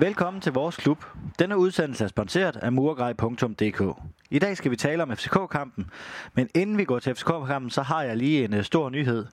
Velkommen 0.00 0.40
til 0.40 0.52
vores 0.52 0.76
klub. 0.76 1.04
Denne 1.38 1.58
udsendelse 1.58 2.04
er 2.04 2.08
sponsoreret 2.08 2.56
af 2.56 2.72
murgrej.dk. 2.72 3.98
I 4.30 4.38
dag 4.38 4.56
skal 4.56 4.70
vi 4.70 4.76
tale 4.76 5.02
om 5.02 5.16
FCK-kampen, 5.16 5.90
men 6.34 6.48
inden 6.54 6.78
vi 6.78 6.84
går 6.84 6.98
til 6.98 7.14
FCK-kampen, 7.14 7.70
så 7.70 7.82
har 7.82 8.02
jeg 8.02 8.16
lige 8.16 8.44
en 8.44 8.54
uh, 8.54 8.62
stor 8.62 8.90
nyhed. 8.90 9.26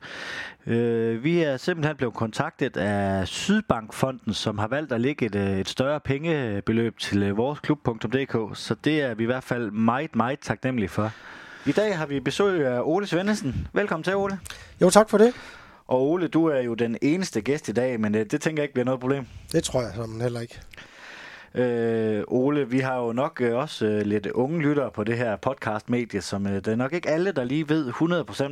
Uh, 0.66 1.24
vi 1.24 1.44
er 1.44 1.58
simpelthen 1.58 1.98
blevet 1.98 2.14
kontaktet 2.14 2.78
af 2.78 3.28
Sydbankfonden, 3.28 4.34
som 4.34 4.58
har 4.58 4.68
valgt 4.68 4.92
at 4.92 5.02
lægge 5.02 5.26
et, 5.26 5.36
uh, 5.36 5.60
et 5.60 5.70
større 5.70 6.00
pengebeløb 6.00 7.00
til 7.00 7.32
uh, 7.32 7.38
vores 7.38 7.60
klub.dk, 7.60 8.58
så 8.58 8.76
det 8.84 9.02
er 9.02 9.14
vi 9.14 9.24
i 9.24 9.26
hvert 9.26 9.44
fald 9.44 9.72
meget, 9.72 10.16
meget 10.16 10.40
taknemmelige 10.40 10.90
for. 10.90 11.12
I 11.66 11.72
dag 11.72 11.98
har 11.98 12.06
vi 12.06 12.20
besøg 12.20 12.66
af 12.66 12.82
Ole 12.84 13.08
Svendesen. 13.08 13.68
Velkommen 13.74 14.04
til, 14.04 14.16
Ole. 14.16 14.40
Jo, 14.82 14.90
tak 14.90 15.10
for 15.10 15.18
det. 15.18 15.34
Og 15.88 16.02
Ole, 16.02 16.28
du 16.28 16.46
er 16.46 16.60
jo 16.60 16.74
den 16.74 16.98
eneste 17.02 17.42
gæst 17.42 17.70
i 17.70 17.72
dag, 17.72 18.00
men 18.00 18.16
uh, 18.16 18.22
det 18.22 18.42
tænker 18.42 18.62
jeg 18.62 18.64
ikke 18.64 18.74
bliver 18.74 18.86
noget 18.86 19.00
problem. 19.00 19.28
Det 19.52 19.64
tror 19.64 19.82
jeg 19.82 19.92
som 19.96 20.22
heller 20.22 20.40
ikke. 20.40 20.62
Øh, 21.56 22.24
Ole, 22.28 22.70
vi 22.70 22.80
har 22.80 22.98
jo 23.00 23.14
nok 23.14 23.42
øh, 23.42 23.56
også 23.56 23.86
øh, 23.86 24.02
lidt 24.02 24.28
unge 24.28 24.62
lyttere 24.62 24.92
på 24.92 25.04
det 25.04 25.18
her 25.18 25.36
podcast-medie, 25.36 26.22
som 26.22 26.48
øh, 26.48 26.54
det 26.56 26.68
er 26.68 26.76
nok 26.76 26.94
ikke 26.94 27.10
alle, 27.10 27.32
der 27.32 27.44
lige 27.44 27.70
ved 27.70 27.90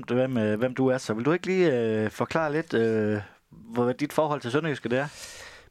100% 0.10 0.14
hvem, 0.14 0.38
øh, 0.38 0.60
hvem 0.60 0.76
du 0.76 0.88
er. 0.88 0.98
Så 0.98 1.14
vil 1.14 1.26
du 1.26 1.32
ikke 1.32 1.46
lige 1.46 1.74
øh, 1.74 2.12
forklare 2.12 2.52
lidt, 2.52 2.74
øh, 2.74 3.22
hvad 3.50 3.94
dit 3.94 4.14
forhold 4.14 4.42
til 4.42 4.52
Sønderjyske 4.52 4.90
det 4.90 5.00
er? 5.00 5.08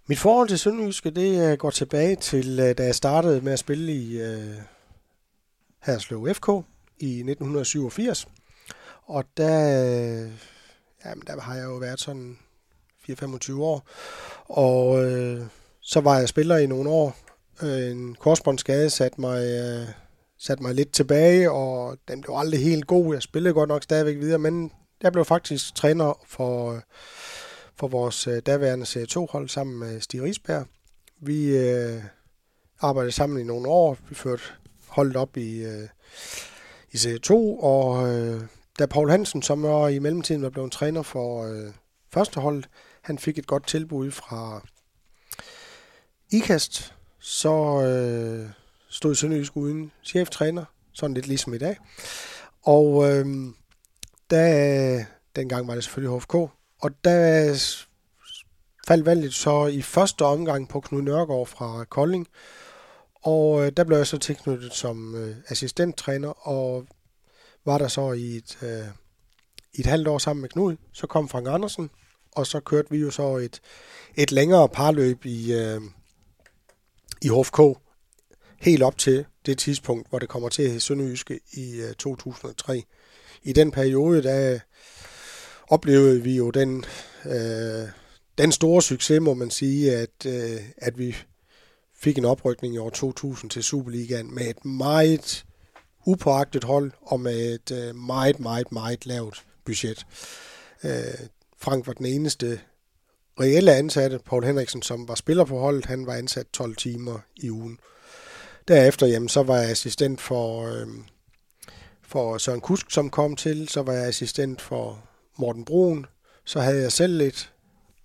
Mit 0.07 0.19
forhold 0.19 0.49
til 0.49 0.59
Sønderjyske, 0.59 1.11
det 1.11 1.53
øh, 1.53 1.59
går 1.59 1.71
tilbage 1.71 2.17
til, 2.17 2.61
øh, 2.61 2.79
da 2.79 2.85
jeg 2.85 2.95
startede 2.95 3.41
med 3.41 3.53
at 3.53 3.59
spille 3.59 3.93
i 3.93 4.21
øh, 4.21 4.55
Herslev 5.83 6.29
FK 6.35 6.49
i 6.99 7.11
1987. 7.11 8.29
Og 9.07 9.25
der, 9.37 10.25
øh, 10.25 10.31
jamen, 11.05 11.23
der 11.27 11.41
har 11.41 11.55
jeg 11.55 11.65
jo 11.65 11.75
været 11.75 12.01
sådan 12.01 12.39
4-25 13.11 13.61
år. 13.61 13.89
Og 14.45 15.05
øh, 15.05 15.47
så 15.81 16.01
var 16.01 16.19
jeg 16.19 16.29
spiller 16.29 16.57
i 16.57 16.67
nogle 16.67 16.91
år. 16.91 17.17
Øh, 17.63 17.91
en 17.91 18.15
korsbåndsskade 18.15 18.91
satte 18.91 19.21
mig, 19.21 19.45
øh, 19.45 19.89
satte 20.39 20.63
mig 20.63 20.75
lidt 20.75 20.93
tilbage, 20.93 21.51
og 21.51 21.97
den 22.09 22.21
blev 22.21 22.35
aldrig 22.37 22.65
helt 22.65 22.87
god. 22.87 23.15
Jeg 23.15 23.23
spillede 23.23 23.55
godt 23.55 23.69
nok 23.69 23.83
stadigvæk 23.83 24.17
videre, 24.17 24.39
men 24.39 24.73
jeg 25.03 25.13
blev 25.13 25.25
faktisk 25.25 25.75
træner 25.75 26.21
for, 26.27 26.73
øh, 26.73 26.81
for 27.77 27.89
vores 27.89 28.27
øh, 28.27 28.43
daværende 28.47 28.85
C2-hold 28.87 29.49
sammen 29.49 29.79
med 29.79 30.01
Stig 30.01 30.23
Risberg. 30.23 30.67
Vi 31.21 31.57
øh, 31.57 32.03
arbejdede 32.81 33.13
sammen 33.13 33.41
i 33.41 33.45
nogle 33.45 33.69
år. 33.69 33.97
Vi 34.09 34.15
førte 34.15 34.43
holdet 34.89 35.17
op 35.17 35.37
i, 35.37 35.65
øh, 35.65 35.89
i 36.93 36.97
C2, 36.97 37.33
og 37.63 38.09
øh, 38.09 38.43
da 38.79 38.87
Paul 38.87 39.11
Hansen, 39.11 39.43
som 39.43 39.63
var 39.63 39.89
i 39.89 39.99
mellemtiden 39.99 40.43
var 40.43 40.51
blevet 40.51 40.73
træner 40.73 41.03
for 41.03 41.45
øh, 41.45 41.73
førsteholdet, 42.13 42.69
han 43.03 43.19
fik 43.19 43.39
et 43.39 43.47
godt 43.47 43.67
tilbud 43.67 44.11
fra 44.11 44.61
IKAST, 46.33 46.95
så 47.19 47.83
øh, 47.83 48.51
stod 48.89 49.15
Sønderjysk 49.15 49.57
uden 49.57 49.93
cheftræner, 50.05 50.65
sådan 50.93 51.15
lidt 51.15 51.27
ligesom 51.27 51.55
i 51.55 51.59
dag. 51.59 51.77
Og 52.63 53.11
øh, 53.11 53.27
der, 54.31 55.05
dengang 55.37 55.69
var 55.69 55.75
det 55.75 55.85
selvfølgelig 55.85 56.19
HFK, 56.19 56.35
og 56.35 57.05
der 57.05 57.55
faldt 58.87 59.07
valget 59.07 59.35
så 59.35 59.67
i 59.67 59.83
første 59.83 60.25
omgang 60.25 60.69
på 60.69 60.81
Knud 60.81 61.03
Nørgaard 61.03 61.47
fra 61.47 61.85
Kolding, 61.85 62.29
og 63.15 63.67
øh, 63.67 63.73
der 63.77 63.85
blev 63.85 63.97
jeg 63.97 64.07
så 64.07 64.19
tilknyttet 64.19 64.73
som 64.73 65.15
øh, 65.15 65.37
assistenttræner, 65.49 66.49
og 66.49 66.87
var 67.65 67.79
der 67.79 67.89
så 67.89 68.13
i 68.13 68.37
et, 68.37 68.59
øh, 68.63 68.87
i 69.75 69.81
et 69.81 69.87
halvt 69.87 70.09
år 70.09 70.19
sammen 70.19 70.41
med 70.41 70.49
Knud. 70.49 70.77
Så 70.93 71.07
kom 71.07 71.29
Frank 71.29 71.47
Andersen, 71.49 71.91
og 72.33 72.47
så 72.47 72.61
kørte 72.61 72.91
vi 72.91 72.99
jo 72.99 73.11
så 73.11 73.37
et, 73.37 73.61
et 74.15 74.33
længere 74.33 74.69
parløb 74.69 75.25
i, 75.25 75.53
øh, 75.53 75.81
i 77.23 77.29
HFK 77.29 77.61
helt 78.61 78.83
op 78.83 78.99
til 78.99 79.25
det 79.47 79.59
tidspunkt, 79.59 80.09
hvor 80.09 80.19
det 80.19 80.29
kommer 80.29 80.49
til 80.49 80.63
at 80.63 80.83
Sønderjyske 80.83 81.41
i 81.53 81.81
øh, 81.81 81.95
2003. 81.95 82.83
I 83.43 83.53
den 83.53 83.71
periode, 83.71 84.23
der 84.23 84.59
oplevede 85.69 86.23
vi 86.23 86.37
jo 86.37 86.51
den, 86.51 86.85
øh, 87.25 87.89
den 88.39 88.53
store 88.53 88.83
succes, 88.83 89.21
må 89.21 89.35
man 89.35 89.51
sige, 89.51 89.97
at, 89.97 90.27
øh, 90.27 90.61
at 90.77 90.99
vi 90.99 91.17
fik 91.97 92.19
en 92.19 92.25
oprykning 92.25 92.75
i 92.75 92.79
år 92.79 92.91
2000 92.91 93.51
til 93.51 93.63
Superligaen 93.63 94.35
med 94.35 94.51
et 94.51 94.65
meget 94.65 95.45
upåagtet 96.07 96.65
hold 96.65 96.93
og 97.03 97.21
med 97.21 97.55
et 97.55 97.71
øh, 97.71 97.97
meget, 97.97 98.41
meget, 98.41 98.73
meget 98.73 99.07
lavt 99.07 99.45
budget. 99.65 100.07
Øh, 100.85 100.91
Frank 101.59 101.87
var 101.87 101.93
den 101.93 102.07
eneste 102.07 102.61
reelle 103.41 103.75
ansatte, 103.75 104.19
Paul 104.19 104.45
Henriksen, 104.45 104.83
som 104.83 105.09
var 105.09 105.15
spiller 105.15 105.45
på 105.45 105.59
holdet, 105.59 105.87
han 105.87 106.07
var 106.07 106.15
ansat 106.15 106.47
12 106.53 106.77
timer 106.77 107.19
i 107.37 107.51
ugen. 107.51 107.79
Derefter, 108.69 109.07
jamen, 109.07 109.29
så 109.29 109.43
var 109.43 109.57
jeg 109.57 109.71
assistent 109.71 110.21
for, 110.21 110.67
øh, 110.67 110.87
for 112.03 112.39
Søren 112.39 112.61
Kusk, 112.61 112.91
som 112.91 113.11
kom 113.11 113.37
til. 113.37 113.69
Så 113.69 113.83
var 113.83 113.93
jeg 113.93 114.07
assistent 114.07 114.61
for 114.61 115.03
Morten 115.39 115.65
Brun. 115.65 116.07
Så 116.45 116.61
havde 116.61 116.83
jeg 116.83 116.93
selv 116.93 117.21
et 117.21 117.53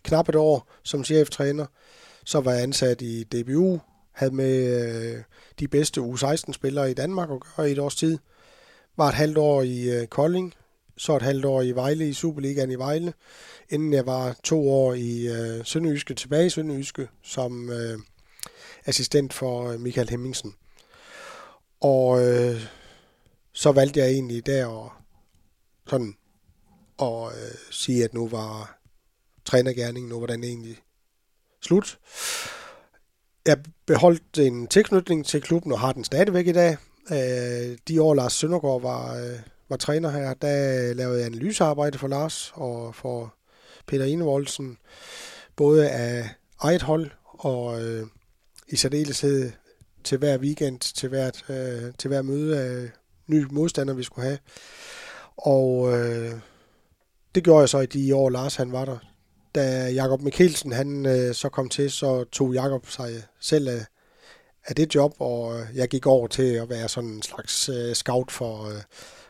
knap 0.03 0.29
et 0.29 0.35
år 0.35 0.69
som 0.83 1.03
cheftræner. 1.03 1.65
Så 2.25 2.39
var 2.39 2.51
jeg 2.51 2.63
ansat 2.63 3.01
i 3.01 3.23
DBU, 3.23 3.79
havde 4.17 4.35
med 4.35 4.81
øh, 5.15 5.23
de 5.59 5.67
bedste 5.67 6.01
U16-spillere 6.01 6.91
i 6.91 6.93
Danmark 6.93 7.29
at 7.31 7.39
gøre 7.55 7.69
i 7.69 7.71
et 7.71 7.79
års 7.79 7.95
tid. 7.95 8.17
Var 8.97 9.07
et 9.07 9.15
halvt 9.15 9.37
år 9.37 9.61
i 9.61 9.89
øh, 9.89 10.07
Kolding, 10.07 10.53
så 10.97 11.15
et 11.15 11.21
halvt 11.21 11.45
år 11.45 11.61
i 11.61 11.71
Vejle, 11.71 12.09
i 12.09 12.13
Superligaen 12.13 12.71
i 12.71 12.75
Vejle, 12.75 13.13
inden 13.69 13.93
jeg 13.93 14.05
var 14.05 14.35
to 14.43 14.69
år 14.69 14.93
i 14.93 15.27
øh, 15.27 15.65
Sønderjyske, 15.65 16.13
tilbage 16.13 16.45
i 16.45 16.49
Sønderjyske, 16.49 17.07
som 17.23 17.69
øh, 17.69 17.99
assistent 18.85 19.33
for 19.33 19.69
øh, 19.69 19.79
Michael 19.79 20.09
Hemmingsen. 20.09 20.53
Og 21.79 22.27
øh, 22.27 22.61
så 23.53 23.71
valgte 23.71 23.99
jeg 23.99 24.09
egentlig 24.09 24.45
der 24.45 24.65
og, 24.65 24.91
sådan, 25.87 26.15
at 27.01 27.25
øh, 27.25 27.57
sige, 27.71 28.03
at 28.03 28.13
nu 28.13 28.27
var 28.27 28.79
trænergærningen, 29.45 30.09
nu 30.09 30.19
var 30.19 30.27
den 30.27 30.43
egentlig 30.43 30.77
slut. 31.61 31.99
Jeg 33.47 33.57
beholdt 33.85 34.39
en 34.39 34.67
tilknytning 34.67 35.25
til 35.25 35.41
klubben 35.41 35.71
og 35.71 35.79
har 35.79 35.91
den 35.91 36.03
stadigvæk 36.03 36.47
i 36.47 36.51
dag. 36.51 36.77
Øh, 37.11 37.77
de 37.87 38.01
år 38.01 38.13
Lars 38.13 38.33
Søndergaard 38.33 38.81
var, 38.81 39.15
øh, 39.15 39.39
var 39.69 39.77
træner 39.77 40.09
her, 40.09 40.33
der 40.33 40.93
lavede 40.93 41.17
jeg 41.17 41.25
analysearbejde 41.25 41.97
for 41.97 42.07
Lars 42.07 42.51
og 42.55 42.95
for 42.95 43.33
Peter 43.85 44.05
Enevoldsen, 44.05 44.77
både 45.55 45.89
af 45.89 46.29
eget 46.59 46.81
hold 46.81 47.11
og 47.23 47.83
øh, 47.83 48.07
i 48.67 48.75
særdeleshed 48.75 49.51
til 50.03 50.17
hver 50.17 50.37
weekend, 50.37 50.79
til, 50.79 51.09
hvert, 51.09 51.45
øh, 51.49 51.93
til 51.97 52.07
hver 52.07 52.21
møde 52.21 52.59
af 52.59 52.89
nye 53.27 53.45
modstandere, 53.51 53.97
vi 53.97 54.03
skulle 54.03 54.27
have. 54.27 54.39
Og 55.37 55.97
øh, 55.97 56.33
det 57.35 57.43
gjorde 57.43 57.59
jeg 57.59 57.69
så 57.69 57.79
i 57.79 57.85
de 57.85 58.15
år, 58.15 58.29
Lars 58.29 58.55
han 58.55 58.71
var 58.71 58.85
der. 58.85 58.97
Da 59.57 59.89
Jakob 59.89 60.21
Mikkelsen 60.21 60.71
han 60.71 61.05
øh, 61.05 61.35
så 61.35 61.49
kom 61.49 61.69
til, 61.69 61.91
så 61.91 62.23
tog 62.23 62.53
Jakob 62.53 62.89
sig 62.89 63.23
selv 63.39 63.67
af, 63.67 63.85
af 64.65 64.75
det 64.75 64.95
job, 64.95 65.13
og 65.19 65.59
øh, 65.59 65.65
jeg 65.75 65.87
gik 65.87 66.05
over 66.05 66.27
til 66.27 66.53
at 66.53 66.69
være 66.69 66.89
sådan 66.89 67.09
en 67.09 67.21
slags 67.21 67.69
øh, 67.69 67.95
scout 67.95 68.31
for, 68.31 68.65
øh, 68.65 68.81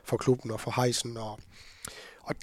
for 0.03 0.17
klubben 0.17 0.51
og 0.51 0.59
for 0.59 0.81
Heisen. 0.81 1.17
Og, 1.17 1.39
og 2.23 2.35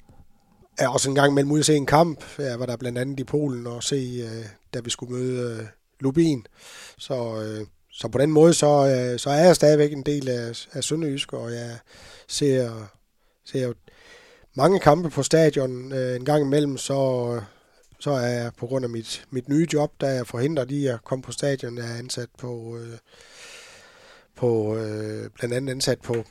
er 0.77 0.87
også 0.87 1.09
en 1.09 1.15
gang 1.15 1.33
mellem 1.33 1.51
ude 1.51 1.59
at 1.59 1.65
se 1.65 1.75
en 1.75 1.85
kamp. 1.85 2.23
Jeg 2.39 2.59
var 2.59 2.65
der 2.65 2.77
blandt 2.77 2.97
andet 2.97 3.19
i 3.19 3.23
Polen 3.23 3.67
og 3.67 3.83
se, 3.83 4.23
øh, 4.23 4.45
da 4.73 4.79
vi 4.79 4.89
skulle 4.89 5.13
møde 5.13 5.59
øh, 5.59 5.65
Lubin. 5.99 6.45
Så, 6.97 7.41
øh, 7.41 7.67
så 7.91 8.07
på 8.07 8.17
den 8.17 8.31
måde, 8.31 8.53
så, 8.53 8.67
øh, 8.67 9.19
så 9.19 9.29
er 9.29 9.45
jeg 9.45 9.55
stadigvæk 9.55 9.91
en 9.91 10.03
del 10.03 10.29
af, 10.29 10.67
af 10.71 10.83
Sønderjysk, 10.83 11.33
og 11.33 11.51
jeg 11.51 11.77
ser, 12.27 12.89
ser 13.45 13.73
mange 14.55 14.79
kampe 14.79 15.09
på 15.09 15.23
stadion. 15.23 15.91
Øh, 15.91 16.15
en 16.15 16.25
gang 16.25 16.41
imellem, 16.41 16.77
så, 16.77 17.31
øh, 17.35 17.41
så 17.99 18.11
er 18.11 18.27
jeg 18.27 18.51
på 18.57 18.67
grund 18.67 18.85
af 18.85 18.89
mit, 18.89 19.25
mit 19.29 19.49
nye 19.49 19.67
job, 19.73 19.91
der 20.01 20.07
er 20.07 20.23
forhindret 20.23 20.71
i 20.71 20.87
at 20.87 21.03
komme 21.03 21.21
på 21.21 21.31
stadion. 21.31 21.77
Jeg 21.77 21.91
er 21.91 21.97
ansat 21.97 22.29
på, 22.37 22.77
øh, 22.77 22.97
på 24.35 24.77
øh, 24.77 25.29
blandt 25.29 25.55
andet 25.55 25.71
ansat 25.71 26.01
på 26.01 26.23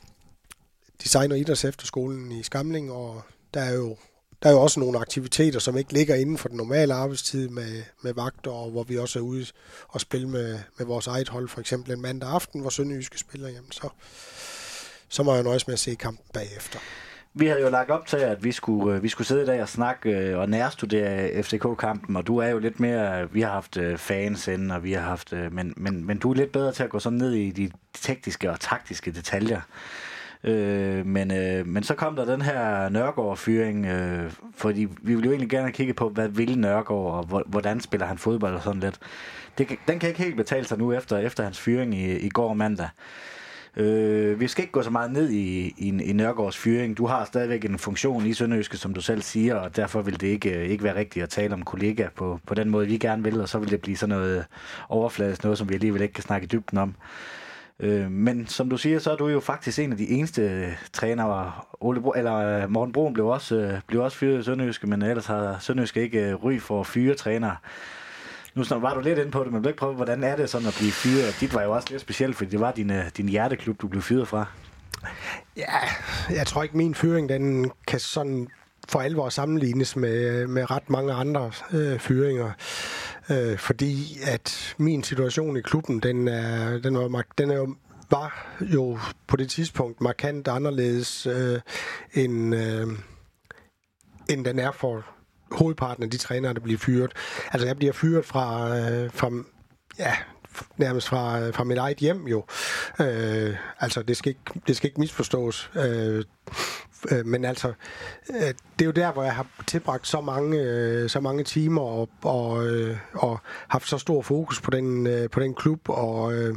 Design- 1.03 1.31
og 1.31 1.39
Idræts 1.39 1.65
Efterskolen 1.65 2.31
i 2.31 2.43
Skamling, 2.43 2.91
og 2.91 3.21
der 3.53 3.61
er 3.61 3.73
jo 3.73 3.97
der 4.43 4.49
er 4.49 4.53
jo 4.53 4.61
også 4.61 4.79
nogle 4.79 4.99
aktiviteter, 4.99 5.59
som 5.59 5.77
ikke 5.77 5.93
ligger 5.93 6.15
inden 6.15 6.37
for 6.37 6.49
den 6.49 6.57
normale 6.57 6.93
arbejdstid 6.93 7.49
med, 7.49 7.83
med 8.01 8.13
vagter, 8.13 8.51
og 8.51 8.71
hvor 8.71 8.83
vi 8.83 8.97
også 8.97 9.19
er 9.19 9.23
ude 9.23 9.45
og 9.87 10.01
spille 10.01 10.29
med, 10.29 10.59
med 10.77 10.85
vores 10.85 11.07
eget 11.07 11.29
hold, 11.29 11.49
for 11.49 11.59
eksempel 11.59 11.91
en 11.91 12.01
mandag 12.01 12.29
aften, 12.29 12.61
hvor 12.61 12.69
Sønderjyske 12.69 13.19
spiller, 13.19 13.49
jamen 13.49 13.71
så, 13.71 13.89
så 15.09 15.23
må 15.23 15.33
jeg 15.33 15.43
nøjes 15.43 15.67
med 15.67 15.73
at 15.73 15.79
se 15.79 15.95
kampen 15.95 16.25
bagefter. 16.33 16.79
Vi 17.37 17.47
havde 17.47 17.61
jo 17.61 17.69
lagt 17.69 17.91
op 17.91 18.05
til, 18.05 18.17
at 18.17 18.43
vi 18.43 18.51
skulle, 18.51 18.95
øh, 18.95 19.03
vi 19.03 19.07
skulle 19.07 19.27
sidde 19.27 19.43
i 19.43 19.45
dag 19.45 19.61
og 19.61 19.69
snakke 19.69 20.09
øh, 20.09 20.39
og 20.39 20.49
nærstudere 20.49 21.29
øh, 21.29 21.43
FCK-kampen, 21.43 22.15
og 22.15 22.27
du 22.27 22.37
er 22.37 22.47
jo 22.47 22.59
lidt 22.59 22.79
mere, 22.79 23.31
vi 23.31 23.41
har 23.41 23.51
haft 23.51 23.77
fans 23.97 24.47
inden, 24.47 24.71
og 24.71 24.83
vi 24.83 24.93
har 24.93 25.01
haft, 25.01 25.33
men, 25.51 25.73
men, 25.77 26.05
men 26.05 26.17
du 26.17 26.31
er 26.31 26.35
lidt 26.35 26.51
bedre 26.51 26.71
til 26.71 26.83
at 26.83 26.89
gå 26.89 26.99
sådan 26.99 27.17
ned 27.17 27.33
i 27.33 27.51
de 27.51 27.71
tekniske 27.93 28.51
og 28.51 28.59
taktiske 28.59 29.11
detaljer. 29.11 29.61
Øh, 30.45 31.05
men, 31.05 31.31
øh, 31.31 31.67
men 31.67 31.83
så 31.83 31.95
kom 31.95 32.15
der 32.15 32.25
den 32.25 32.41
her 32.41 32.89
Nørgaard-fyring, 32.89 33.85
øh, 33.85 34.31
fordi 34.55 34.87
vi 35.01 35.15
ville 35.15 35.25
jo 35.25 35.31
egentlig 35.31 35.49
gerne 35.49 35.71
kigge 35.71 35.93
på, 35.93 36.09
hvad 36.09 36.27
vil 36.27 36.59
Nørgaard, 36.59 37.31
og 37.31 37.43
hvordan 37.45 37.81
spiller 37.81 38.07
han 38.07 38.17
fodbold 38.17 38.55
og 38.55 38.63
sådan 38.63 38.79
lidt. 38.79 38.99
Det, 39.57 39.67
den 39.87 39.99
kan 39.99 40.09
ikke 40.09 40.23
helt 40.23 40.37
betale 40.37 40.65
sig 40.65 40.77
nu 40.77 40.93
efter, 40.93 41.17
efter 41.17 41.43
hans 41.43 41.59
fyring 41.59 41.95
i, 41.95 42.17
i 42.17 42.29
går 42.29 42.53
mandag. 42.53 42.89
Øh, 43.77 44.39
vi 44.39 44.47
skal 44.47 44.63
ikke 44.63 44.71
gå 44.71 44.81
så 44.81 44.89
meget 44.89 45.11
ned 45.11 45.29
i, 45.29 45.73
i, 45.77 46.03
i 46.03 46.13
Nørgaards 46.13 46.57
fyring. 46.57 46.97
Du 46.97 47.05
har 47.05 47.25
stadigvæk 47.25 47.65
en 47.65 47.79
funktion 47.79 48.25
i 48.25 48.33
Sønderjyske, 48.33 48.77
som 48.77 48.93
du 48.93 49.01
selv 49.01 49.21
siger, 49.21 49.55
og 49.55 49.75
derfor 49.75 50.01
vil 50.01 50.21
det 50.21 50.27
ikke, 50.27 50.59
øh, 50.59 50.69
ikke 50.69 50.83
være 50.83 50.95
rigtigt 50.95 51.23
at 51.23 51.29
tale 51.29 51.53
om 51.53 51.63
kollega 51.63 52.07
på, 52.15 52.39
på 52.47 52.53
den 52.53 52.69
måde, 52.69 52.87
vi 52.87 52.97
gerne 52.97 53.23
vil, 53.23 53.41
og 53.41 53.49
så 53.49 53.59
vil 53.59 53.71
det 53.71 53.81
blive 53.81 53.97
sådan 53.97 54.15
noget 54.15 54.45
overfladisk, 54.89 55.43
noget 55.43 55.57
som 55.57 55.69
vi 55.69 55.73
alligevel 55.73 56.01
ikke 56.01 56.13
kan 56.13 56.23
snakke 56.23 56.45
i 56.45 56.47
dybden 56.47 56.77
om. 56.77 56.95
Øh, 57.79 58.11
men 58.11 58.47
som 58.47 58.69
du 58.69 58.77
siger, 58.77 58.99
så 58.99 59.11
er 59.11 59.15
du 59.15 59.27
jo 59.27 59.39
faktisk 59.39 59.79
en 59.79 59.91
af 59.91 59.97
de 59.97 60.09
eneste 60.09 60.73
trænere. 60.93 61.51
Ole 61.79 62.01
Bro, 62.01 62.13
eller 62.17 62.35
øh, 62.35 62.69
Morten 62.69 62.93
Broen 62.93 63.13
blev 63.13 63.27
også, 63.27 63.55
øh, 63.55 63.79
blev 63.87 64.01
også 64.01 64.17
fyret 64.17 64.39
i 64.39 64.43
Sønderjyske, 64.43 64.87
men 64.87 65.01
ellers 65.01 65.25
har 65.25 65.57
Sønderjyske 65.59 66.01
ikke 66.01 66.33
ry 66.33 66.59
for 66.59 66.79
at 66.79 66.87
fyre 66.87 67.15
trænere. 67.15 67.55
Nu 68.55 68.63
var 68.69 68.93
du 68.93 68.99
lidt 68.99 69.19
inde 69.19 69.31
på 69.31 69.43
det, 69.43 69.51
men 69.53 69.63
vil 69.63 69.69
ikke 69.69 69.79
prøve, 69.79 69.93
hvordan 69.93 70.23
er 70.23 70.35
det 70.35 70.49
sådan 70.49 70.67
at 70.67 70.75
blive 70.77 70.91
fyret? 70.91 71.37
Dit 71.39 71.53
var 71.53 71.61
jo 71.61 71.71
også 71.71 71.87
lidt 71.89 72.01
specielt, 72.01 72.35
fordi 72.35 72.49
det 72.49 72.59
var 72.59 72.71
din, 72.71 72.91
øh, 72.91 73.03
din 73.17 73.29
hjerteklub, 73.29 73.81
du 73.81 73.87
blev 73.87 74.01
fyret 74.01 74.27
fra. 74.27 74.45
Ja, 75.57 75.79
jeg 76.29 76.47
tror 76.47 76.63
ikke, 76.63 76.77
min 76.77 76.95
fyring 76.95 77.29
den 77.29 77.71
kan 77.87 77.99
sådan 77.99 78.47
for 78.89 78.99
alvor 78.99 79.29
sammenlignes 79.29 79.95
med, 79.95 80.47
med 80.47 80.71
ret 80.71 80.89
mange 80.89 81.13
andre 81.13 81.51
øh, 81.71 81.99
fyringer. 81.99 82.51
Øh, 83.29 83.57
fordi 83.57 84.19
at 84.27 84.75
min 84.77 85.03
situation 85.03 85.57
i 85.57 85.61
klubben, 85.61 85.99
den 85.99 86.27
er, 86.27 86.77
den 86.77 86.97
var, 86.97 87.23
den 87.37 87.51
er 87.51 87.55
jo 87.55 87.75
var 88.09 88.57
jo 88.61 88.99
på 89.27 89.37
det 89.37 89.49
tidspunkt 89.49 90.01
markant 90.01 90.47
anderledes 90.47 91.27
øh, 91.27 91.59
end, 92.13 92.55
øh, 92.55 92.87
end 94.29 94.45
den 94.45 94.59
er 94.59 94.71
for 94.71 95.05
hovedparten 95.55 96.03
af 96.03 96.09
de 96.09 96.17
trænere, 96.17 96.53
der 96.53 96.59
bliver 96.59 96.79
fyret. 96.79 97.11
Altså 97.51 97.67
jeg 97.67 97.77
bliver 97.77 97.93
fyret 97.93 98.25
fra, 98.25 98.77
øh, 98.77 99.11
fra 99.13 99.31
ja, 99.99 100.13
nærmest 100.77 101.07
fra, 101.07 101.39
øh, 101.39 101.53
fra 101.53 101.63
mit 101.63 101.77
eget 101.77 101.97
hjem 101.97 102.27
jo. 102.27 102.45
Øh, 103.01 103.55
altså 103.79 104.01
det 104.01 104.17
skal, 104.17 104.29
ikke, 104.29 104.61
det 104.67 104.75
skal 104.75 104.87
ikke 104.87 104.99
misforstås. 104.99 105.71
Øh, 105.75 106.23
øh, 107.11 107.25
men 107.25 107.45
altså, 107.45 107.73
øh, 108.29 108.53
det 108.79 108.81
er 108.81 108.85
jo 108.85 108.91
der, 108.91 109.11
hvor 109.11 109.23
jeg 109.23 109.35
har 109.35 109.47
tilbragt 109.67 110.07
så 110.07 110.21
mange, 110.21 110.61
øh, 110.61 111.09
så 111.09 111.19
mange 111.19 111.43
timer 111.43 111.81
og, 111.81 112.09
og, 112.23 112.67
øh, 112.67 112.97
og 113.13 113.39
haft 113.67 113.89
så 113.89 113.97
stor 113.97 114.21
fokus 114.21 114.61
på 114.61 114.71
den, 114.71 115.07
øh, 115.07 115.29
på 115.29 115.39
den 115.39 115.53
klub. 115.53 115.89
Og 115.89 116.33
øh, 116.33 116.55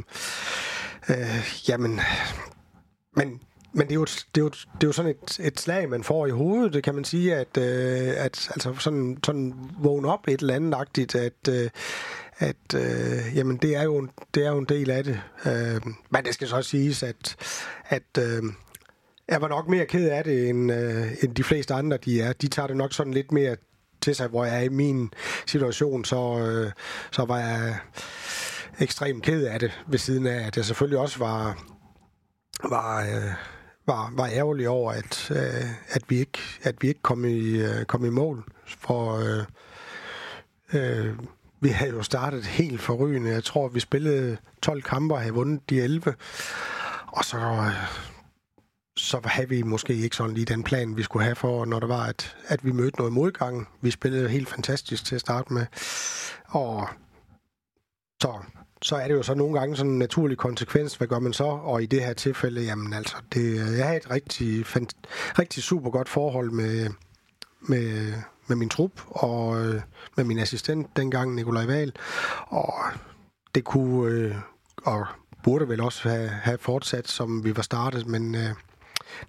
øh, 1.09 1.69
jamen, 1.69 1.99
men 3.15 3.41
men 3.73 3.87
det 3.87 3.91
er 3.91 3.95
jo, 3.95 4.05
det 4.05 4.37
er 4.37 4.41
jo, 4.41 4.49
det 4.49 4.83
er 4.83 4.87
jo 4.87 4.91
sådan 4.91 5.11
et, 5.11 5.39
et 5.39 5.59
slag, 5.59 5.89
man 5.89 6.03
får 6.03 6.27
i 6.27 6.29
hovedet, 6.29 6.73
det 6.73 6.83
kan 6.83 6.95
man 6.95 7.03
sige, 7.03 7.35
at, 7.35 7.57
øh, 7.57 8.13
at 8.17 8.49
altså 8.51 8.75
sådan, 8.79 9.17
sådan 9.25 9.53
vågne 9.79 10.07
op 10.13 10.27
et 10.27 10.39
eller 10.39 10.55
andet 10.55 10.73
agtigt, 10.73 11.15
at, 11.15 11.47
øh, 11.49 11.69
at 12.37 12.75
øh, 12.75 13.35
jamen 13.37 13.57
det 13.57 13.75
er, 13.75 13.83
jo, 13.83 14.07
det 14.33 14.45
er 14.45 14.49
jo 14.49 14.57
en 14.57 14.65
del 14.65 14.91
af 14.91 15.03
det. 15.03 15.21
Øh, 15.45 15.81
men 16.09 16.25
det 16.25 16.33
skal 16.33 16.47
så 16.47 16.55
også 16.55 16.69
siges, 16.69 17.03
at, 17.03 17.35
at 17.85 18.17
øh, 18.17 18.43
jeg 19.27 19.41
var 19.41 19.47
nok 19.47 19.67
mere 19.67 19.85
ked 19.85 20.09
af 20.09 20.23
det, 20.23 20.49
end, 20.49 20.71
øh, 20.71 21.07
end 21.23 21.35
de 21.35 21.43
fleste 21.43 21.73
andre 21.73 21.97
de 21.97 22.21
er. 22.21 22.33
De 22.33 22.47
tager 22.47 22.67
det 22.67 22.77
nok 22.77 22.93
sådan 22.93 23.13
lidt 23.13 23.31
mere 23.31 23.55
til 24.01 24.15
sig, 24.15 24.27
hvor 24.27 24.45
jeg 24.45 24.55
er 24.55 24.61
i 24.61 24.69
min 24.69 25.13
situation, 25.47 26.05
så, 26.05 26.39
øh, 26.39 26.71
så 27.11 27.25
var 27.25 27.39
jeg 27.39 27.77
ekstremt 28.79 29.23
ked 29.23 29.45
af 29.45 29.59
det, 29.59 29.71
ved 29.87 29.99
siden 29.99 30.27
af, 30.27 30.47
at 30.47 30.57
jeg 30.57 30.65
selvfølgelig 30.65 30.99
også 30.99 31.19
var, 31.19 31.63
var, 32.69 33.01
øh, 33.01 33.33
var, 33.89 34.13
var 34.15 34.27
ærgerlig 34.27 34.69
over, 34.69 34.91
at, 34.91 35.31
øh, 35.31 35.69
at, 35.89 36.03
vi 36.09 36.19
ikke, 36.19 36.39
at 36.63 36.75
vi 36.81 36.87
ikke 36.87 37.01
kom 37.01 37.25
i, 37.25 37.57
øh, 37.57 37.85
kom 37.85 38.05
i 38.05 38.09
mål. 38.09 38.43
For 38.65 39.17
øh, 39.17 39.43
øh, 40.73 41.15
vi 41.61 41.69
havde 41.69 41.91
jo 41.91 42.03
startet 42.03 42.45
helt 42.45 42.81
forrygende. 42.81 43.31
Jeg 43.31 43.43
tror, 43.43 43.67
vi 43.67 43.79
spillede 43.79 44.37
12 44.61 44.81
kampe 44.81 45.13
og 45.13 45.21
havde 45.21 45.33
vundet 45.33 45.69
de 45.69 45.81
11. 45.81 46.15
Og 47.07 47.25
så, 47.25 47.37
øh, 47.37 47.73
så 48.97 49.21
havde 49.25 49.49
vi 49.49 49.61
måske 49.61 49.93
ikke 49.93 50.15
sådan 50.15 50.33
lige 50.33 50.45
den 50.45 50.63
plan, 50.63 50.97
vi 50.97 51.03
skulle 51.03 51.23
have 51.23 51.35
for, 51.35 51.65
når 51.65 51.79
det 51.79 51.89
var, 51.89 52.03
at, 52.03 52.35
at 52.47 52.65
vi 52.65 52.71
mødte 52.71 52.97
noget 52.97 53.13
modgang. 53.13 53.67
Vi 53.81 53.91
spillede 53.91 54.29
helt 54.29 54.49
fantastisk 54.49 55.05
til 55.05 55.15
at 55.15 55.21
starte 55.21 55.53
med. 55.53 55.65
Og 56.47 56.87
så 58.21 58.33
så 58.81 58.95
er 58.95 59.07
det 59.07 59.13
jo 59.13 59.23
så 59.23 59.33
nogle 59.33 59.59
gange 59.59 59.75
sådan 59.75 59.91
en 59.91 59.99
naturlig 59.99 60.37
konsekvens. 60.37 60.95
Hvad 60.95 61.07
gør 61.07 61.19
man 61.19 61.33
så? 61.33 61.43
Og 61.43 61.83
i 61.83 61.85
det 61.85 62.03
her 62.03 62.13
tilfælde, 62.13 62.61
jamen 62.61 62.93
altså, 62.93 63.15
det, 63.33 63.77
jeg 63.77 63.87
har 63.87 63.93
et 63.93 64.11
rigtig, 64.11 64.65
fant, 64.65 64.93
rigtig 65.39 65.63
super 65.63 65.89
godt 65.89 66.09
forhold 66.09 66.51
med, 66.51 66.89
med, 67.61 68.13
med 68.47 68.55
min 68.55 68.69
trup 68.69 68.91
og 69.05 69.65
øh, 69.65 69.81
med 70.17 70.23
min 70.23 70.39
assistent 70.39 70.97
dengang, 70.97 71.35
Nikolaj 71.35 71.65
Wahl. 71.65 71.93
Og 72.47 72.73
det 73.55 73.63
kunne 73.63 74.11
øh, 74.11 74.35
og 74.85 75.05
burde 75.43 75.69
vel 75.69 75.81
også 75.81 76.09
have, 76.09 76.27
have 76.29 76.57
fortsat, 76.57 77.07
som 77.07 77.43
vi 77.43 77.55
var 77.55 77.61
startet, 77.61 78.07
men 78.07 78.35
øh, 78.35 78.49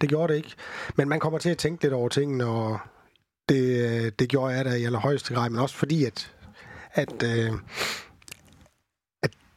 det 0.01 0.09
gjorde 0.09 0.33
det 0.33 0.39
ikke. 0.39 0.55
Men 0.97 1.09
man 1.09 1.21
kommer 1.21 1.39
til 1.39 1.51
at 1.51 1.59
tænke 1.59 1.83
lidt 1.83 1.95
over 1.95 2.09
tingene, 2.09 2.47
og 2.47 2.79
det, 3.49 3.91
øh, 3.91 4.13
det 4.19 4.29
gjorde 4.29 4.55
jeg 4.55 4.65
da 4.65 4.75
i 4.75 4.85
allerhøjeste 4.85 5.35
grad, 5.35 5.51
men 5.51 5.61
også 5.61 5.77
fordi, 5.77 6.05
at, 6.05 6.33
at 6.93 7.23
øh, 7.23 7.53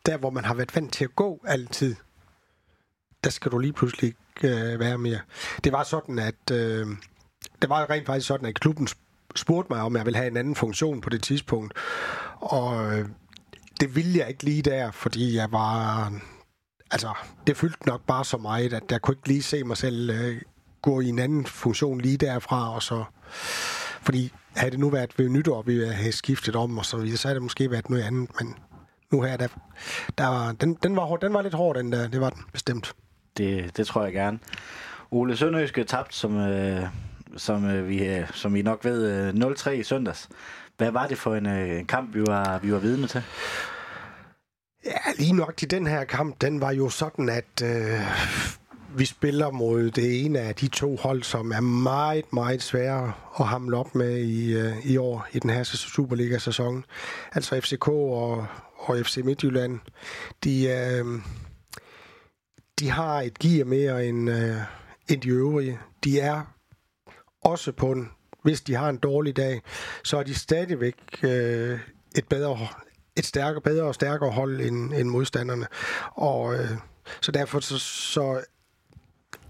der, 0.05 0.17
hvor 0.17 0.29
man 0.29 0.45
har 0.45 0.53
været 0.53 0.75
vant 0.75 0.93
til 0.93 1.03
at 1.03 1.15
gå 1.15 1.41
altid, 1.47 1.95
der 3.23 3.29
skal 3.29 3.51
du 3.51 3.57
lige 3.57 3.73
pludselig 3.73 4.13
øh, 4.43 4.79
være 4.79 4.97
mere. 4.97 5.19
Det 5.63 5.71
var 5.71 5.83
sådan, 5.83 6.19
at 6.19 6.51
øh, 6.51 6.87
det 7.61 7.69
var 7.69 7.89
rent 7.89 8.05
faktisk 8.05 8.27
sådan, 8.27 8.47
at 8.47 8.55
klubben 8.55 8.87
spurgte 9.35 9.73
mig, 9.73 9.81
om 9.81 9.95
jeg 9.95 10.05
ville 10.05 10.17
have 10.17 10.27
en 10.27 10.37
anden 10.37 10.55
funktion 10.55 11.01
på 11.01 11.09
det 11.09 11.23
tidspunkt. 11.23 11.73
Og 12.39 12.93
øh, 12.93 13.09
det 13.79 13.95
ville 13.95 14.19
jeg 14.19 14.29
ikke 14.29 14.43
lige 14.43 14.61
der, 14.61 14.91
fordi 14.91 15.35
jeg 15.35 15.51
var... 15.51 16.13
Altså, 16.91 17.13
det 17.47 17.57
fyldte 17.57 17.87
nok 17.87 18.01
bare 18.07 18.25
så 18.25 18.37
meget, 18.37 18.73
at 18.73 18.83
jeg 18.91 19.01
kunne 19.01 19.15
ikke 19.15 19.27
lige 19.27 19.43
se 19.43 19.63
mig 19.63 19.77
selv 19.77 20.09
øh, 20.09 20.41
gå 20.81 20.99
i 20.99 21.09
en 21.09 21.19
anden 21.19 21.45
funktion 21.45 22.01
lige 22.01 22.17
derfra, 22.17 22.75
og 22.75 22.83
så... 22.83 23.03
Fordi 24.01 24.33
havde 24.55 24.71
det 24.71 24.79
nu 24.79 24.89
været 24.89 25.19
ved 25.19 25.29
nytår, 25.29 25.61
vi 25.61 25.85
havde 25.85 26.11
skiftet 26.11 26.55
om, 26.55 26.77
og 26.77 26.85
så 26.85 26.97
videre, 26.97 27.17
så 27.17 27.27
havde 27.27 27.35
det 27.35 27.43
måske 27.43 27.71
været 27.71 27.89
noget 27.89 28.03
andet, 28.03 28.29
men 28.39 28.55
nu 29.13 29.21
her. 29.21 29.37
Der, 29.37 29.47
der 30.17 30.27
var, 30.27 30.51
den, 30.51 30.77
den, 30.83 30.95
var, 30.95 31.15
den 31.15 31.33
var 31.33 31.41
lidt 31.41 31.53
hård, 31.53 31.75
den 31.75 31.91
der. 31.91 32.07
Det 32.07 32.21
var 32.21 32.29
den, 32.29 32.43
bestemt. 32.53 32.95
Det, 33.37 33.77
det 33.77 33.87
tror 33.87 34.03
jeg 34.03 34.13
gerne. 34.13 34.39
Ole 35.11 35.37
Sønderjyske 35.37 35.83
tabt, 35.83 36.15
som, 36.15 36.37
øh, 36.37 36.83
som, 37.37 37.65
øh, 37.65 37.87
vi, 37.87 38.05
øh, 38.05 38.31
som 38.33 38.55
I 38.55 38.61
nok 38.61 38.85
ved, 38.85 39.27
øh, 39.27 39.33
0-3 39.33 39.69
i 39.69 39.83
søndags. 39.83 40.29
Hvad 40.77 40.91
var 40.91 41.07
det 41.07 41.17
for 41.17 41.35
en, 41.35 41.45
øh, 41.45 41.79
en 41.79 41.85
kamp, 41.85 42.15
vi 42.15 42.21
var, 42.21 42.59
vi 42.59 42.73
var 42.73 42.79
vidne 42.79 43.07
til? 43.07 43.23
Ja, 44.85 44.97
lige 45.17 45.33
nok 45.33 45.57
til 45.57 45.71
den 45.71 45.87
her 45.87 46.03
kamp, 46.03 46.41
den 46.41 46.61
var 46.61 46.71
jo 46.71 46.89
sådan, 46.89 47.29
at 47.29 47.61
øh, 47.63 47.99
vi 48.95 49.05
spiller 49.05 49.51
mod 49.51 49.91
det 49.91 50.25
ene 50.25 50.39
af 50.39 50.55
de 50.55 50.67
to 50.67 50.95
hold, 50.95 51.23
som 51.23 51.51
er 51.51 51.61
meget, 51.61 52.33
meget 52.33 52.61
svære 52.61 53.13
at 53.39 53.47
hamle 53.47 53.77
op 53.77 53.95
med 53.95 54.17
i, 54.17 54.53
øh, 54.53 54.85
i 54.85 54.97
år, 54.97 55.27
i 55.31 55.39
den 55.39 55.49
her 55.49 55.63
Superliga-sæson. 55.63 56.85
Altså 57.35 57.61
FCK 57.61 57.87
og, 57.87 58.45
og 58.83 59.05
FC 59.05 59.17
Midtjylland, 59.23 59.79
de, 60.43 60.65
øh, 60.65 61.05
de 62.79 62.89
har 62.89 63.21
et 63.21 63.39
gear 63.39 63.65
mere 63.65 64.05
end, 64.05 64.29
øh, 64.29 64.57
end 65.09 65.21
de 65.21 65.29
øvrige. 65.29 65.79
De 66.03 66.19
er 66.19 66.41
også 67.41 67.71
på 67.71 67.91
en, 67.91 68.09
hvis 68.43 68.61
de 68.61 68.75
har 68.75 68.89
en 68.89 68.97
dårlig 68.97 69.35
dag, 69.35 69.61
så 70.03 70.17
er 70.17 70.23
de 70.23 70.35
stadigvæk 70.35 70.95
øh, 71.23 71.79
et 72.15 72.27
bedre 72.29 72.67
et 73.15 73.25
stærkere, 73.25 73.61
bedre 73.61 73.85
og 73.85 73.95
stærkere 73.95 74.31
hold 74.31 74.61
end, 74.61 74.93
end 74.93 75.09
modstanderne. 75.09 75.67
Og 76.15 76.55
øh, 76.55 76.69
så 77.21 77.31
derfor 77.31 77.59
så, 77.59 77.77
så 77.79 78.43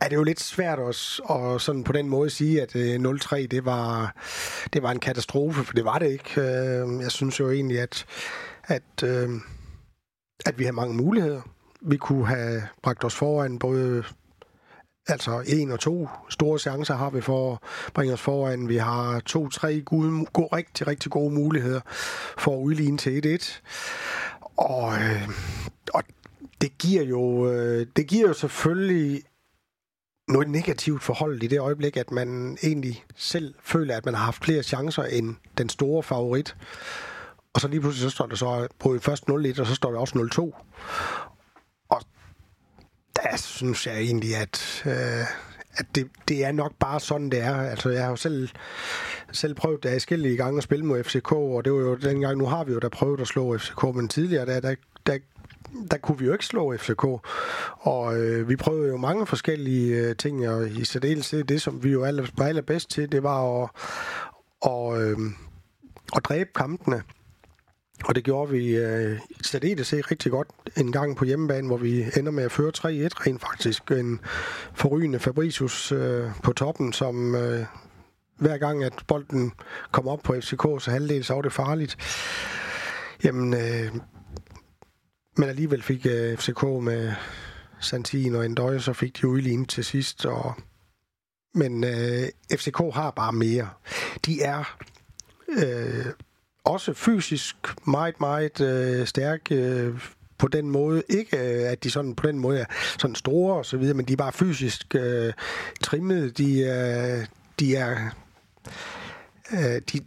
er 0.01 0.09
det 0.09 0.15
jo 0.15 0.23
lidt 0.23 0.39
svært 0.39 0.79
også 0.79 1.23
at 1.23 1.61
sådan 1.61 1.83
på 1.83 1.91
den 1.91 2.09
måde 2.09 2.29
sige, 2.29 2.61
at 2.61 2.75
øh, 2.75 2.95
0-3 2.95 3.35
det 3.35 3.65
var, 3.65 4.15
det 4.73 4.83
var 4.83 4.91
en 4.91 4.99
katastrofe, 4.99 5.63
for 5.63 5.73
det 5.73 5.85
var 5.85 5.99
det 5.99 6.11
ikke. 6.11 6.41
Øh, 6.41 7.01
jeg 7.01 7.11
synes 7.11 7.39
jo 7.39 7.51
egentlig, 7.51 7.79
at 7.79 8.05
at, 8.63 9.03
øh, 9.03 9.29
at 10.45 10.59
vi 10.59 10.63
har 10.63 10.71
mange 10.71 10.95
muligheder. 10.95 11.41
Vi 11.81 11.97
kunne 11.97 12.27
have 12.27 12.63
bragt 12.81 13.03
os 13.03 13.15
foran 13.15 13.59
både 13.59 14.03
altså 15.07 15.43
en 15.47 15.71
og 15.71 15.79
to 15.79 16.09
store 16.29 16.59
chancer 16.59 16.95
har 16.95 17.09
vi 17.09 17.21
for 17.21 17.53
at 17.53 17.59
bringe 17.93 18.13
os 18.13 18.21
foran. 18.21 18.69
Vi 18.69 18.77
har 18.77 19.19
to-tre 19.19 19.81
gode, 19.81 20.25
gode, 20.33 20.47
rigtig, 20.53 20.87
rigtig 20.87 21.11
gode 21.11 21.33
muligheder 21.33 21.81
for 22.37 22.57
at 22.57 22.61
udligne 22.61 22.97
til 22.97 23.39
1-1. 23.39 23.61
Og, 24.57 24.93
øh, 24.93 25.29
og 25.93 26.03
det 26.61 26.77
giver 26.77 27.03
jo 27.03 27.51
øh, 27.51 27.87
det 27.95 28.07
giver 28.07 28.27
jo 28.27 28.33
selvfølgelig 28.33 29.23
noget 30.27 30.49
negativt 30.49 31.03
forhold 31.03 31.43
i 31.43 31.47
det 31.47 31.59
øjeblik, 31.59 31.97
at 31.97 32.11
man 32.11 32.57
egentlig 32.63 33.03
selv 33.15 33.55
føler, 33.63 33.97
at 33.97 34.05
man 34.05 34.13
har 34.13 34.25
haft 34.25 34.45
flere 34.45 34.63
chancer 34.63 35.03
end 35.03 35.35
den 35.57 35.69
store 35.69 36.03
favorit. 36.03 36.55
Og 37.53 37.61
så 37.61 37.67
lige 37.67 37.81
pludselig 37.81 38.11
så 38.11 38.15
står 38.15 38.25
der 38.25 38.35
så 38.35 38.67
på 38.79 38.97
først 39.01 39.23
0-1, 39.29 39.61
og 39.61 39.67
så 39.67 39.75
står 39.75 39.91
der 39.91 39.99
også 39.99 40.15
0-2. 40.15 40.41
Og 41.89 42.01
der 43.15 43.37
synes 43.37 43.87
jeg 43.87 43.97
egentlig, 43.97 44.35
at 44.35 44.83
øh, 44.85 45.25
at 45.77 45.85
det, 45.95 46.09
det 46.27 46.45
er 46.45 46.51
nok 46.51 46.73
bare 46.79 46.99
sådan, 46.99 47.29
det 47.29 47.39
er. 47.39 47.55
Altså, 47.55 47.89
jeg 47.89 48.03
har 48.03 48.09
jo 48.09 48.15
selv, 48.15 48.49
selv 49.31 49.55
prøvet 49.55 49.83
det 49.83 50.11
i 50.11 50.35
gange 50.35 50.57
at 50.57 50.63
spille 50.63 50.85
mod 50.85 51.03
FCK, 51.03 51.31
og 51.31 51.65
det 51.65 51.73
var 51.73 51.79
jo 51.79 51.95
dengang, 51.95 52.37
nu 52.37 52.45
har 52.45 52.63
vi 52.63 52.73
jo 52.73 52.79
da 52.79 52.89
prøvet 52.89 53.21
at 53.21 53.27
slå 53.27 53.57
FCK, 53.57 53.83
men 53.83 54.07
tidligere, 54.07 54.45
der, 54.45 54.59
der, 54.59 54.75
der 55.05 55.17
der 55.91 55.97
kunne 55.97 56.19
vi 56.19 56.25
jo 56.25 56.33
ikke 56.33 56.45
slå 56.45 56.77
FCK. 56.77 57.03
Og 57.79 58.17
øh, 58.17 58.49
vi 58.49 58.55
prøvede 58.55 58.89
jo 58.89 58.97
mange 58.97 59.25
forskellige 59.25 59.95
øh, 59.95 60.15
ting, 60.15 60.49
og 60.49 60.69
i 60.69 60.83
særdeleshed 60.85 61.43
det, 61.43 61.61
som 61.61 61.83
vi 61.83 61.91
jo 61.91 62.03
aller, 62.03 62.25
var 62.37 62.45
allerbedst 62.45 62.89
til, 62.89 63.11
det 63.11 63.23
var 63.23 63.63
at, 63.63 63.69
og, 64.61 65.01
øh, 65.01 65.17
at 66.15 66.25
dræbe 66.25 66.49
kampene. 66.55 67.03
Og 68.03 68.15
det 68.15 68.23
gjorde 68.23 68.51
vi 68.51 68.75
øh, 68.75 69.19
særdeles 69.41 69.93
rigtig 69.93 70.31
godt 70.31 70.47
en 70.77 70.91
gang 70.91 71.15
på 71.15 71.25
hjemmebane, 71.25 71.67
hvor 71.67 71.77
vi 71.77 72.05
ender 72.17 72.31
med 72.31 72.43
at 72.43 72.51
føre 72.51 72.71
3-1 72.77 72.81
rent 72.81 73.41
faktisk. 73.41 73.91
En 73.91 74.19
forrygende 74.73 75.19
Fabricius 75.19 75.91
øh, 75.91 76.29
på 76.43 76.53
toppen, 76.53 76.93
som 76.93 77.35
øh, 77.35 77.65
hver 78.37 78.57
gang 78.57 78.83
at 78.83 78.93
bolden 79.07 79.51
kom 79.91 80.07
op 80.07 80.19
på 80.23 80.33
FCK, 80.33 80.61
så 80.61 81.21
så 81.23 81.33
var 81.33 81.41
det 81.41 81.53
farligt. 81.53 81.97
Jamen, 83.23 83.53
øh, 83.53 83.91
men 85.37 85.49
alligevel 85.49 85.81
fik 85.81 86.05
øh, 86.05 86.37
FCK 86.37 86.63
med 86.63 87.13
Santin 87.79 88.35
og 88.35 88.45
Endøje, 88.45 88.79
så 88.79 88.93
fik 88.93 89.21
de 89.21 89.27
udlignet 89.27 89.69
til 89.69 89.85
sidst. 89.85 90.25
Og, 90.25 90.53
men 91.53 91.83
øh, 91.83 92.27
FCK 92.57 92.77
har 92.77 93.11
bare 93.11 93.33
mere. 93.33 93.69
De 94.25 94.41
er 94.41 94.77
øh, 95.49 96.05
også 96.63 96.93
fysisk 96.93 97.55
meget, 97.87 98.19
meget 98.19 98.61
øh, 98.61 99.07
stærk 99.07 99.41
øh, 99.51 99.99
på 100.37 100.47
den 100.47 100.69
måde. 100.69 101.03
Ikke 101.09 101.37
øh, 101.37 101.71
at 101.71 101.83
de 101.83 101.91
sådan 101.91 102.15
på 102.15 102.27
den 102.27 102.39
måde 102.39 102.59
er 102.59 102.65
sådan 102.99 103.15
store 103.15 103.55
og 103.55 103.65
så 103.65 103.77
videre, 103.77 103.93
men 103.93 104.05
de 104.05 104.13
er 104.13 104.17
bare 104.17 104.31
fysisk 104.31 104.95
øh, 104.95 105.33
trimmede. 105.81 106.29
De, 106.29 106.59
øh, 106.59 107.25
de 107.59 107.75
er... 107.75 108.09
Øh, 109.51 109.81
de, 109.93 109.99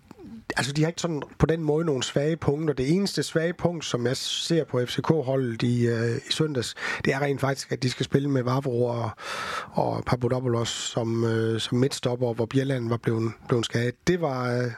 altså, 0.56 0.72
de 0.72 0.82
har 0.82 0.88
ikke 0.88 1.00
sådan 1.00 1.22
på 1.38 1.46
den 1.46 1.62
måde 1.62 1.84
nogle 1.84 2.02
svage 2.02 2.36
punkter. 2.36 2.74
Det 2.74 2.90
eneste 2.90 3.22
svage 3.22 3.52
punkt, 3.52 3.84
som 3.84 4.06
jeg 4.06 4.16
ser 4.16 4.64
på 4.64 4.80
FCK-holdet 4.86 5.62
i, 5.62 5.86
øh, 5.86 6.16
i 6.16 6.32
søndags, 6.32 6.74
det 7.04 7.14
er 7.14 7.20
rent 7.20 7.40
faktisk, 7.40 7.72
at 7.72 7.82
de 7.82 7.90
skal 7.90 8.04
spille 8.04 8.30
med 8.30 8.42
Vavro 8.42 8.84
og, 8.84 9.10
og 9.72 10.04
Papadopoulos 10.06 10.68
som, 10.68 11.24
øh, 11.24 11.60
som 11.60 11.78
midtstopper, 11.78 12.32
hvor 12.32 12.46
Bjelland 12.46 12.88
var 12.88 12.96
blevet, 12.96 13.32
blevet 13.48 13.64
skadet. 13.64 13.94
Det 14.06 14.20
var... 14.20 14.58
Øh, 14.58 14.70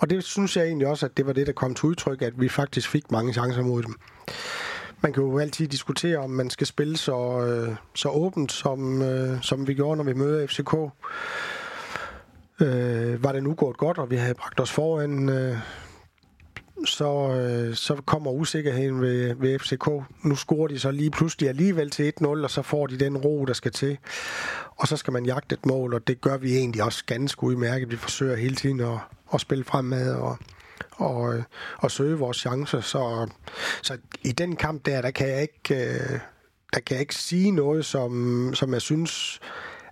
og 0.00 0.10
det 0.10 0.24
synes 0.24 0.56
jeg 0.56 0.64
egentlig 0.64 0.88
også, 0.88 1.06
at 1.06 1.16
det 1.16 1.26
var 1.26 1.32
det, 1.32 1.46
der 1.46 1.52
kom 1.52 1.74
til 1.74 1.86
udtryk, 1.86 2.22
at 2.22 2.40
vi 2.40 2.48
faktisk 2.48 2.88
fik 2.88 3.10
mange 3.10 3.32
chancer 3.32 3.62
mod 3.62 3.82
dem. 3.82 3.94
Man 5.00 5.12
kan 5.12 5.22
jo 5.22 5.38
altid 5.38 5.68
diskutere, 5.68 6.18
om 6.18 6.30
man 6.30 6.50
skal 6.50 6.66
spille 6.66 6.96
så, 6.96 7.40
øh, 7.40 7.76
så 7.94 8.08
åbent, 8.08 8.52
som, 8.52 9.02
øh, 9.02 9.42
som 9.42 9.68
vi 9.68 9.74
gjorde, 9.74 9.96
når 9.96 10.04
vi 10.04 10.12
møder 10.12 10.46
FCK. 10.46 10.74
Øh, 12.60 13.24
var 13.24 13.32
det 13.32 13.42
nu 13.42 13.54
gået 13.54 13.76
godt, 13.76 13.98
og 13.98 14.10
vi 14.10 14.16
havde 14.16 14.34
bragt 14.34 14.60
os 14.60 14.70
foran, 14.70 15.28
øh, 15.28 15.56
så, 16.84 17.30
øh, 17.30 17.74
så 17.74 17.94
kommer 17.94 18.30
usikkerheden 18.30 19.00
ved, 19.00 19.34
ved 19.34 19.58
FCK. 19.58 19.88
Nu 20.22 20.36
scorer 20.36 20.68
de 20.68 20.78
så 20.78 20.90
lige 20.90 21.10
pludselig 21.10 21.48
alligevel 21.48 21.90
til 21.90 22.12
1-0, 22.20 22.26
og 22.26 22.50
så 22.50 22.62
får 22.62 22.86
de 22.86 22.98
den 22.98 23.16
ro, 23.16 23.44
der 23.44 23.52
skal 23.52 23.72
til. 23.72 23.98
Og 24.76 24.88
så 24.88 24.96
skal 24.96 25.12
man 25.12 25.26
jagte 25.26 25.54
et 25.54 25.66
mål, 25.66 25.94
og 25.94 26.06
det 26.06 26.20
gør 26.20 26.36
vi 26.36 26.56
egentlig 26.56 26.82
også 26.82 27.04
ganske 27.06 27.44
udmærket. 27.44 27.90
Vi 27.90 27.96
forsøger 27.96 28.36
hele 28.36 28.56
tiden 28.56 28.80
at, 28.80 28.98
at 29.34 29.40
spille 29.40 29.64
fremad 29.64 30.14
og, 30.14 30.38
og, 30.90 31.34
øh, 31.34 31.42
og 31.78 31.90
søge 31.90 32.18
vores 32.18 32.36
chancer. 32.36 32.80
Så, 32.80 33.28
så 33.82 33.98
i 34.22 34.32
den 34.32 34.56
kamp 34.56 34.86
der, 34.86 35.02
der 35.02 35.10
kan 35.10 35.28
jeg 35.28 35.42
ikke, 35.42 35.84
øh, 35.84 36.20
der 36.74 36.80
kan 36.80 36.94
jeg 36.94 37.00
ikke 37.00 37.14
sige 37.14 37.50
noget, 37.50 37.84
som, 37.84 38.50
som 38.54 38.72
jeg 38.72 38.82
synes, 38.82 39.40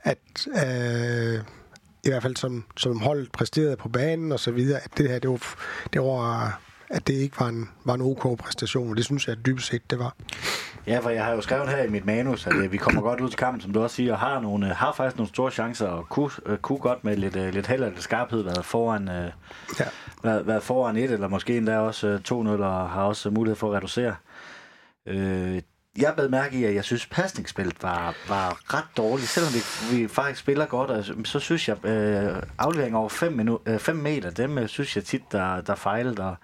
at... 0.02 0.46
Øh, 0.66 1.40
i 2.06 2.10
hvert 2.10 2.22
fald 2.22 2.36
som, 2.36 2.64
som 2.76 3.00
holdet 3.00 3.32
præsterede 3.32 3.76
på 3.76 3.88
banen 3.88 4.32
og 4.32 4.40
så 4.40 4.50
videre, 4.50 4.80
at 4.84 4.90
det 4.96 5.08
her, 5.08 5.18
det 5.18 5.30
var, 5.30 5.40
det 5.92 6.00
var 6.00 6.60
at 6.94 7.06
det 7.06 7.14
ikke 7.14 7.40
var 7.40 7.48
en, 7.48 7.68
var 7.84 7.94
en 7.94 8.00
ok 8.00 8.38
præstation, 8.38 8.90
og 8.90 8.96
det 8.96 9.04
synes 9.04 9.26
jeg 9.26 9.36
at 9.38 9.46
dybest 9.46 9.66
set, 9.66 9.90
det 9.90 9.98
var. 9.98 10.16
Ja, 10.86 10.98
for 10.98 11.10
jeg 11.10 11.24
har 11.24 11.32
jo 11.32 11.40
skrevet 11.40 11.68
her 11.68 11.82
i 11.82 11.90
mit 11.90 12.06
manus, 12.06 12.46
at 12.46 12.72
vi 12.72 12.76
kommer 12.76 13.02
godt 13.02 13.20
ud 13.20 13.28
til 13.28 13.38
kampen, 13.38 13.60
som 13.60 13.72
du 13.72 13.82
også 13.82 13.96
siger, 13.96 14.12
og 14.12 14.18
har, 14.18 14.40
nogle, 14.40 14.66
har 14.66 14.92
faktisk 14.92 15.16
nogle 15.16 15.28
store 15.28 15.50
chancer, 15.50 15.86
og 15.86 16.08
kunne, 16.08 16.30
uh, 16.46 16.56
kunne 16.56 16.78
godt 16.78 17.04
med 17.04 17.16
lidt, 17.16 17.54
lidt 17.54 17.66
held 17.66 17.82
og 17.82 17.90
lidt 17.90 18.02
skarphed 18.02 18.42
været 18.42 18.64
foran, 18.64 19.08
ja. 19.08 19.84
været, 20.22 20.46
været 20.46 20.62
foran 20.62 20.96
et, 20.96 21.10
eller 21.10 21.28
måske 21.28 21.56
endda 21.56 21.78
også 21.78 22.20
uh, 22.30 22.46
2-0, 22.46 22.62
og 22.62 22.90
har 22.90 23.02
også 23.02 23.30
mulighed 23.30 23.56
for 23.56 23.70
at 23.70 23.76
reducere. 23.76 24.14
Uh, 25.10 25.58
jeg 25.98 26.12
blev 26.16 26.30
mærke 26.30 26.58
i, 26.58 26.64
at 26.64 26.74
jeg 26.74 26.84
synes, 26.84 27.06
pasningsspillet 27.06 27.82
var, 27.82 28.14
var 28.28 28.74
ret 28.74 28.96
dårligt. 28.96 29.28
Selvom 29.28 29.52
vi, 29.54 29.60
vi 29.96 30.08
faktisk 30.08 30.40
spiller 30.40 30.66
godt, 30.66 30.90
og 30.90 31.04
så 31.24 31.38
synes 31.38 31.68
jeg, 31.68 31.86
øh, 31.86 32.42
aflevering 32.58 32.96
over 32.96 33.08
5 33.08 33.58
øh, 33.66 33.96
meter, 33.96 34.30
dem 34.30 34.58
øh, 34.58 34.68
synes 34.68 34.96
jeg 34.96 35.04
tit, 35.04 35.32
der, 35.32 35.60
der 35.60 35.74
fejlede. 35.74 36.22
Og, 36.22 36.36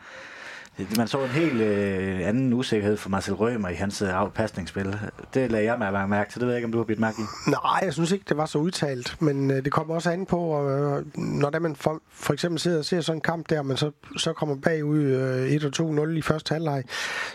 man 0.96 1.08
så 1.08 1.22
en 1.22 1.28
helt 1.28 1.60
øh, 1.60 2.28
anden 2.28 2.52
usikkerhed 2.52 2.96
for 2.96 3.10
Marcel 3.10 3.34
Rømer 3.34 3.68
i 3.68 3.74
hans 3.74 4.02
øh, 4.02 4.08
afpasningsspil. 4.08 4.98
Det 5.34 5.50
lagde 5.50 5.66
jeg 5.72 5.78
mig 5.78 6.08
mærke 6.08 6.32
til. 6.32 6.40
Det 6.40 6.46
ved 6.46 6.54
jeg 6.54 6.58
ikke, 6.58 6.66
om 6.66 6.72
du 6.72 6.78
har 6.78 6.84
blivet 6.84 7.00
mærke 7.00 7.16
i. 7.20 7.50
Nej, 7.50 7.80
jeg 7.82 7.92
synes 7.92 8.12
ikke, 8.12 8.24
det 8.28 8.36
var 8.36 8.46
så 8.46 8.58
udtalt. 8.58 9.16
Men 9.22 9.50
øh, 9.50 9.64
det 9.64 9.72
kommer 9.72 9.94
også 9.94 10.10
an 10.10 10.26
på, 10.26 10.70
øh, 10.70 11.04
når 11.16 11.50
der 11.50 11.58
man 11.58 11.76
for, 11.76 12.02
for 12.12 12.32
eksempel 12.32 12.60
sidder 12.60 12.78
og 12.78 12.84
ser 12.84 13.00
sådan 13.00 13.16
en 13.16 13.20
kamp 13.20 13.50
der, 13.50 13.62
men 13.62 13.76
så, 13.76 13.90
så 14.16 14.32
kommer 14.32 14.56
bagud 14.56 15.02
øh, 15.02 15.48
1 15.48 15.80
2-0 15.80 16.08
i 16.08 16.22
første 16.22 16.52
halvleg, 16.52 16.84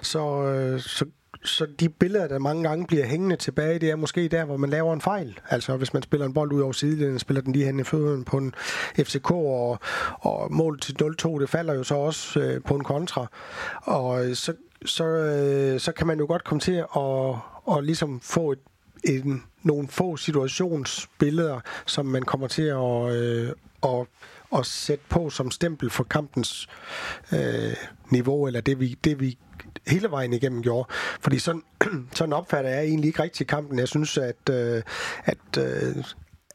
så, 0.02 0.44
øh, 0.44 0.80
så 0.80 1.06
så 1.46 1.68
de 1.80 1.90
billeder, 1.90 2.28
der 2.28 2.40
mange 2.40 2.64
gange 2.64 2.88
bliver 2.88 3.06
hængende 3.06 3.36
tilbage, 3.36 3.80
det 3.80 3.90
er 3.90 3.96
måske 3.96 4.28
der, 4.28 4.46
hvor 4.46 4.58
man 4.58 4.70
laver 4.70 4.94
en 4.94 5.02
fejl. 5.02 5.40
Altså 5.50 5.78
hvis 5.78 5.94
man 5.94 6.04
spiller 6.04 6.26
en 6.26 6.34
bold 6.34 6.52
ud 6.52 6.62
over 6.62 6.72
sidelinjen, 6.72 7.20
spiller 7.20 7.42
den 7.42 7.54
lige 7.54 7.66
hen 7.66 7.80
i 7.80 7.84
fødderne 7.84 8.26
på 8.26 8.38
en 8.38 8.54
FCK, 8.98 9.32
og, 9.32 9.80
og 10.20 10.54
mål 10.54 10.80
til 10.80 10.96
0-2, 11.02 11.40
det 11.40 11.50
falder 11.50 11.74
jo 11.74 11.84
så 11.84 11.96
også 11.96 12.40
øh, 12.40 12.62
på 12.64 12.76
en 12.76 12.84
kontra. 12.84 13.28
Og 13.84 14.26
øh, 14.26 14.36
så, 14.36 14.54
så, 14.86 15.06
øh, 15.06 15.80
så 15.80 15.92
kan 15.92 16.08
man 16.08 16.20
jo 16.20 16.26
godt 16.26 16.44
komme 16.44 16.62
til 16.62 16.74
at 16.96 17.36
og 17.66 17.84
ligesom 17.84 18.20
få 18.20 18.52
et, 18.52 18.60
en, 19.04 19.44
nogle 19.64 19.88
få 19.88 20.18
situationsbilleder, 20.18 21.60
som 21.86 22.06
man 22.06 22.24
kommer 22.24 22.48
til 22.48 22.62
at, 22.62 23.16
øh, 23.16 23.52
at 23.84 24.08
at 24.56 24.66
sætte 24.66 25.04
på 25.10 25.30
som 25.30 25.52
stempel 25.52 25.90
for 25.90 26.04
kampens 26.04 26.68
øh, 27.32 27.76
niveau, 28.10 28.48
eller 28.48 28.62
det 28.62 28.80
vi, 28.80 28.98
det 29.04 29.20
vi 29.20 29.38
hele 29.88 30.12
vejen 30.12 30.34
igennem 30.34 30.62
gjorde. 30.62 30.88
Fordi 31.20 31.40
sådan, 31.40 31.64
sådan 32.18 32.34
opfatter 32.34 32.72
jeg 32.72 32.84
egentlig 32.84 33.08
ikke 33.08 33.24
rigtig 33.24 33.48
kampen. 33.48 33.80
Jeg 33.80 33.88
synes, 33.88 34.18
at, 34.18 34.50
øh, 34.50 34.84
at, 35.26 35.58
øh, 35.58 36.04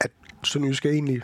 at 0.00 0.11
Sønderjysk 0.44 0.87
egentlig 0.87 1.23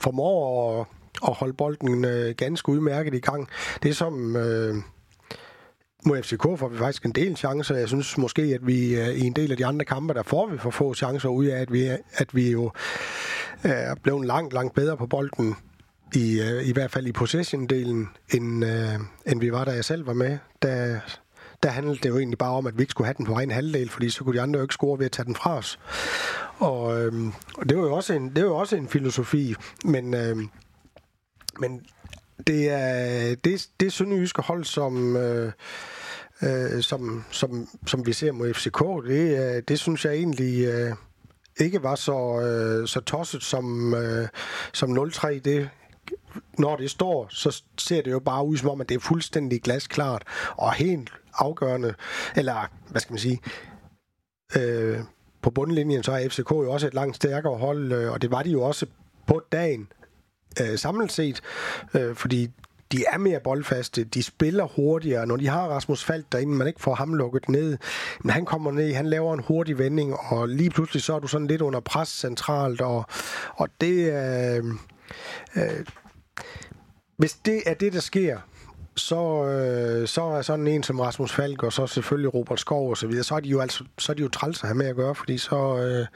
formår 0.00 0.80
at, 0.80 0.86
at 1.28 1.34
holde 1.34 1.52
bolden 1.52 2.04
øh, 2.04 2.34
ganske 2.36 2.68
udmærket 2.68 3.14
i 3.14 3.20
gang. 3.20 3.48
Det 3.82 3.88
er 3.88 3.94
som... 3.94 4.36
Øh, 4.36 4.74
mod 6.06 6.22
FCK 6.22 6.42
får 6.42 6.68
vi 6.68 6.78
faktisk 6.78 7.04
en 7.04 7.12
del 7.12 7.36
chancer. 7.36 7.76
Jeg 7.76 7.88
synes 7.88 8.18
måske, 8.18 8.42
at 8.42 8.66
vi 8.66 8.96
øh, 8.96 9.08
i 9.08 9.20
en 9.20 9.32
del 9.32 9.50
af 9.50 9.56
de 9.56 9.66
andre 9.66 9.84
kampe, 9.84 10.14
der 10.14 10.22
får 10.22 10.46
vi 10.46 10.58
for 10.58 10.70
få 10.70 10.94
chancer 10.94 11.28
ud 11.28 11.44
af, 11.44 11.60
at 11.60 11.72
vi, 11.72 11.86
at 12.12 12.34
vi 12.34 12.50
jo 12.50 12.70
øh, 13.64 13.70
er 13.70 13.94
blevet 13.94 14.26
langt, 14.26 14.52
langt 14.52 14.74
bedre 14.74 14.96
på 14.96 15.06
bolden 15.06 15.56
i, 16.14 16.40
øh, 16.40 16.68
i 16.68 16.72
hvert 16.72 16.90
fald 16.90 17.06
i 17.06 17.12
possession-delen, 17.12 18.08
end, 18.34 18.64
øh, 18.64 18.94
end 19.26 19.40
vi 19.40 19.52
var, 19.52 19.64
da 19.64 19.70
jeg 19.70 19.84
selv 19.84 20.06
var 20.06 20.12
med. 20.12 20.38
Da, 20.62 21.00
der 21.62 21.68
handlede 21.68 21.98
det 22.02 22.08
jo 22.08 22.18
egentlig 22.18 22.38
bare 22.38 22.52
om, 22.52 22.66
at 22.66 22.78
vi 22.78 22.82
ikke 22.82 22.90
skulle 22.90 23.06
have 23.06 23.14
den 23.18 23.26
på 23.26 23.32
egen 23.32 23.50
halvdel, 23.50 23.88
fordi 23.88 24.10
så 24.10 24.24
kunne 24.24 24.36
de 24.36 24.42
andre 24.42 24.58
jo 24.58 24.64
ikke 24.64 24.74
score 24.74 24.98
ved 24.98 25.06
at 25.06 25.12
tage 25.12 25.26
den 25.26 25.36
fra 25.36 25.56
os. 25.56 25.78
Og, 26.58 27.00
øh, 27.00 27.12
og 27.56 27.68
det 27.68 27.78
var 27.78 27.82
jo 27.82 27.94
også 27.94 28.14
en, 28.14 28.28
det 28.36 28.44
var 28.44 28.50
jo 28.50 28.56
også 28.56 28.76
en 28.76 28.88
filosofi, 28.88 29.54
men, 29.84 30.14
øh, 30.14 30.36
men 31.60 31.86
det 32.46 32.70
er 32.70 33.34
det, 33.34 33.68
det 33.80 33.92
sønderjyske 33.92 34.42
hold, 34.42 34.64
som... 34.64 35.16
Øh, 35.16 35.52
øh, 36.42 36.82
som, 36.82 37.24
som, 37.30 37.68
som 37.86 38.06
vi 38.06 38.12
ser 38.12 38.32
mod 38.32 38.54
FCK, 38.54 39.08
det, 39.08 39.56
øh, 39.56 39.62
det 39.68 39.78
synes 39.78 40.04
jeg 40.04 40.14
egentlig 40.14 40.64
øh, 40.64 40.92
ikke 41.60 41.82
var 41.82 41.94
så, 41.94 42.40
øh, 42.40 42.88
så 42.88 43.00
tosset 43.00 43.42
som, 43.42 43.94
øh, 43.94 44.28
som 44.72 44.98
0-3 44.98 45.38
det 45.38 45.68
når 46.58 46.76
det 46.76 46.90
står, 46.90 47.26
så 47.30 47.62
ser 47.78 48.02
det 48.02 48.10
jo 48.10 48.18
bare 48.18 48.46
ud 48.46 48.56
som 48.56 48.68
om, 48.68 48.80
at 48.80 48.88
det 48.88 48.94
er 48.94 48.98
fuldstændig 48.98 49.62
glasklart 49.62 50.22
og 50.56 50.72
helt 50.72 51.12
afgørende, 51.34 51.94
eller 52.36 52.70
hvad 52.88 53.00
skal 53.00 53.12
man 53.12 53.18
sige, 53.18 53.40
øh, 54.56 54.98
på 55.42 55.50
bundlinjen, 55.50 56.02
så 56.02 56.12
er 56.12 56.28
FCK 56.28 56.50
jo 56.50 56.72
også 56.72 56.86
et 56.86 56.94
langt 56.94 57.16
stærkere 57.16 57.58
hold, 57.58 57.92
øh, 57.92 58.12
og 58.12 58.22
det 58.22 58.30
var 58.30 58.42
de 58.42 58.50
jo 58.50 58.62
også 58.62 58.86
på 59.26 59.42
dagen 59.52 59.88
øh, 60.60 60.78
samlet 60.78 61.12
set, 61.12 61.40
øh, 61.94 62.14
fordi 62.14 62.50
de 62.92 63.04
er 63.12 63.18
mere 63.18 63.40
boldfaste, 63.40 64.04
de 64.04 64.22
spiller 64.22 64.64
hurtigere. 64.64 65.26
Når 65.26 65.36
de 65.36 65.46
har 65.48 65.68
Rasmus 65.68 66.04
Falt 66.04 66.32
derinde, 66.32 66.54
man 66.54 66.66
ikke 66.66 66.80
får 66.80 66.94
ham 66.94 67.14
lukket 67.14 67.48
ned, 67.48 67.78
men 68.20 68.30
han 68.30 68.44
kommer 68.44 68.72
ned, 68.72 68.94
han 68.94 69.06
laver 69.06 69.34
en 69.34 69.44
hurtig 69.48 69.78
vending, 69.78 70.16
og 70.16 70.48
lige 70.48 70.70
pludselig 70.70 71.02
så 71.02 71.14
er 71.14 71.18
du 71.18 71.26
sådan 71.26 71.46
lidt 71.46 71.62
under 71.62 71.80
pres 71.80 72.08
centralt, 72.08 72.80
og, 72.80 73.04
og 73.56 73.68
det, 73.80 74.12
øh, 74.12 74.64
øh, 75.56 75.84
hvis 77.16 77.32
det 77.32 77.62
er 77.66 77.74
det, 77.74 77.92
der 77.92 78.00
sker, 78.00 78.38
så, 78.96 79.44
øh, 79.44 80.08
så 80.08 80.22
er 80.22 80.42
sådan 80.42 80.66
en 80.66 80.82
som 80.82 81.00
Rasmus 81.00 81.32
Falk, 81.32 81.62
og 81.62 81.72
så 81.72 81.86
selvfølgelig 81.86 82.34
Robert 82.34 82.60
Skov 82.60 82.90
og 82.90 82.96
så 82.96 83.06
videre, 83.06 83.24
så 83.24 83.34
er 83.34 83.40
de 83.40 83.48
jo 83.48 83.60
altså 83.60 83.84
så 83.98 84.12
er 84.12 84.16
de 84.16 84.22
jo 84.22 84.28
træls 84.28 84.62
at 84.62 84.68
have 84.68 84.76
med 84.76 84.86
at 84.86 84.96
gøre, 84.96 85.14
fordi 85.14 85.38
så, 85.38 85.78
øh, 85.78 86.06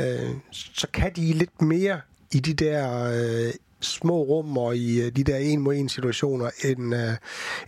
øh, 0.00 0.30
så 0.52 0.86
kan 0.92 1.12
de 1.16 1.32
lidt 1.32 1.62
mere 1.62 2.00
i 2.32 2.40
de 2.40 2.54
der 2.54 3.04
øh, 3.04 3.52
små 3.80 4.22
rum 4.22 4.58
og 4.58 4.76
i 4.76 5.02
øh, 5.02 5.12
de 5.16 5.24
der 5.24 5.36
en 5.36 5.60
mod 5.60 5.74
en 5.74 5.88
situationer, 5.88 6.50
end, 6.64 6.94
øh, 6.94 7.16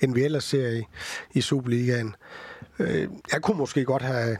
end 0.02 0.14
vi 0.14 0.24
ellers 0.24 0.44
ser 0.44 0.68
i, 0.68 0.82
i 1.34 1.40
Superligaen. 1.40 2.14
Øh, 2.78 3.08
jeg 3.32 3.42
kunne 3.42 3.58
måske 3.58 3.84
godt 3.84 4.02
have, 4.02 4.36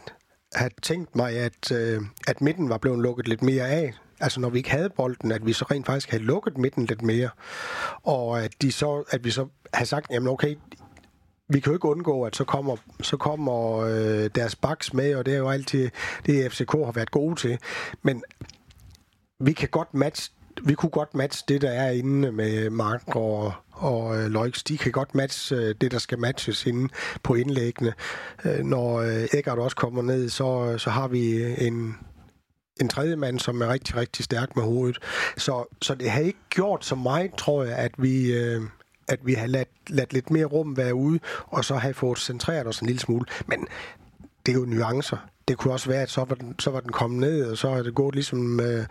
have 0.55 0.71
tænkt 0.83 1.17
mig, 1.17 1.37
at, 1.37 1.73
øh, 1.73 2.01
at 2.29 2.41
midten 2.41 2.69
var 2.69 2.79
blevet 2.79 2.99
lukket 2.99 3.29
lidt 3.29 3.43
mere 3.43 3.69
af. 3.69 3.95
Altså 4.21 4.41
når 4.41 4.49
vi 4.49 4.59
ikke 4.59 4.71
havde 4.71 4.91
bolden, 4.91 5.33
at 5.33 5.47
vi 5.47 5.53
så 5.53 5.65
rent 5.71 5.87
faktisk 5.87 6.11
havde 6.11 6.25
lukket 6.25 6.59
midten 6.59 6.85
lidt 6.85 7.03
mere. 7.03 7.31
Og 8.03 8.43
at, 8.43 8.63
de 8.63 8.73
så, 8.73 9.05
at 9.11 9.25
vi 9.25 9.31
så 9.31 9.47
havde 9.75 9.89
sagt, 9.89 10.11
jamen 10.11 10.29
okay, 10.29 10.57
vi 11.49 11.61
kan 11.61 11.71
jo 11.71 11.77
ikke 11.77 11.89
undgå, 11.89 12.23
at 12.23 12.37
så 12.37 12.45
kommer, 12.45 12.77
så 13.03 13.17
kommer 13.17 13.77
øh, 13.79 14.31
deres 14.35 14.57
baks 14.57 14.95
med, 14.95 15.15
og 15.15 15.27
det 15.27 15.35
er 15.35 15.39
jo 15.39 15.51
altid 15.51 15.91
det, 16.27 16.53
FCK 16.53 16.73
har 16.73 16.93
været 16.93 17.11
gode 17.11 17.37
til. 17.37 17.59
Men 18.03 18.23
vi 19.41 19.53
kan 19.53 19.69
godt 19.69 19.95
matche 19.95 20.33
vi 20.65 20.75
kunne 20.75 20.91
godt 20.91 21.15
matche 21.15 21.45
det, 21.49 21.61
der 21.61 21.71
er 21.71 21.91
inde 21.91 22.33
med 22.33 22.71
Mark 22.71 23.17
og, 23.17 23.53
og 23.71 24.19
øh, 24.19 24.27
Loix. 24.27 24.63
De 24.63 24.79
kan 24.79 24.93
godt 24.93 25.15
matche 25.15 25.57
øh, 25.57 25.75
det, 25.81 25.91
der 25.91 25.99
skal 25.99 26.19
matches 26.19 26.67
inde 26.67 26.89
på 27.23 27.35
indlæggene. 27.35 27.93
Øh, 28.45 28.65
når 28.65 28.97
øh, 28.97 29.25
Eggert 29.35 29.59
også 29.59 29.77
kommer 29.77 30.03
ned, 30.03 30.29
så, 30.29 30.79
så 30.79 30.91
har 30.91 31.09
vi 31.09 31.45
en, 31.67 31.97
en 32.81 32.89
tredje 32.89 33.17
mand, 33.17 33.39
som 33.39 33.63
er 33.63 33.69
rigtig, 33.69 33.97
rigtig 33.97 34.25
stærk 34.25 34.57
med 34.57 34.65
hovedet. 34.65 34.99
Så, 35.37 35.65
så 35.83 35.95
det 35.95 36.11
har 36.11 36.21
ikke 36.21 36.39
gjort 36.51 36.85
så 36.85 36.95
meget, 36.95 37.35
tror 37.35 37.65
jeg, 37.65 37.77
at 37.77 37.93
vi... 37.99 38.33
Øh, 38.33 38.63
at 39.11 39.19
vi 39.23 39.35
har 39.35 39.47
ladt, 39.47 39.69
ladt 39.89 40.13
lidt 40.13 40.31
mere 40.31 40.45
rum 40.45 40.77
være 40.77 40.95
ude, 40.95 41.19
og 41.47 41.65
så 41.65 41.75
har 41.75 41.93
fået 41.93 42.19
centreret 42.19 42.67
os 42.67 42.81
en 42.81 42.87
lille 42.87 43.01
smule. 43.01 43.27
Men 43.47 43.67
det 44.47 44.53
er 44.53 44.59
jo 44.59 44.65
nuancer 44.65 45.29
det 45.49 45.59
kunne 45.59 45.73
også 45.73 45.89
være, 45.89 46.03
at 46.03 46.11
så 46.11 46.25
var 46.25 46.35
den, 46.35 46.55
så 46.59 46.71
var 46.71 46.81
den 46.81 46.93
kommet 46.93 47.21
ned, 47.21 47.45
og 47.51 47.59
så 47.59 47.69
er 47.69 47.83
det 47.83 47.95
gået 47.95 48.15
ligesom, 48.15 48.61
øh, 48.61 48.87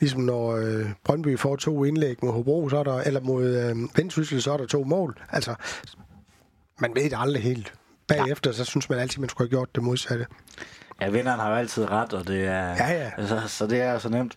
ligesom 0.00 0.20
når 0.20 0.56
øh, 0.56 0.86
Brøndby 1.04 1.38
får 1.38 1.56
to 1.56 1.84
indlæg 1.84 2.16
mod 2.22 2.32
Hobro, 2.32 2.68
så 2.68 2.76
er 2.76 2.82
der, 2.82 3.00
eller 3.00 3.20
mod 3.20 3.44
øh, 3.44 3.76
Vendsyssel, 3.96 4.42
så 4.42 4.52
er 4.52 4.56
der 4.56 4.66
to 4.66 4.84
mål. 4.84 5.18
Altså, 5.30 5.54
man 6.78 6.94
ved 6.94 7.02
det 7.04 7.16
aldrig 7.16 7.42
helt. 7.42 7.72
Bagefter, 8.08 8.50
ja. 8.50 8.56
så 8.56 8.64
synes 8.64 8.90
man 8.90 8.98
altid, 8.98 9.20
man 9.20 9.28
skulle 9.28 9.48
have 9.48 9.56
gjort 9.56 9.74
det 9.74 9.82
modsatte. 9.82 10.26
Ja, 11.00 11.08
vinderen 11.08 11.40
har 11.40 11.50
jo 11.50 11.54
altid 11.54 11.90
ret, 11.90 12.12
og 12.12 12.26
det 12.26 12.46
er, 12.46 12.68
ja, 12.68 12.92
ja. 12.92 13.10
Altså, 13.16 13.40
så 13.46 13.66
det 13.66 13.80
er 13.82 13.98
så 13.98 14.08
nemt. 14.08 14.34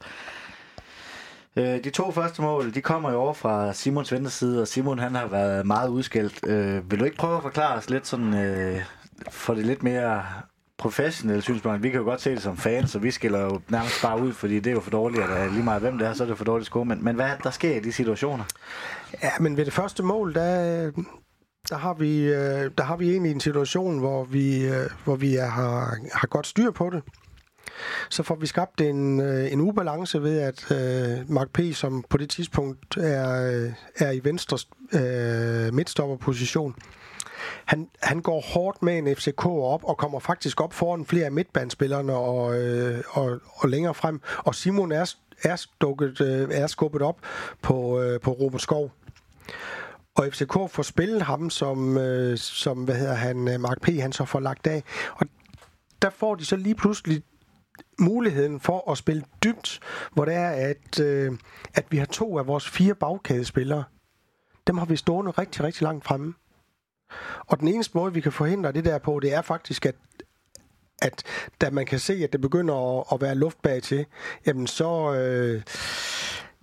Øh, 1.55 1.83
de 1.83 1.89
to 1.89 2.11
første 2.11 2.41
mål, 2.41 2.73
de 2.73 2.81
kommer 2.81 3.11
jo 3.11 3.17
over 3.17 3.33
fra 3.33 3.73
Simons 3.73 4.11
venstre 4.11 4.31
side, 4.31 4.61
og 4.61 4.67
Simon 4.67 4.99
han 4.99 5.15
har 5.15 5.27
været 5.27 5.65
meget 5.65 5.89
udskældt. 5.89 6.47
Øh, 6.47 6.91
vil 6.91 6.99
du 6.99 7.05
ikke 7.05 7.17
prøve 7.17 7.37
at 7.37 7.43
forklare 7.43 7.77
os 7.77 7.89
lidt 7.89 8.07
sådan, 8.07 8.33
øh, 8.33 8.81
for 9.31 9.53
det 9.53 9.65
lidt 9.65 9.83
mere 9.83 10.23
professionelle 10.77 11.41
synspunkt. 11.41 11.83
Vi 11.83 11.89
kan 11.89 11.99
jo 11.99 12.05
godt 12.05 12.21
se 12.21 12.31
det 12.31 12.41
som 12.41 12.57
fans, 12.57 12.91
så 12.91 12.99
vi 12.99 13.11
skiller 13.11 13.39
jo 13.39 13.61
nærmest 13.69 14.01
bare 14.01 14.21
ud, 14.21 14.33
fordi 14.33 14.59
det 14.59 14.67
er 14.67 14.71
jo 14.73 14.79
for 14.79 14.91
dårligt, 14.91 15.23
at 15.23 15.51
lige 15.51 15.63
meget 15.63 15.81
hvem 15.81 15.97
det 15.97 16.07
er, 16.07 16.13
så 16.13 16.23
er 16.23 16.27
det 16.27 16.37
for 16.37 16.45
dårligt 16.45 16.65
score. 16.65 16.85
Men, 16.85 17.03
men 17.03 17.15
hvad 17.15 17.29
der 17.43 17.49
sker 17.49 17.75
i 17.75 17.79
de 17.79 17.91
situationer? 17.91 18.43
Ja, 19.23 19.29
men 19.39 19.57
ved 19.57 19.65
det 19.65 19.73
første 19.73 20.03
mål, 20.03 20.33
der, 20.33 20.91
der 21.69 21.75
har 21.77 21.93
vi, 21.93 22.23
øh, 22.23 22.71
der 22.77 22.83
har 22.83 22.95
vi 22.95 23.11
egentlig 23.11 23.31
en 23.31 23.39
situation, 23.39 23.99
hvor 23.99 24.23
vi, 24.23 24.65
øh, 24.65 24.89
hvor 25.03 25.15
vi 25.15 25.33
har, 25.33 25.97
har 26.13 26.27
godt 26.27 26.47
styr 26.47 26.71
på 26.71 26.89
det. 26.89 27.03
Så 28.09 28.23
får 28.23 28.35
vi 28.35 28.45
skabt 28.45 28.81
en, 28.81 29.21
øh, 29.21 29.53
en 29.53 29.61
ubalance 29.61 30.21
ved, 30.21 30.39
at 30.39 30.71
øh, 30.71 31.31
Mark 31.31 31.49
P., 31.53 31.59
som 31.73 32.03
på 32.09 32.17
det 32.17 32.29
tidspunkt 32.29 32.97
er, 32.97 33.51
øh, 33.51 33.73
er 33.95 34.11
i 34.11 34.19
venstre 34.23 34.57
øh, 34.93 35.73
midtstopperposition, 35.73 36.75
han, 37.65 37.89
han 38.01 38.21
går 38.21 38.41
hårdt 38.41 38.81
med 38.81 38.97
en 38.97 39.15
FCK 39.15 39.45
op 39.45 39.83
og 39.83 39.97
kommer 39.97 40.19
faktisk 40.19 40.61
op 40.61 40.73
foran 40.73 41.05
flere 41.05 41.25
af 41.25 41.31
midtbandspillerne 41.31 42.13
og, 42.13 42.61
øh, 42.61 43.03
og, 43.09 43.39
og 43.53 43.69
længere 43.69 43.93
frem. 43.93 44.21
Og 44.37 44.55
Simon 44.55 44.91
er, 44.91 45.13
er, 45.43 45.65
dukket, 45.81 46.21
øh, 46.21 46.49
er 46.51 46.67
skubbet 46.67 47.01
op 47.01 47.17
på, 47.61 48.01
øh, 48.01 48.19
på 48.19 48.31
Robert 48.31 48.61
Skov. 48.61 48.91
Og 50.15 50.27
FCK 50.31 50.53
får 50.53 50.81
spillet 50.81 51.21
ham, 51.21 51.49
som, 51.49 51.97
øh, 51.97 52.37
som 52.37 52.83
hvad 52.83 52.95
hedder 52.95 53.13
han, 53.13 53.47
øh, 53.47 53.59
Mark 53.59 53.81
P. 53.81 53.87
han 53.87 54.11
så 54.11 54.25
får 54.25 54.39
lagt 54.39 54.67
af. 54.67 54.83
Og 55.15 55.25
der 56.01 56.09
får 56.09 56.35
de 56.35 56.45
så 56.45 56.55
lige 56.55 56.75
pludselig 56.75 57.23
muligheden 57.99 58.59
for 58.59 58.91
at 58.91 58.97
spille 58.97 59.23
dybt, 59.43 59.79
hvor 60.13 60.25
det 60.25 60.33
er, 60.33 60.49
at, 60.49 60.99
øh, 60.99 61.31
at 61.73 61.85
vi 61.89 61.97
har 61.97 62.05
to 62.05 62.37
af 62.37 62.47
vores 62.47 62.69
fire 62.69 62.95
bagkædespillere. 62.95 63.83
Dem 64.67 64.77
har 64.77 64.85
vi 64.85 64.95
stående 64.95 65.31
rigtig, 65.31 65.63
rigtig 65.63 65.81
langt 65.81 66.05
fremme. 66.05 66.33
Og 67.47 67.59
den 67.59 67.67
eneste 67.67 67.97
måde, 67.97 68.13
vi 68.13 68.21
kan 68.21 68.31
forhindre 68.31 68.71
det 68.71 68.85
der 68.85 68.97
på, 68.97 69.19
det 69.19 69.33
er 69.33 69.41
faktisk, 69.41 69.85
at 69.85 69.95
at 71.01 71.23
da 71.61 71.69
man 71.69 71.85
kan 71.85 71.99
se, 71.99 72.13
at 72.13 72.33
det 72.33 72.41
begynder 72.41 72.99
at, 72.99 73.05
at 73.11 73.21
være 73.21 73.35
luft 73.35 73.61
bag 73.61 73.83
til, 73.83 74.05
jamen 74.45 74.67
så, 74.67 75.13
øh, 75.13 75.61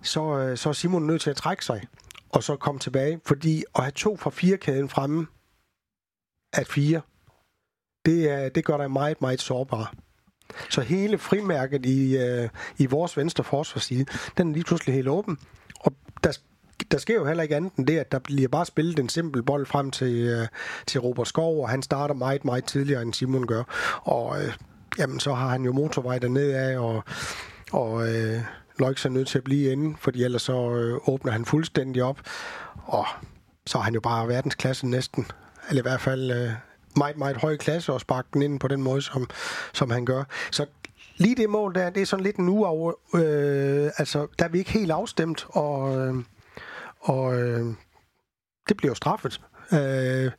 så, 0.03 0.37
øh, 0.37 0.57
så 0.57 0.69
er 0.69 0.73
Simon 0.73 1.07
nødt 1.07 1.21
til 1.21 1.29
at 1.29 1.35
trække 1.35 1.65
sig, 1.65 1.83
og 2.29 2.43
så 2.43 2.55
komme 2.55 2.79
tilbage. 2.79 3.19
Fordi 3.25 3.63
at 3.75 3.83
have 3.83 3.91
to 3.91 4.17
fra 4.17 4.29
firekæden 4.29 4.89
fremme, 4.89 5.27
at 6.53 6.67
fire, 6.67 7.01
det, 8.05 8.29
er, 8.29 8.49
det 8.49 8.65
gør 8.65 8.77
dig 8.77 8.91
meget, 8.91 9.21
meget 9.21 9.41
sårbar. 9.41 9.93
Så 10.69 10.81
hele 10.81 11.17
frimærket 11.17 11.85
i, 11.85 12.17
øh, 12.17 12.49
i 12.77 12.85
vores 12.85 13.17
venstre 13.17 13.43
forsvarsside, 13.43 14.05
den 14.37 14.49
er 14.49 14.53
lige 14.53 14.63
pludselig 14.63 14.95
helt 14.95 15.07
åben. 15.07 15.37
Og 15.79 15.93
der, 16.23 16.37
der 16.91 16.97
sker 16.97 17.15
jo 17.15 17.25
heller 17.25 17.43
ikke 17.43 17.55
andet 17.55 17.73
end 17.75 17.87
det, 17.87 17.97
at 17.97 18.11
der 18.11 18.19
bliver 18.19 18.47
bare 18.47 18.65
spillet 18.65 18.99
en 18.99 19.09
simpel 19.09 19.43
bold 19.43 19.65
frem 19.65 19.91
til, 19.91 20.15
øh, 20.15 20.47
til 20.87 21.01
Robert 21.01 21.27
Skov, 21.27 21.61
og 21.61 21.69
han 21.69 21.81
starter 21.81 22.15
meget, 22.15 22.45
meget 22.45 22.65
tidligere, 22.65 23.01
end 23.01 23.13
Simon 23.13 23.47
gør. 23.47 23.63
Og 24.01 24.43
øh, 24.43 24.53
jamen, 24.97 25.19
så 25.19 25.33
har 25.33 25.47
han 25.47 25.63
jo 25.63 25.73
motorvej 25.73 26.19
dernede 26.19 26.57
af, 26.57 26.79
og, 26.79 27.03
og 27.71 28.07
øh, 28.07 28.41
Løjks 28.79 29.05
er 29.05 29.09
nødt 29.09 29.27
til 29.27 29.37
at 29.37 29.43
blive 29.43 29.71
inde, 29.71 29.97
fordi 29.99 30.23
ellers 30.23 30.41
så 30.41 30.71
øh, 30.71 31.09
åbner 31.09 31.31
han 31.31 31.45
fuldstændig 31.45 32.03
op. 32.03 32.19
Og 32.85 33.05
så 33.65 33.77
er 33.77 33.81
han 33.81 33.93
jo 33.93 33.99
bare 33.99 34.27
verdensklasse 34.27 34.87
næsten. 34.87 35.25
Eller 35.69 35.81
i 35.81 35.87
hvert 35.89 36.01
fald 36.01 36.31
øh, 36.31 36.51
meget, 36.95 37.17
meget 37.17 37.37
høj 37.37 37.57
klasse 37.57 37.93
og 37.93 38.01
sparke 38.01 38.27
den 38.33 38.41
ind 38.41 38.59
på 38.59 38.67
den 38.67 38.83
måde, 38.83 39.01
som, 39.01 39.29
som 39.73 39.89
han 39.89 40.05
gør. 40.05 40.23
Så 40.51 40.65
lige 41.17 41.35
det 41.35 41.49
mål 41.49 41.75
der, 41.75 41.89
det 41.89 42.01
er 42.01 42.05
sådan 42.05 42.23
lidt 42.23 42.35
en 42.35 42.49
uge 42.49 42.93
øh, 43.15 43.91
altså 43.97 44.27
der 44.39 44.45
er 44.45 44.49
vi 44.49 44.57
ikke 44.57 44.71
helt 44.71 44.91
afstemt, 44.91 45.45
og, 45.49 45.97
øh, 45.97 46.15
og 46.99 47.39
øh, 47.39 47.65
det 48.69 48.77
bliver 48.77 48.91
jo 48.91 48.95
straffet. 48.95 49.41
Øh, 49.73 50.31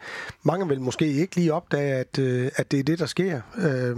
mange 0.42 0.68
vil 0.68 0.81
måske 0.81 1.07
ikke 1.07 1.37
lige 1.37 1.55
opdage, 1.55 1.94
at, 1.94 2.18
øh, 2.18 2.50
at 2.57 2.70
det 2.70 2.79
er 2.79 2.85
det, 2.85 2.98
der 2.98 3.07
sker. 3.07 3.40
Øh, 3.59 3.96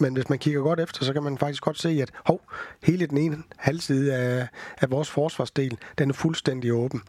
men 0.00 0.14
hvis 0.14 0.28
man 0.28 0.38
kigger 0.38 0.60
godt 0.60 0.80
efter, 0.80 1.04
så 1.04 1.12
kan 1.12 1.22
man 1.22 1.38
faktisk 1.38 1.62
godt 1.62 1.78
se, 1.78 1.88
at 2.02 2.10
hov, 2.26 2.40
hele 2.82 3.06
den 3.06 3.18
ene 3.18 3.42
halvside 3.56 4.14
af, 4.14 4.48
af 4.80 4.90
vores 4.90 5.10
forsvarsdel, 5.10 5.78
den 5.98 6.10
er 6.10 6.14
fuldstændig 6.14 6.72
åben. 6.72 7.02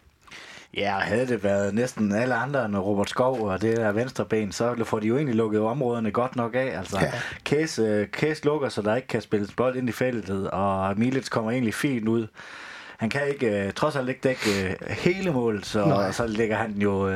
Ja, 0.74 1.00
havde 1.00 1.28
det 1.28 1.44
været 1.44 1.74
næsten 1.74 2.12
alle 2.12 2.36
andre 2.36 2.66
end 2.66 2.78
Robert 2.78 3.10
Skov 3.10 3.42
og 3.42 3.62
det 3.62 3.78
der 3.78 3.92
venstre 3.92 4.26
ben, 4.26 4.52
så 4.52 4.84
får 4.84 5.00
de 5.00 5.08
jo 5.08 5.16
egentlig 5.16 5.36
lukket 5.36 5.62
områderne 5.62 6.12
godt 6.12 6.36
nok 6.36 6.56
af. 6.56 6.78
Altså, 6.78 7.00
ja. 7.00 7.12
Case, 7.46 8.08
Case 8.12 8.46
lukker, 8.46 8.70
så 8.70 8.82
der 8.82 8.96
ikke 8.96 9.08
kan 9.08 9.22
spilles 9.22 9.52
bold 9.52 9.76
ind 9.76 9.90
i 9.90 9.92
feltet, 9.92 10.50
og 10.52 11.00
Milits 11.00 11.30
kommer 11.30 11.52
egentlig 11.52 11.74
fint 11.74 12.08
ud 12.08 12.28
han 12.98 13.10
kan 13.10 13.28
ikke, 13.28 13.66
uh, 13.68 13.74
trods 13.74 13.96
alt 13.96 14.10
ikke 14.10 14.22
dække 14.22 14.78
uh, 14.82 14.88
hele 14.88 15.32
målet, 15.32 15.66
så, 15.66 15.86
Nej. 15.86 16.12
så 16.12 16.28
lægger 16.28 16.58
han 16.58 16.72
jo 16.72 17.12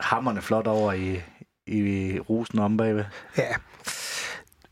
hammerne 0.00 0.42
flot 0.42 0.66
over 0.66 0.92
i, 0.92 1.20
i 1.66 2.18
rusen 2.20 2.58
om 2.58 2.76
bagved. 2.76 3.04
Ja, 3.38 3.54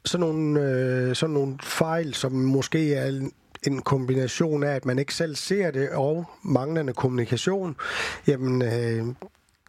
sådan 0.05 0.27
nogle, 0.27 0.61
øh, 0.61 1.17
sådan 1.17 1.35
nogle 1.35 1.59
fejl, 1.63 2.15
som 2.15 2.33
måske 2.33 2.95
er 2.95 3.07
en, 3.07 3.33
en 3.67 3.83
kombination 3.83 4.63
af, 4.63 4.75
at 4.75 4.85
man 4.85 4.99
ikke 4.99 5.15
selv 5.15 5.37
ser 5.37 5.71
det, 5.71 5.91
og 5.91 6.25
manglende 6.43 6.93
kommunikation, 6.93 7.77
jamen, 8.27 8.63
øh, 8.63 9.15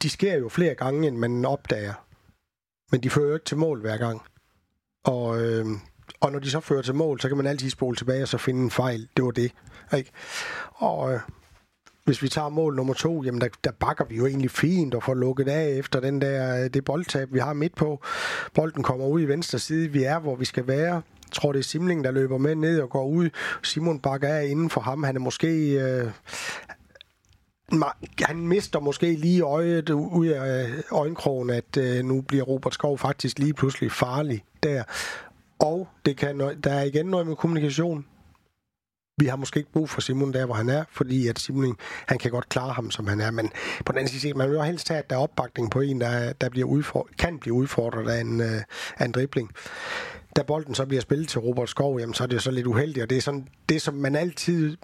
de 0.01 0.09
sker 0.09 0.37
jo 0.37 0.49
flere 0.49 0.75
gange, 0.75 1.07
end 1.07 1.17
man 1.17 1.45
opdager. 1.45 1.93
Men 2.91 3.03
de 3.03 3.09
fører 3.09 3.27
jo 3.27 3.33
ikke 3.33 3.45
til 3.45 3.57
mål 3.57 3.81
hver 3.81 3.97
gang. 3.97 4.21
Og 5.03 5.41
øh, 5.41 5.65
og 6.19 6.31
når 6.31 6.39
de 6.39 6.51
så 6.51 6.59
fører 6.59 6.81
til 6.81 6.95
mål, 6.95 7.19
så 7.19 7.27
kan 7.27 7.37
man 7.37 7.47
altid 7.47 7.69
spole 7.69 7.95
tilbage 7.95 8.21
og 8.21 8.27
så 8.27 8.37
finde 8.37 8.63
en 8.63 8.71
fejl. 8.71 9.07
Det 9.17 9.25
var 9.25 9.31
det. 9.31 9.51
Ikke? 9.97 10.11
Og 10.73 11.13
øh, 11.13 11.19
hvis 12.05 12.21
vi 12.21 12.29
tager 12.29 12.49
mål 12.49 12.75
nummer 12.75 12.93
to, 12.93 13.23
jamen 13.23 13.41
der, 13.41 13.47
der 13.63 13.71
bakker 13.71 14.05
vi 14.05 14.15
jo 14.15 14.25
egentlig 14.25 14.51
fint 14.51 14.95
og 14.95 15.03
får 15.03 15.13
lukket 15.13 15.47
af 15.47 15.69
efter 15.69 15.99
den 15.99 16.21
der, 16.21 16.63
øh, 16.63 16.69
det 16.73 16.85
boldtab, 16.85 17.33
vi 17.33 17.39
har 17.39 17.53
midt 17.53 17.75
på. 17.75 18.03
Bolden 18.53 18.83
kommer 18.83 19.05
ud 19.05 19.21
i 19.21 19.25
venstre 19.25 19.59
side. 19.59 19.91
Vi 19.91 20.03
er, 20.03 20.19
hvor 20.19 20.35
vi 20.35 20.45
skal 20.45 20.67
være. 20.67 20.93
Jeg 20.93 21.31
tror, 21.31 21.51
det 21.51 21.59
er 21.59 21.63
Simling, 21.63 22.03
der 22.03 22.11
løber 22.11 22.37
med 22.37 22.55
ned 22.55 22.81
og 22.81 22.89
går 22.89 23.07
ud. 23.07 23.29
Simon 23.63 23.99
bakker 23.99 24.27
af 24.27 24.45
inden 24.45 24.69
for 24.69 24.81
ham. 24.81 25.03
Han 25.03 25.15
er 25.15 25.19
måske... 25.19 25.71
Øh, 25.71 26.07
han 28.21 28.47
mister 28.47 28.79
måske 28.79 29.13
lige 29.13 29.41
øjet 29.41 29.89
ud 29.89 30.27
af 30.27 30.67
øh, 30.67 30.83
øjenkrogen, 30.91 31.49
at 31.49 31.77
øh, 31.77 32.05
nu 32.05 32.21
bliver 32.21 32.43
Robert 32.43 32.73
Skov 32.73 32.97
faktisk 32.97 33.39
lige 33.39 33.53
pludselig 33.53 33.91
farlig 33.91 34.43
der. 34.63 34.83
Og 35.59 35.87
det 36.05 36.17
kan, 36.17 36.39
der 36.39 36.73
er 36.73 36.83
igen 36.83 37.05
noget 37.05 37.27
med 37.27 37.35
kommunikation 37.35 38.05
vi 39.17 39.25
har 39.25 39.35
måske 39.35 39.57
ikke 39.57 39.71
brug 39.71 39.89
for 39.89 40.01
Simon 40.01 40.33
der, 40.33 40.45
hvor 40.45 40.55
han 40.55 40.69
er, 40.69 40.83
fordi 40.91 41.27
at 41.27 41.39
Simon, 41.39 41.77
han 42.07 42.17
kan 42.17 42.31
godt 42.31 42.49
klare 42.49 42.73
ham, 42.73 42.91
som 42.91 43.07
han 43.07 43.21
er. 43.21 43.31
Men 43.31 43.51
på 43.85 43.91
den 43.91 43.99
anden 43.99 44.19
side, 44.19 44.33
man 44.33 44.49
vil 44.49 44.55
jo 44.55 44.61
helst 44.63 44.87
have, 44.87 44.99
at 44.99 45.09
der 45.09 45.15
er 45.15 45.19
opbakning 45.19 45.71
på 45.71 45.81
en, 45.81 46.01
der, 46.01 46.33
der 46.33 46.49
bliver 46.49 46.67
udfordret, 46.67 47.17
kan 47.17 47.39
blive 47.39 47.53
udfordret 47.53 48.09
af 48.09 48.21
en, 48.21 48.41
øh, 48.41 48.61
af 48.97 49.05
en 49.05 49.11
dribling. 49.11 49.51
Da 50.35 50.43
bolden 50.43 50.75
så 50.75 50.85
bliver 50.85 51.01
spillet 51.01 51.27
til 51.29 51.39
Robert 51.39 51.69
Skov, 51.69 51.99
jamen, 51.99 52.13
så 52.13 52.23
er 52.23 52.27
det 52.27 52.35
jo 52.35 52.39
så 52.39 52.51
lidt 52.51 52.67
uheldigt, 52.67 53.03
og 53.03 53.09
det 53.09 53.17
er 53.17 53.21
sådan, 53.21 53.47
det 53.69 53.81
som 53.81 53.93
man 53.93 54.15
altid 54.15 54.77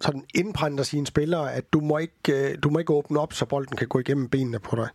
sådan 0.00 0.24
indprænder 0.34 0.84
sine 0.84 1.06
spillere, 1.06 1.52
at 1.52 1.72
du 1.72 1.80
må, 1.80 1.98
ikke, 1.98 2.50
øh, 2.50 2.58
du 2.62 2.70
må 2.70 2.78
ikke 2.78 2.92
åbne 2.92 3.20
op, 3.20 3.32
så 3.32 3.44
bolden 3.44 3.76
kan 3.76 3.88
gå 3.88 3.98
igennem 3.98 4.28
benene 4.28 4.58
på 4.58 4.76
dig. 4.76 4.88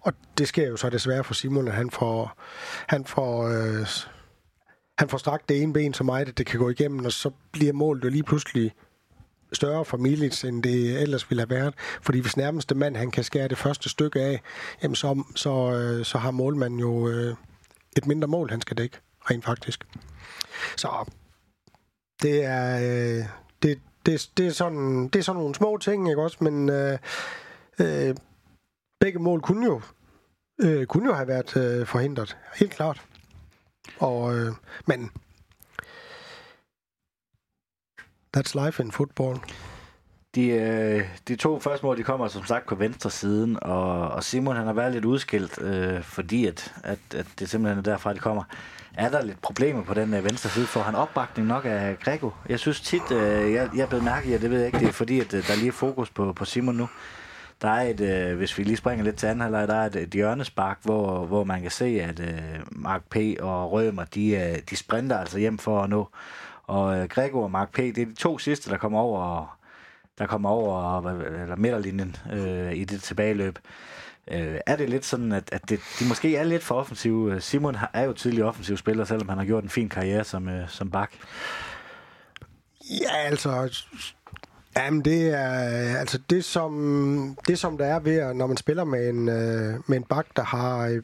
Og 0.00 0.12
det 0.38 0.48
sker 0.48 0.68
jo 0.68 0.76
så 0.76 0.90
desværre 0.90 1.24
for 1.24 1.34
Simon, 1.34 1.68
at 1.68 1.74
han 1.74 1.90
får, 1.90 2.32
han 2.86 3.04
får 3.04 3.42
øh, 3.42 3.86
han 5.02 5.08
får 5.08 5.18
strakt 5.18 5.48
det 5.48 5.62
ene 5.62 5.72
ben 5.72 5.94
så 5.94 6.04
meget, 6.04 6.28
at 6.28 6.38
det 6.38 6.46
kan 6.46 6.58
gå 6.58 6.68
igennem, 6.68 7.04
og 7.04 7.12
så 7.12 7.30
bliver 7.52 7.72
målet 7.72 8.04
jo 8.04 8.08
lige 8.08 8.22
pludselig 8.22 8.72
større 9.52 9.84
for 9.84 9.96
Milic, 9.96 10.44
end 10.44 10.62
det 10.62 11.02
ellers 11.02 11.30
ville 11.30 11.40
have 11.40 11.50
været. 11.50 11.74
Fordi 12.02 12.20
hvis 12.20 12.36
nærmeste 12.36 12.74
mand, 12.74 12.96
han 12.96 13.10
kan 13.10 13.24
skære 13.24 13.48
det 13.48 13.58
første 13.58 13.88
stykke 13.88 14.20
af, 14.20 14.40
jamen 14.82 14.94
så, 14.94 15.24
så, 15.34 15.72
øh, 15.72 16.04
så 16.04 16.18
har 16.18 16.30
målmanden 16.30 16.80
jo 16.80 17.08
øh, 17.08 17.36
et 17.96 18.06
mindre 18.06 18.28
mål, 18.28 18.50
han 18.50 18.60
skal 18.60 18.78
dække, 18.78 18.98
rent 19.30 19.44
faktisk. 19.44 19.84
Så 20.76 21.10
det 22.22 22.44
er, 22.44 22.76
øh, 22.76 23.24
det, 23.62 23.80
det, 24.06 24.30
det, 24.36 24.46
er, 24.46 24.50
sådan, 24.50 25.08
det 25.08 25.18
er 25.18 25.22
sådan 25.22 25.40
nogle 25.40 25.54
små 25.54 25.78
ting, 25.78 26.08
ikke 26.08 26.22
også? 26.22 26.36
Men 26.40 26.68
øh, 26.70 26.98
øh, 27.80 28.16
begge 29.00 29.18
mål 29.18 29.40
kunne 29.40 29.66
jo, 29.66 29.80
øh, 30.62 30.86
kunne 30.86 31.08
jo 31.08 31.14
have 31.14 31.28
været 31.28 31.56
øh, 31.56 31.86
forhindret. 31.86 32.36
Helt 32.54 32.72
klart. 32.72 33.06
Og, 33.98 34.36
øh, 34.36 34.52
men 34.86 35.10
that's 38.36 38.64
life 38.64 38.82
in 38.82 38.92
football. 38.92 39.38
De, 40.34 40.48
øh, 40.48 41.08
de 41.28 41.36
to 41.36 41.60
første 41.60 41.86
mål, 41.86 41.96
de 41.96 42.02
kommer 42.02 42.28
som 42.28 42.44
sagt 42.44 42.66
på 42.66 42.74
venstre 42.74 43.10
siden, 43.10 43.58
og, 43.62 44.08
og 44.08 44.24
Simon 44.24 44.56
han 44.56 44.66
har 44.66 44.72
været 44.72 44.92
lidt 44.92 45.04
udskilt, 45.04 45.62
øh, 45.62 46.02
fordi 46.02 46.46
at, 46.46 46.74
at, 46.84 46.98
at 47.14 47.26
det 47.38 47.50
simpelthen 47.50 47.78
er 47.78 47.82
derfra, 47.82 48.12
de 48.12 48.18
kommer. 48.18 48.44
Er 48.94 49.08
der 49.08 49.22
lidt 49.22 49.42
problemer 49.42 49.84
på 49.84 49.94
den 49.94 50.14
øh, 50.14 50.24
venstre 50.24 50.50
side? 50.50 50.66
Får 50.66 50.80
han 50.80 50.94
opbakning 50.94 51.48
nok 51.48 51.64
af 51.64 51.98
Grego? 51.98 52.30
Jeg 52.48 52.58
synes 52.58 52.80
tit, 52.80 53.10
øh, 53.10 53.52
jeg, 53.52 53.70
jeg 53.76 53.82
er 53.82 53.86
blevet 53.86 54.04
mærke 54.04 54.34
i, 54.34 54.38
det 54.38 54.50
ved 54.50 54.58
jeg 54.58 54.66
ikke, 54.66 54.78
det 54.78 54.88
er 54.88 54.92
fordi, 54.92 55.20
at 55.20 55.34
øh, 55.34 55.46
der 55.46 55.52
er 55.52 55.58
lige 55.58 55.72
fokus 55.72 56.10
på, 56.10 56.32
på 56.32 56.44
Simon 56.44 56.74
nu. 56.74 56.88
Der 57.62 57.68
er 57.68 57.82
et, 57.82 58.00
øh, 58.00 58.36
hvis 58.36 58.58
vi 58.58 58.62
lige 58.62 58.76
springer 58.76 59.04
lidt 59.04 59.16
til 59.16 59.26
anden 59.26 59.40
halvleg, 59.40 59.68
der 59.68 59.74
er 59.74 59.86
et, 59.86 59.96
et 59.96 60.10
hjørnespark, 60.10 60.78
hvor, 60.82 61.26
hvor 61.26 61.44
man 61.44 61.62
kan 61.62 61.70
se, 61.70 61.84
at 61.84 62.20
øh, 62.20 62.60
Mark 62.70 63.02
P. 63.10 63.16
og 63.40 63.72
Rømer, 63.72 64.04
de, 64.04 64.30
øh, 64.30 64.58
de 64.70 64.76
sprinter 64.76 65.18
altså 65.18 65.38
hjem 65.38 65.58
for 65.58 65.82
at 65.82 65.90
nå. 65.90 66.08
Og 66.62 66.98
øh, 66.98 67.08
Gregor 67.08 67.42
og 67.42 67.50
Mark 67.50 67.72
P., 67.72 67.76
det 67.76 67.98
er 67.98 68.06
de 68.06 68.14
to 68.14 68.38
sidste, 68.38 68.70
der 68.70 68.76
kommer 68.76 69.00
over, 69.00 69.58
der 70.18 70.26
kommer 70.26 70.48
over 70.50 71.02
eller 71.42 71.56
midterlinjen 71.56 72.16
øh, 72.32 72.72
i 72.72 72.84
det 72.84 73.02
tilbageløb. 73.02 73.58
Øh, 74.30 74.58
er 74.66 74.76
det 74.76 74.90
lidt 74.90 75.04
sådan, 75.04 75.32
at, 75.32 75.48
at 75.52 75.68
det, 75.68 75.80
de 76.00 76.08
måske 76.08 76.36
er 76.36 76.44
lidt 76.44 76.62
for 76.62 76.74
offensive? 76.74 77.40
Simon 77.40 77.76
er 77.92 78.02
jo 78.02 78.12
tidlig 78.12 78.44
offensiv 78.44 78.76
spiller, 78.76 79.04
selvom 79.04 79.28
han 79.28 79.38
har 79.38 79.44
gjort 79.44 79.64
en 79.64 79.70
fin 79.70 79.88
karriere 79.88 80.24
som, 80.24 80.48
øh, 80.48 80.68
som 80.68 80.90
bak. 80.90 81.12
Ja, 82.90 83.16
altså 83.16 83.50
Jamen, 84.76 85.04
det 85.04 85.34
er 85.34 85.98
altså 85.98 86.18
det 86.30 86.44
som, 86.44 87.36
det, 87.46 87.58
som 87.58 87.78
der 87.78 87.86
er 87.86 88.00
ved, 88.00 88.34
når 88.34 88.46
man 88.46 88.56
spiller 88.56 88.84
med 88.84 89.08
en, 89.08 89.28
øh, 89.28 89.74
med 89.86 89.96
en 89.96 90.04
bak, 90.04 90.26
der 90.36 90.42
har, 90.42 90.86
øh, 90.86 91.02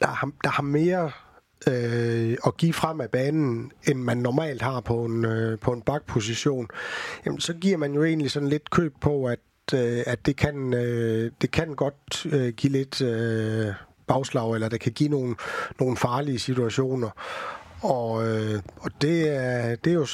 der 0.00 0.06
har, 0.06 0.30
der 0.44 0.50
har 0.50 0.62
mere 0.62 1.10
øh, 1.68 2.36
at 2.46 2.56
give 2.56 2.72
frem 2.72 3.00
af 3.00 3.10
banen, 3.10 3.72
end 3.88 3.98
man 3.98 4.16
normalt 4.16 4.62
har 4.62 4.80
på 4.80 5.04
en, 5.04 5.24
øh, 5.24 5.58
på 5.58 5.72
en 5.72 5.82
bakposition, 5.82 6.68
jamen, 7.26 7.40
så 7.40 7.54
giver 7.54 7.76
man 7.76 7.94
jo 7.94 8.04
egentlig 8.04 8.30
sådan 8.30 8.48
lidt 8.48 8.70
køb 8.70 8.94
på, 9.00 9.24
at, 9.26 9.38
øh, 9.74 10.02
at 10.06 10.26
det, 10.26 10.36
kan, 10.36 10.74
øh, 10.74 11.30
det 11.40 11.50
kan 11.50 11.74
godt 11.74 12.26
øh, 12.26 12.52
give 12.54 12.72
lidt 12.72 13.02
øh, 13.02 13.72
bagslag, 14.06 14.54
eller 14.54 14.68
det 14.68 14.80
kan 14.80 14.92
give 14.92 15.08
nogle, 15.08 15.36
nogle 15.80 15.96
farlige 15.96 16.38
situationer. 16.38 17.10
Og, 17.80 18.28
øh, 18.28 18.60
og 18.76 18.90
det, 19.00 19.36
er, 19.36 19.76
det 19.76 19.90
er 19.90 19.94
jo 19.94 20.06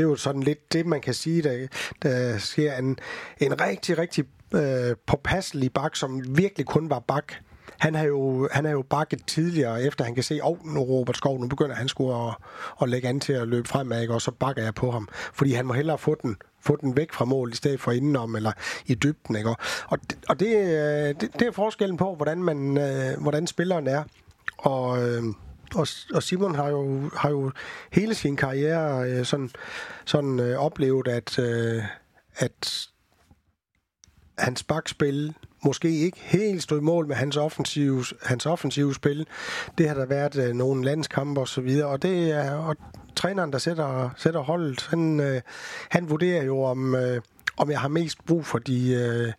det 0.00 0.06
er 0.06 0.10
jo 0.10 0.16
sådan 0.16 0.42
lidt 0.42 0.72
det, 0.72 0.86
man 0.86 1.00
kan 1.00 1.14
sige, 1.14 1.42
der, 1.42 1.66
der 2.02 2.38
sker 2.38 2.76
en, 2.76 2.98
en 3.38 3.60
rigtig, 3.60 3.98
rigtig 3.98 4.24
øh, 4.54 4.96
påpasselig 5.06 5.72
bak, 5.72 5.96
som 5.96 6.38
virkelig 6.38 6.66
kun 6.66 6.90
var 6.90 6.98
bak. 6.98 7.32
Han 7.78 7.94
har 7.94 8.04
jo, 8.04 8.48
han 8.52 8.66
er 8.66 8.70
jo 8.70 8.82
bakket 8.82 9.26
tidligere, 9.26 9.82
efter 9.82 10.04
han 10.04 10.14
kan 10.14 10.24
se, 10.24 10.34
at 10.34 10.40
oh, 10.44 10.66
nu 10.66 10.80
Robert 10.80 11.16
Skov, 11.16 11.40
nu 11.40 11.46
begynder 11.46 11.74
han 11.74 11.88
sgu 11.88 12.12
at, 12.12 12.34
at 12.82 12.88
lægge 12.88 13.08
an 13.08 13.20
til 13.20 13.32
at 13.32 13.48
løbe 13.48 13.68
fremad, 13.68 14.00
ikke? 14.00 14.14
og 14.14 14.22
så 14.22 14.30
bakker 14.30 14.62
jeg 14.62 14.74
på 14.74 14.90
ham. 14.90 15.08
Fordi 15.12 15.52
han 15.52 15.66
må 15.66 15.72
hellere 15.72 15.98
få 15.98 16.16
den, 16.22 16.36
få 16.60 16.76
den 16.76 16.96
væk 16.96 17.12
fra 17.12 17.24
mål, 17.24 17.52
i 17.52 17.56
stedet 17.56 17.80
for 17.80 17.92
indenom 17.92 18.36
eller 18.36 18.52
i 18.86 18.94
dybden. 18.94 19.36
Ikke? 19.36 19.54
Og, 19.86 19.98
det, 20.10 20.18
og 20.28 20.40
det, 20.40 20.56
øh, 20.56 21.14
det, 21.20 21.28
det 21.38 21.42
er 21.42 21.52
forskellen 21.52 21.96
på, 21.96 22.14
hvordan, 22.14 22.42
man, 22.42 22.78
øh, 22.78 23.20
hvordan 23.20 23.46
spilleren 23.46 23.86
er. 23.86 24.04
Og... 24.58 25.08
Øh, 25.08 25.22
og, 25.74 25.86
og 26.14 26.22
Simon 26.22 26.54
har 26.54 26.68
jo, 26.68 27.10
har 27.16 27.30
jo 27.30 27.50
hele 27.92 28.14
sin 28.14 28.36
karriere 28.36 29.10
øh, 29.10 29.24
sådan, 29.24 29.50
sådan 30.04 30.40
øh, 30.40 30.58
oplevet, 30.58 31.08
at, 31.08 31.38
øh, 31.38 31.82
at 32.36 32.88
hans 34.38 34.62
bakspil 34.62 35.34
måske 35.64 35.90
ikke 35.90 36.18
helt 36.20 36.62
stod 36.62 36.78
i 36.78 36.82
mål 36.82 37.06
med 37.06 37.16
hans 37.16 37.36
offensive, 37.36 38.04
hans 38.22 38.46
offensive 38.46 38.94
spil. 38.94 39.26
Det 39.78 39.88
har 39.88 39.94
der 39.94 40.06
været 40.06 40.36
øh, 40.36 40.54
nogle 40.54 40.84
landskampe 40.84 41.40
og 41.40 41.48
så 41.48 41.60
videre, 41.60 41.88
og 41.88 42.02
det 42.02 42.30
er 42.30 42.52
og 42.52 42.76
træneren, 43.16 43.52
der 43.52 43.58
sætter, 43.58 44.10
sætter 44.16 44.40
holdet, 44.40 44.86
han, 44.90 45.20
øh, 45.20 45.40
han 45.90 46.10
vurderer 46.10 46.44
jo 46.44 46.62
om, 46.62 46.94
øh, 46.94 47.20
om 47.56 47.70
jeg 47.70 47.80
har 47.80 47.88
mest 47.88 48.24
brug 48.26 48.46
for 48.46 48.58
de, 48.58 48.92
øh, 48.92 49.32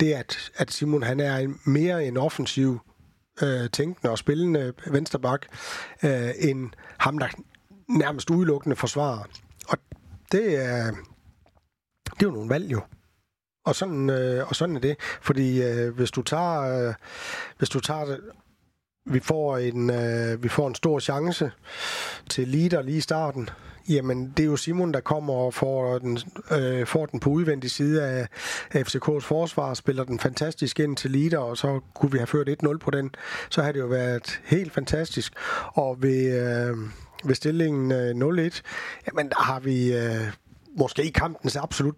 det, 0.00 0.12
at, 0.12 0.50
at 0.56 0.70
Simon 0.70 1.02
han 1.02 1.20
er 1.20 1.54
mere 1.64 2.04
en 2.04 2.16
offensiv 2.16 2.80
øh, 3.42 3.70
tænkende 3.70 4.10
og 4.10 4.18
spillende 4.18 4.72
vensterbak, 4.86 5.46
øh, 6.02 6.30
end 6.38 6.70
ham, 6.98 7.18
der 7.18 7.28
nærmest 7.88 8.30
udelukkende 8.30 8.76
forsvarer. 8.76 9.24
Og 9.68 9.78
det 10.32 10.64
er, 10.64 10.90
det 12.04 12.22
er 12.22 12.26
jo 12.26 12.30
nogle 12.30 12.50
valg 12.50 12.72
jo. 12.72 12.80
Og 13.64 13.74
sådan, 13.74 14.10
øh, 14.10 14.48
og 14.48 14.56
sådan 14.56 14.76
er 14.76 14.80
det. 14.80 14.96
Fordi 15.20 15.62
øh, 15.62 15.94
hvis 15.94 16.10
du 16.10 16.22
tager, 16.22 16.88
øh, 16.88 16.94
hvis 17.58 17.68
du 17.68 17.80
tager 17.80 18.04
det, 18.04 18.20
vi 19.06 19.20
får 19.20 19.58
en, 19.58 19.90
øh, 19.90 20.42
vi 20.42 20.48
får 20.48 20.68
en 20.68 20.74
stor 20.74 20.98
chance 20.98 21.50
til 22.30 22.48
leader 22.48 22.82
lige 22.82 22.98
i 22.98 23.00
starten. 23.00 23.50
Jamen, 23.88 24.32
det 24.36 24.42
er 24.42 24.46
jo 24.46 24.56
Simon, 24.56 24.94
der 24.94 25.00
kommer 25.00 25.34
og 25.34 25.54
får 25.54 25.98
den, 25.98 26.18
øh, 26.50 26.86
får 26.86 27.06
den 27.06 27.20
på 27.20 27.30
udvendig 27.30 27.70
side 27.70 28.02
af 28.04 28.28
FCK's 28.74 29.20
forsvar, 29.20 29.74
spiller 29.74 30.04
den 30.04 30.18
fantastisk 30.18 30.80
ind 30.80 30.96
til 30.96 31.10
leader, 31.10 31.38
og 31.38 31.56
så 31.56 31.80
kunne 31.94 32.12
vi 32.12 32.18
have 32.18 32.26
ført 32.26 32.48
1-0 32.48 32.78
på 32.78 32.90
den. 32.90 33.14
Så 33.50 33.62
har 33.62 33.72
det 33.72 33.80
jo 33.80 33.86
været 33.86 34.40
helt 34.44 34.72
fantastisk. 34.72 35.32
Og 35.66 36.02
ved, 36.02 36.24
øh, 36.26 36.76
ved 37.24 37.34
stillingen 37.34 37.92
øh, 37.92 38.48
0-1, 38.50 38.60
jamen, 39.06 39.28
der 39.28 39.42
har 39.42 39.60
vi 39.60 39.96
øh, 39.96 40.32
måske 40.76 41.04
i 41.04 41.10
kampens 41.10 41.56
absolut 41.56 41.94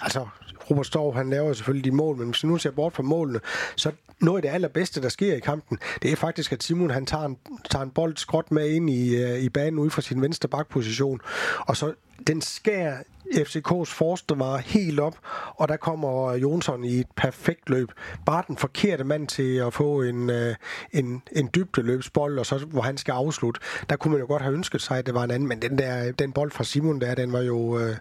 altså 0.00 0.26
Robert 0.70 0.86
Storv, 0.86 1.14
han 1.14 1.30
laver 1.30 1.52
selvfølgelig 1.52 1.92
de 1.92 1.96
mål, 1.96 2.16
men 2.16 2.28
hvis 2.28 2.44
nu 2.44 2.58
ser 2.58 2.70
bort 2.70 2.92
fra 2.92 3.02
målene, 3.02 3.40
så 3.76 3.92
noget 4.20 4.38
af 4.38 4.42
det 4.42 4.48
allerbedste, 4.48 5.02
der 5.02 5.08
sker 5.08 5.34
i 5.34 5.40
kampen, 5.40 5.78
det 6.02 6.12
er 6.12 6.16
faktisk, 6.16 6.52
at 6.52 6.62
Simon 6.62 6.90
han 6.90 7.06
tager 7.06 7.24
en, 7.24 7.36
tager 7.70 7.82
en 7.82 7.90
bold 7.90 8.16
skråt 8.16 8.50
med 8.50 8.68
ind 8.68 8.90
i, 8.90 9.16
øh, 9.16 9.38
i 9.38 9.48
banen 9.48 9.78
ude 9.78 9.90
fra 9.90 10.02
sin 10.02 10.22
venstre 10.22 10.48
bakposition, 10.48 11.20
og 11.60 11.76
så 11.76 11.92
den 12.26 12.40
skærer 12.40 12.96
FCK's 13.34 13.84
forste 13.84 14.38
var 14.38 14.56
helt 14.56 15.00
op, 15.00 15.18
og 15.56 15.68
der 15.68 15.76
kommer 15.76 16.34
Jonsson 16.34 16.84
i 16.84 17.00
et 17.00 17.06
perfekt 17.16 17.70
løb. 17.70 17.92
Bare 18.26 18.42
den 18.48 18.56
forkerte 18.56 19.04
mand 19.04 19.28
til 19.28 19.56
at 19.56 19.74
få 19.74 20.02
en, 20.02 20.30
en, 20.30 20.56
en, 20.92 21.22
en 21.32 21.50
dybdeløbsbold, 21.54 22.38
og 22.38 22.46
så, 22.46 22.58
hvor 22.58 22.82
han 22.82 22.96
skal 22.96 23.12
afslutte. 23.12 23.60
Der 23.90 23.96
kunne 23.96 24.12
man 24.12 24.20
jo 24.20 24.26
godt 24.26 24.42
have 24.42 24.54
ønsket 24.54 24.82
sig, 24.82 24.98
at 24.98 25.06
det 25.06 25.14
var 25.14 25.24
en 25.24 25.30
anden, 25.30 25.48
men 25.48 25.62
den, 25.62 25.78
der, 25.78 26.12
den 26.12 26.32
bold 26.32 26.50
fra 26.50 26.64
Simon 26.64 27.00
der, 27.00 27.14
den 27.14 27.32
var 27.32 27.40
jo... 27.40 27.78
Øh, 27.78 27.96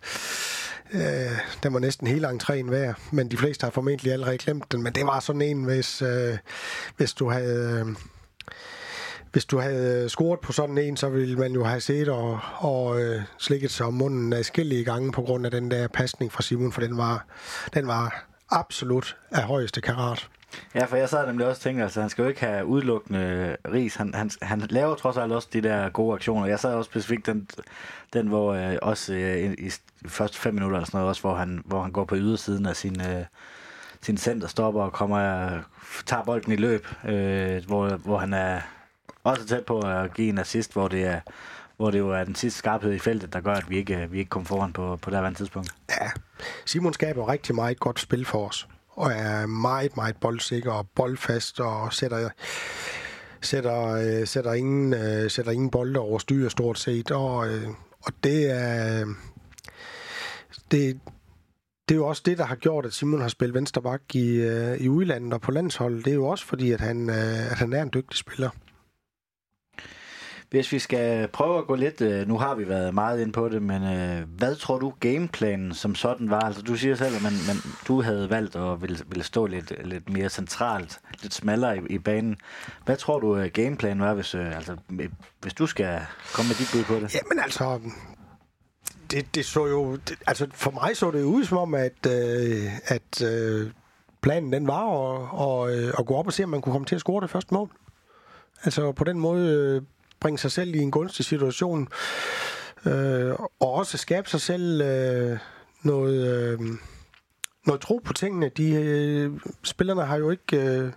Øh, 0.93 1.37
den 1.63 1.73
var 1.73 1.79
næsten 1.79 2.07
hele 2.07 2.29
entréen 2.29 2.69
værd, 2.69 2.99
men 3.11 3.31
de 3.31 3.37
fleste 3.37 3.63
har 3.63 3.71
formentlig 3.71 4.13
allerede 4.13 4.37
glemt 4.37 4.71
den. 4.71 4.83
Men 4.83 4.93
det 4.93 5.05
var 5.05 5.19
sådan 5.19 5.41
en, 5.41 5.63
hvis, 5.63 6.01
øh, 6.01 6.37
hvis 6.97 7.13
du 7.13 7.29
havde... 7.29 7.85
Øh, 7.87 7.95
hvis 9.31 9.45
du 9.45 9.59
havde 9.59 10.09
scoret 10.09 10.39
på 10.39 10.51
sådan 10.51 10.77
en, 10.77 10.97
så 10.97 11.09
ville 11.09 11.35
man 11.35 11.51
jo 11.51 11.63
have 11.63 11.81
set 11.81 12.09
og, 12.09 12.39
og 12.57 13.01
øh, 13.01 13.21
slikket 13.37 13.71
sig 13.71 13.85
om 13.85 13.93
munden 13.93 14.33
af 14.33 14.45
skille 14.45 14.83
gange 14.83 15.11
på 15.11 15.21
grund 15.21 15.45
af 15.45 15.51
den 15.51 15.71
der 15.71 15.87
pasning 15.87 16.31
fra 16.31 16.41
Simon, 16.41 16.71
for 16.71 16.81
den 16.81 16.97
var, 16.97 17.25
den 17.73 17.87
var 17.87 18.25
absolut 18.49 19.17
af 19.31 19.43
højeste 19.43 19.81
karat. 19.81 20.29
Ja, 20.75 20.85
for 20.85 20.95
jeg 20.95 21.09
sad 21.09 21.27
nemlig 21.27 21.47
også 21.47 21.59
og 21.59 21.61
tænkte, 21.61 21.83
altså 21.83 22.01
han 22.01 22.09
skal 22.09 22.21
jo 22.21 22.27
ikke 22.27 22.41
have 22.41 22.65
udelukkende 22.65 23.57
ris. 23.73 23.95
Han, 23.95 24.13
han, 24.13 24.31
han 24.41 24.59
laver 24.59 24.95
trods 24.95 25.17
alt 25.17 25.31
også 25.31 25.47
de 25.53 25.61
der 25.61 25.89
gode 25.89 26.13
aktioner. 26.13 26.47
Jeg 26.47 26.59
sad 26.59 26.73
også 26.73 26.89
specifikt 26.89 27.25
den, 27.25 27.47
den 28.13 28.27
hvor 28.27 28.53
øh, 28.53 28.77
også 28.81 29.13
øh, 29.13 29.37
i, 29.37 29.67
i 29.67 29.71
første 30.07 30.37
fem 30.37 30.53
minutter 30.53 30.77
eller 30.77 30.85
sådan 30.85 30.97
noget, 30.97 31.09
også, 31.09 31.21
hvor 31.21 31.35
han, 31.35 31.61
hvor 31.65 31.81
han 31.81 31.91
går 31.91 32.05
på 32.05 32.15
ydersiden 32.15 32.65
af 32.65 32.75
sin, 32.75 33.01
øh, 33.01 33.25
sin 34.01 34.17
center, 34.17 34.47
stopper 34.47 34.81
og 34.81 34.93
kommer, 34.93 35.49
tager 36.05 36.23
bolden 36.23 36.53
i 36.53 36.55
løb, 36.55 36.87
øh, 37.05 37.65
hvor, 37.65 37.89
hvor 37.89 38.17
han 38.17 38.33
er 38.33 38.61
også 39.23 39.45
tæt 39.45 39.65
på 39.65 39.79
at 39.79 40.13
give 40.13 40.29
en 40.29 40.37
assist, 40.37 40.73
hvor 40.73 40.87
det 40.87 41.05
er 41.05 41.19
hvor 41.77 41.91
det 41.91 41.99
jo 41.99 42.09
er 42.09 42.23
den 42.23 42.35
sidste 42.35 42.57
skarphed 42.57 42.93
i 42.93 42.99
feltet, 42.99 43.33
der 43.33 43.41
gør, 43.41 43.53
at 43.53 43.69
vi 43.69 43.77
ikke, 43.77 44.07
vi 44.11 44.19
ikke 44.19 44.29
kom 44.29 44.45
foran 44.45 44.73
på, 44.73 44.95
på 44.95 45.11
det 45.11 45.37
tidspunkt. 45.37 45.75
Ja, 45.89 46.09
Simon 46.65 46.93
skaber 46.93 47.29
rigtig 47.29 47.55
meget 47.55 47.79
godt 47.79 47.99
spil 47.99 48.25
for 48.25 48.47
os, 48.47 48.67
og 48.99 49.11
er 49.11 49.45
meget, 49.45 49.95
meget 49.97 50.17
boldsikker 50.17 50.71
og 50.71 50.87
boldfast, 50.95 51.59
og 51.59 51.93
sætter, 51.93 52.29
sætter, 53.41 53.87
øh, 53.87 54.27
sætter, 54.27 54.53
ingen, 54.53 54.93
øh, 54.93 55.29
sætter 55.29 55.51
ingen 55.51 55.69
bolde 55.69 55.99
over 55.99 56.19
styr 56.19 56.49
stort 56.49 56.79
set, 56.79 57.11
og, 57.11 57.47
øh, 57.47 57.67
og 58.01 58.13
det 58.23 58.51
er... 58.51 59.05
Det, 60.71 60.99
det 61.89 61.95
er 61.95 61.99
jo 61.99 62.07
også 62.07 62.21
det, 62.25 62.37
der 62.37 62.45
har 62.45 62.55
gjort, 62.55 62.85
at 62.85 62.93
Simon 62.93 63.21
har 63.21 63.27
spillet 63.27 63.53
venstreback 63.53 64.15
i, 64.15 64.35
øh, 64.35 64.77
i 64.77 64.89
udlandet 64.89 65.33
og 65.33 65.41
på 65.41 65.51
landsholdet. 65.51 66.05
Det 66.05 66.11
er 66.11 66.15
jo 66.15 66.27
også 66.27 66.45
fordi, 66.45 66.71
at 66.71 66.81
han, 66.81 67.09
øh, 67.09 67.51
at 67.51 67.57
han 67.57 67.73
er 67.73 67.81
en 67.81 67.91
dygtig 67.93 68.17
spiller. 68.17 68.49
Hvis 70.49 70.71
vi 70.71 70.79
skal 70.79 71.27
prøve 71.27 71.57
at 71.57 71.67
gå 71.67 71.75
lidt, 71.75 72.01
øh, 72.01 72.27
nu 72.27 72.37
har 72.37 72.55
vi 72.55 72.69
været 72.69 72.93
meget 72.93 73.21
ind 73.21 73.33
på 73.33 73.49
det, 73.49 73.61
men 73.61 73.83
øh, 73.83 74.27
hvad 74.37 74.55
tror 74.55 74.79
du 74.79 74.93
gameplanen 74.99 75.73
som 75.73 75.95
sådan 75.95 76.29
var? 76.29 76.39
Altså 76.39 76.61
du 76.61 76.75
siger 76.75 76.95
selv, 76.95 77.15
at 77.15 77.23
man, 77.23 77.31
man, 77.47 77.55
du 77.87 78.01
havde 78.01 78.29
valgt 78.29 78.55
at 78.55 78.81
ville, 78.81 78.97
ville 79.07 79.23
stå 79.23 79.45
lidt, 79.45 79.73
lidt 79.87 80.09
mere 80.09 80.29
centralt, 80.29 80.99
lidt 81.21 81.33
smallere 81.33 81.77
i, 81.77 81.81
i 81.89 81.99
banen. 81.99 82.37
Hvad 82.85 82.97
tror 82.97 83.19
du 83.19 83.37
øh, 83.37 83.51
gameplanen 83.53 84.01
var, 84.01 84.13
hvis, 84.13 84.35
øh, 84.35 84.55
altså, 84.55 84.75
øh, 84.99 85.09
hvis 85.41 85.53
du 85.53 85.67
skal 85.67 86.01
komme 86.33 86.49
med 86.49 86.55
dit 86.55 86.69
bud 86.73 86.83
på 86.83 87.05
det? 87.05 87.15
Jamen 87.15 87.43
altså, 87.43 87.79
det, 89.11 89.35
det 89.35 89.45
så 89.45 89.65
jo... 89.67 89.95
Det, 89.95 90.17
altså 90.27 90.47
for 90.53 90.71
mig 90.71 90.97
så 90.97 91.11
det 91.11 91.23
ud 91.23 91.45
som 91.45 91.57
om, 91.57 91.73
at, 91.73 92.05
øh, 92.07 92.65
at 92.85 93.21
øh, 93.23 93.71
planen 94.21 94.53
den 94.53 94.67
var 94.67 94.83
at, 94.83 95.29
og, 95.31 95.77
øh, 95.77 95.93
at 95.99 96.05
gå 96.05 96.15
op 96.15 96.27
og 96.27 96.33
se, 96.33 96.43
om 96.43 96.49
man 96.49 96.61
kunne 96.61 96.73
komme 96.73 96.85
til 96.85 96.95
at 96.95 97.01
score 97.01 97.21
det 97.21 97.29
første 97.29 97.53
mål. 97.53 97.69
Altså 98.63 98.91
på 98.91 99.03
den 99.03 99.19
måde 99.19 99.53
øh, 99.53 99.81
bringe 100.19 100.37
sig 100.37 100.51
selv 100.51 100.75
i 100.75 100.79
en 100.79 100.91
gunstig 100.91 101.25
situation, 101.25 101.87
øh, 102.85 103.31
og 103.59 103.73
også 103.73 103.97
skabe 103.97 104.29
sig 104.29 104.41
selv 104.41 104.81
øh, 104.81 105.37
noget, 105.83 106.27
øh, 106.27 106.59
noget 107.65 107.81
tro 107.81 108.01
på 108.05 108.13
tingene. 108.13 108.49
De 108.57 108.71
øh, 108.73 109.31
spillerne 109.63 110.05
har 110.05 110.17
jo 110.17 110.29
ikke... 110.29 110.57
Øh, 110.57 110.91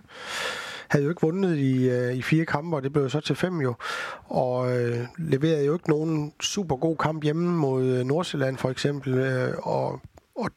havde 0.93 1.03
jo 1.03 1.09
ikke 1.09 1.21
vundet 1.21 1.57
i, 1.57 1.89
øh, 1.89 2.13
i 2.15 2.21
fire 2.21 2.45
kampe, 2.45 2.75
og 2.75 2.83
det 2.83 2.93
blev 2.93 3.09
så 3.09 3.19
til 3.19 3.35
fem 3.35 3.61
jo. 3.61 3.75
Og 4.23 4.77
øh, 4.77 5.07
leverede 5.17 5.65
jo 5.65 5.73
ikke 5.73 5.89
nogen 5.89 6.33
super 6.41 6.75
god 6.75 6.97
kamp 6.97 7.23
hjemme 7.23 7.57
mod 7.57 7.85
øh, 7.85 8.05
Nordsjælland 8.05 8.57
for 8.57 8.69
eksempel. 8.69 9.13
Øh, 9.13 9.53
og, 9.57 10.01
og 10.35 10.49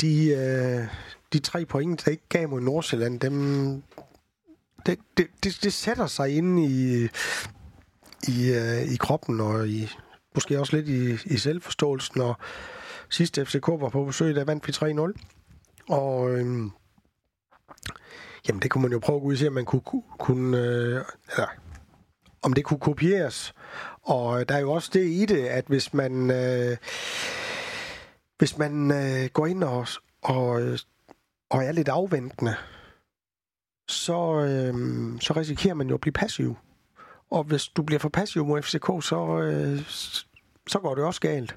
de, 0.00 0.28
øh, 0.28 0.86
de 1.32 1.38
tre 1.38 1.64
point, 1.64 2.04
der 2.04 2.10
ikke 2.10 2.28
gav 2.28 2.48
mod 2.48 2.60
Nordsjælland, 2.60 3.20
dem, 3.20 3.82
det, 4.86 4.98
det, 5.16 5.26
det, 5.44 5.58
det 5.62 5.72
sætter 5.72 6.06
sig 6.06 6.36
ind 6.36 6.60
i, 6.60 7.08
i, 8.28 8.52
øh, 8.52 8.92
i 8.92 8.96
kroppen 8.96 9.40
og 9.40 9.68
i, 9.68 9.88
måske 10.34 10.60
også 10.60 10.76
lidt 10.76 10.88
i, 10.88 11.32
i 11.34 11.36
selvforståelsen. 11.36 12.20
Og 12.20 12.34
sidste 13.10 13.46
FCK 13.46 13.66
var 13.68 13.88
på 13.88 14.04
besøg, 14.04 14.34
der 14.34 14.44
vandt 14.44 14.66
vi 14.66 14.72
3-0. 14.72 15.12
Og 15.88 16.30
øh, 16.30 16.70
jamen 18.48 18.62
det 18.62 18.70
kunne 18.70 18.82
man 18.82 18.92
jo 18.92 18.98
prøve 18.98 19.16
at 19.16 19.22
gå 19.22 19.28
ud 19.28 19.32
og 19.32 19.38
se, 19.38 19.46
om 19.46 19.52
man 19.52 19.64
kunne, 19.64 19.82
kunne 20.18 20.58
øh, 20.58 21.04
eller, 21.30 21.46
om 22.42 22.52
det 22.52 22.64
kunne 22.64 22.80
kopieres. 22.80 23.54
Og 24.02 24.40
øh, 24.40 24.48
der 24.48 24.54
er 24.54 24.60
jo 24.60 24.72
også 24.72 24.90
det 24.92 25.04
i 25.04 25.26
det, 25.26 25.46
at 25.46 25.64
hvis 25.66 25.94
man, 25.94 26.30
øh, 26.30 26.76
hvis 28.38 28.58
man 28.58 28.90
øh, 28.90 29.30
går 29.32 29.46
ind 29.46 29.64
og, 29.64 29.86
og, 30.22 30.62
øh, 30.62 30.78
og 31.50 31.64
er 31.64 31.72
lidt 31.72 31.88
afventende, 31.88 32.54
så, 33.88 34.40
øh, 34.40 34.74
så 35.20 35.32
risikerer 35.36 35.74
man 35.74 35.88
jo 35.88 35.94
at 35.94 36.00
blive 36.00 36.12
passiv. 36.12 36.56
Og 37.30 37.44
hvis 37.44 37.68
du 37.68 37.82
bliver 37.82 37.98
for 37.98 38.08
passiv 38.08 38.46
mod 38.46 38.62
FCK, 38.62 38.86
så, 39.08 39.40
øh, 39.40 39.80
så 40.66 40.78
går 40.78 40.94
det 40.94 41.04
også 41.04 41.20
galt. 41.20 41.56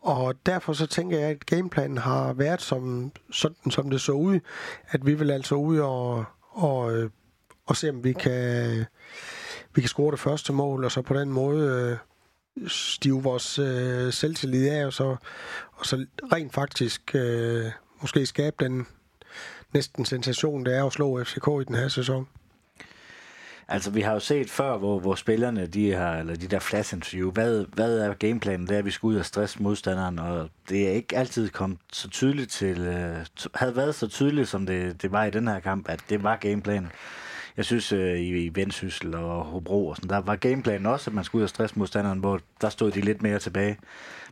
Og 0.00 0.34
derfor 0.46 0.72
så 0.72 0.86
tænker 0.86 1.18
jeg, 1.18 1.30
at 1.30 1.46
gameplanen 1.46 1.98
har 1.98 2.32
været 2.32 2.62
som, 2.62 3.12
sådan, 3.30 3.70
som 3.70 3.90
det 3.90 4.00
så 4.00 4.12
ud, 4.12 4.40
at 4.88 5.06
vi 5.06 5.14
vil 5.14 5.30
altså 5.30 5.54
ud 5.54 5.78
og, 5.78 6.24
og, 6.50 6.96
øh, 6.96 7.10
og 7.66 7.76
se, 7.76 7.90
om 7.90 8.04
vi 8.04 8.12
kan, 8.12 8.84
vi 9.74 9.80
kan 9.80 9.88
score 9.88 10.10
det 10.10 10.20
første 10.20 10.52
mål, 10.52 10.84
og 10.84 10.92
så 10.92 11.02
på 11.02 11.14
den 11.14 11.32
måde 11.32 11.98
øh, 12.56 12.68
stive 12.68 13.22
vores 13.22 13.58
øh, 13.58 14.12
selvtillid 14.12 14.68
af, 14.68 14.86
og 14.86 14.92
så, 14.92 15.16
og 15.72 15.86
så 15.86 16.06
rent 16.32 16.54
faktisk 16.54 17.14
øh, 17.14 17.64
måske 18.00 18.26
skabe 18.26 18.56
den 18.64 18.86
næsten 19.74 20.04
sensation, 20.04 20.64
det 20.64 20.76
er 20.76 20.84
at 20.84 20.92
slå 20.92 21.24
FCK 21.24 21.48
i 21.60 21.64
den 21.64 21.74
her 21.74 21.88
sæson. 21.88 22.28
Altså, 23.72 23.90
vi 23.90 24.00
har 24.00 24.12
jo 24.12 24.20
set 24.20 24.50
før, 24.50 24.76
hvor, 24.76 24.98
hvor 24.98 25.14
spillerne, 25.14 25.66
de 25.66 25.92
har, 25.92 26.16
eller 26.16 26.36
de 26.36 26.46
der 26.46 26.58
flash 26.58 26.94
interview, 26.94 27.30
hvad, 27.30 27.64
hvad 27.74 27.98
er 27.98 28.14
gameplanen? 28.14 28.66
Det 28.66 28.74
er, 28.74 28.78
at 28.78 28.84
vi 28.84 28.90
skal 28.90 29.06
ud 29.06 29.16
og 29.16 29.24
stresse 29.24 29.62
modstanderen, 29.62 30.18
og 30.18 30.48
det 30.68 30.88
er 30.88 30.92
ikke 30.92 31.16
altid 31.16 31.48
kommet 31.48 31.78
så 31.92 32.10
tydeligt 32.10 32.50
til, 32.50 32.78
øh, 32.78 33.26
havde 33.54 33.76
været 33.76 33.94
så 33.94 34.08
tydeligt, 34.08 34.48
som 34.48 34.66
det, 34.66 35.02
det 35.02 35.12
var 35.12 35.24
i 35.24 35.30
den 35.30 35.48
her 35.48 35.60
kamp, 35.60 35.88
at 35.88 36.00
det 36.08 36.22
var 36.22 36.36
gameplanen. 36.36 36.90
Jeg 37.56 37.64
synes, 37.64 37.92
øh, 37.92 38.16
i, 38.16 38.44
i 38.44 38.50
Vendsyssel 38.54 39.14
og 39.14 39.44
Hobro 39.44 39.88
og 39.88 39.96
sådan, 39.96 40.10
der 40.10 40.20
var 40.20 40.36
gameplanen 40.36 40.86
også, 40.86 41.10
at 41.10 41.14
man 41.14 41.24
skulle 41.24 41.40
ud 41.40 41.44
og 41.44 41.48
stresse 41.48 41.78
modstanderen, 41.78 42.18
hvor 42.18 42.40
der 42.60 42.68
stod 42.68 42.90
de 42.90 43.00
lidt 43.00 43.22
mere 43.22 43.38
tilbage. 43.38 43.78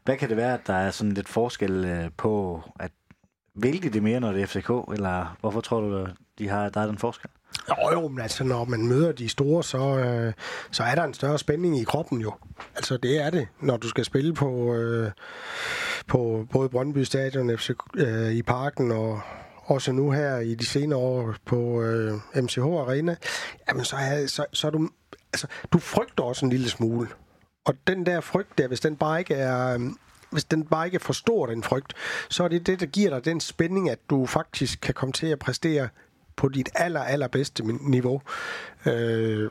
Hvad 0.05 0.17
kan 0.17 0.29
det 0.29 0.37
være, 0.37 0.55
at 0.55 0.67
der 0.67 0.75
er 0.75 0.91
sådan 0.91 1.13
lidt 1.13 1.29
forskel 1.29 1.85
øh, 1.85 2.11
på, 2.17 2.63
at 2.81 2.91
vil 3.55 3.83
de 3.83 3.91
det 3.91 4.03
mere, 4.03 4.21
når 4.21 4.33
det 4.33 4.43
er 4.43 4.47
FCK, 4.47 4.71
eller 4.95 5.37
hvorfor 5.41 5.61
tror 5.61 5.81
du, 5.81 6.07
de 6.39 6.49
har, 6.49 6.69
der 6.69 6.81
er 6.81 6.87
den 6.87 6.99
forskel? 6.99 7.31
Jo, 7.69 7.91
jo, 7.93 8.09
men 8.09 8.21
altså, 8.21 8.45
når 8.45 8.65
man 8.65 8.87
møder 8.87 9.13
de 9.13 9.29
store, 9.29 9.65
så, 9.65 9.79
øh, 9.79 10.33
så 10.71 10.83
er 10.83 10.95
der 10.95 11.05
en 11.05 11.15
større 11.15 11.39
spænding 11.39 11.79
i 11.79 11.85
kroppen 11.85 12.21
jo. 12.21 12.35
Altså, 12.77 12.97
det 12.97 13.23
er 13.23 13.31
det, 13.31 13.49
når 13.61 13.77
du 13.77 13.89
skal 13.89 14.05
spille 14.05 14.35
på, 14.35 14.75
øh, 14.75 15.11
på 16.07 16.47
både 16.53 16.69
Brøndby 16.69 17.03
Stadion 17.03 17.59
FC, 17.59 17.71
øh, 17.97 18.33
i 18.33 18.43
parken 18.43 18.93
og 18.93 19.21
også 19.65 19.93
nu 19.93 20.11
her 20.11 20.37
i 20.39 20.55
de 20.55 20.67
senere 20.67 20.99
år 20.99 21.35
på 21.47 21.83
øh, 21.83 22.15
MCH 22.35 22.59
Arena. 22.59 23.17
Jamen, 23.69 23.85
så 23.85 23.97
er, 23.97 24.27
så, 24.27 24.47
så 24.53 24.67
er 24.67 24.71
du... 24.71 24.89
Altså, 25.33 25.47
du 25.73 25.79
frygter 25.79 26.25
også 26.25 26.47
en 26.47 26.51
lille 26.51 26.69
smule. 26.69 27.09
Og 27.65 27.75
den 27.87 28.07
der 28.07 28.21
frygt 28.21 28.59
der, 28.59 28.69
hvis 28.69 28.81
den 28.81 28.97
bare 28.97 29.19
ikke 29.19 29.35
er... 29.35 29.75
Øh, 29.75 29.81
hvis 30.31 30.45
den 30.45 30.67
bare 30.67 30.87
ikke 30.87 30.95
er 30.95 30.99
for 30.99 31.13
stor, 31.13 31.47
den 31.47 31.63
frygt, 31.63 31.95
så 32.29 32.45
er 32.45 32.49
det 32.49 32.67
det, 32.67 32.81
der 32.81 32.87
giver 32.87 33.11
dig 33.11 33.25
den 33.25 33.41
spænding, 33.41 33.91
at 33.91 33.99
du 34.11 34.27
faktisk 34.27 34.81
kan 34.81 34.95
komme 34.95 35.13
til 35.13 35.27
at 35.27 35.39
præstere 35.39 35.89
på 36.37 36.49
dit 36.49 36.69
aller, 36.75 37.01
allerbedste 37.01 37.63
niveau. 37.81 38.23
Øh, 38.87 39.51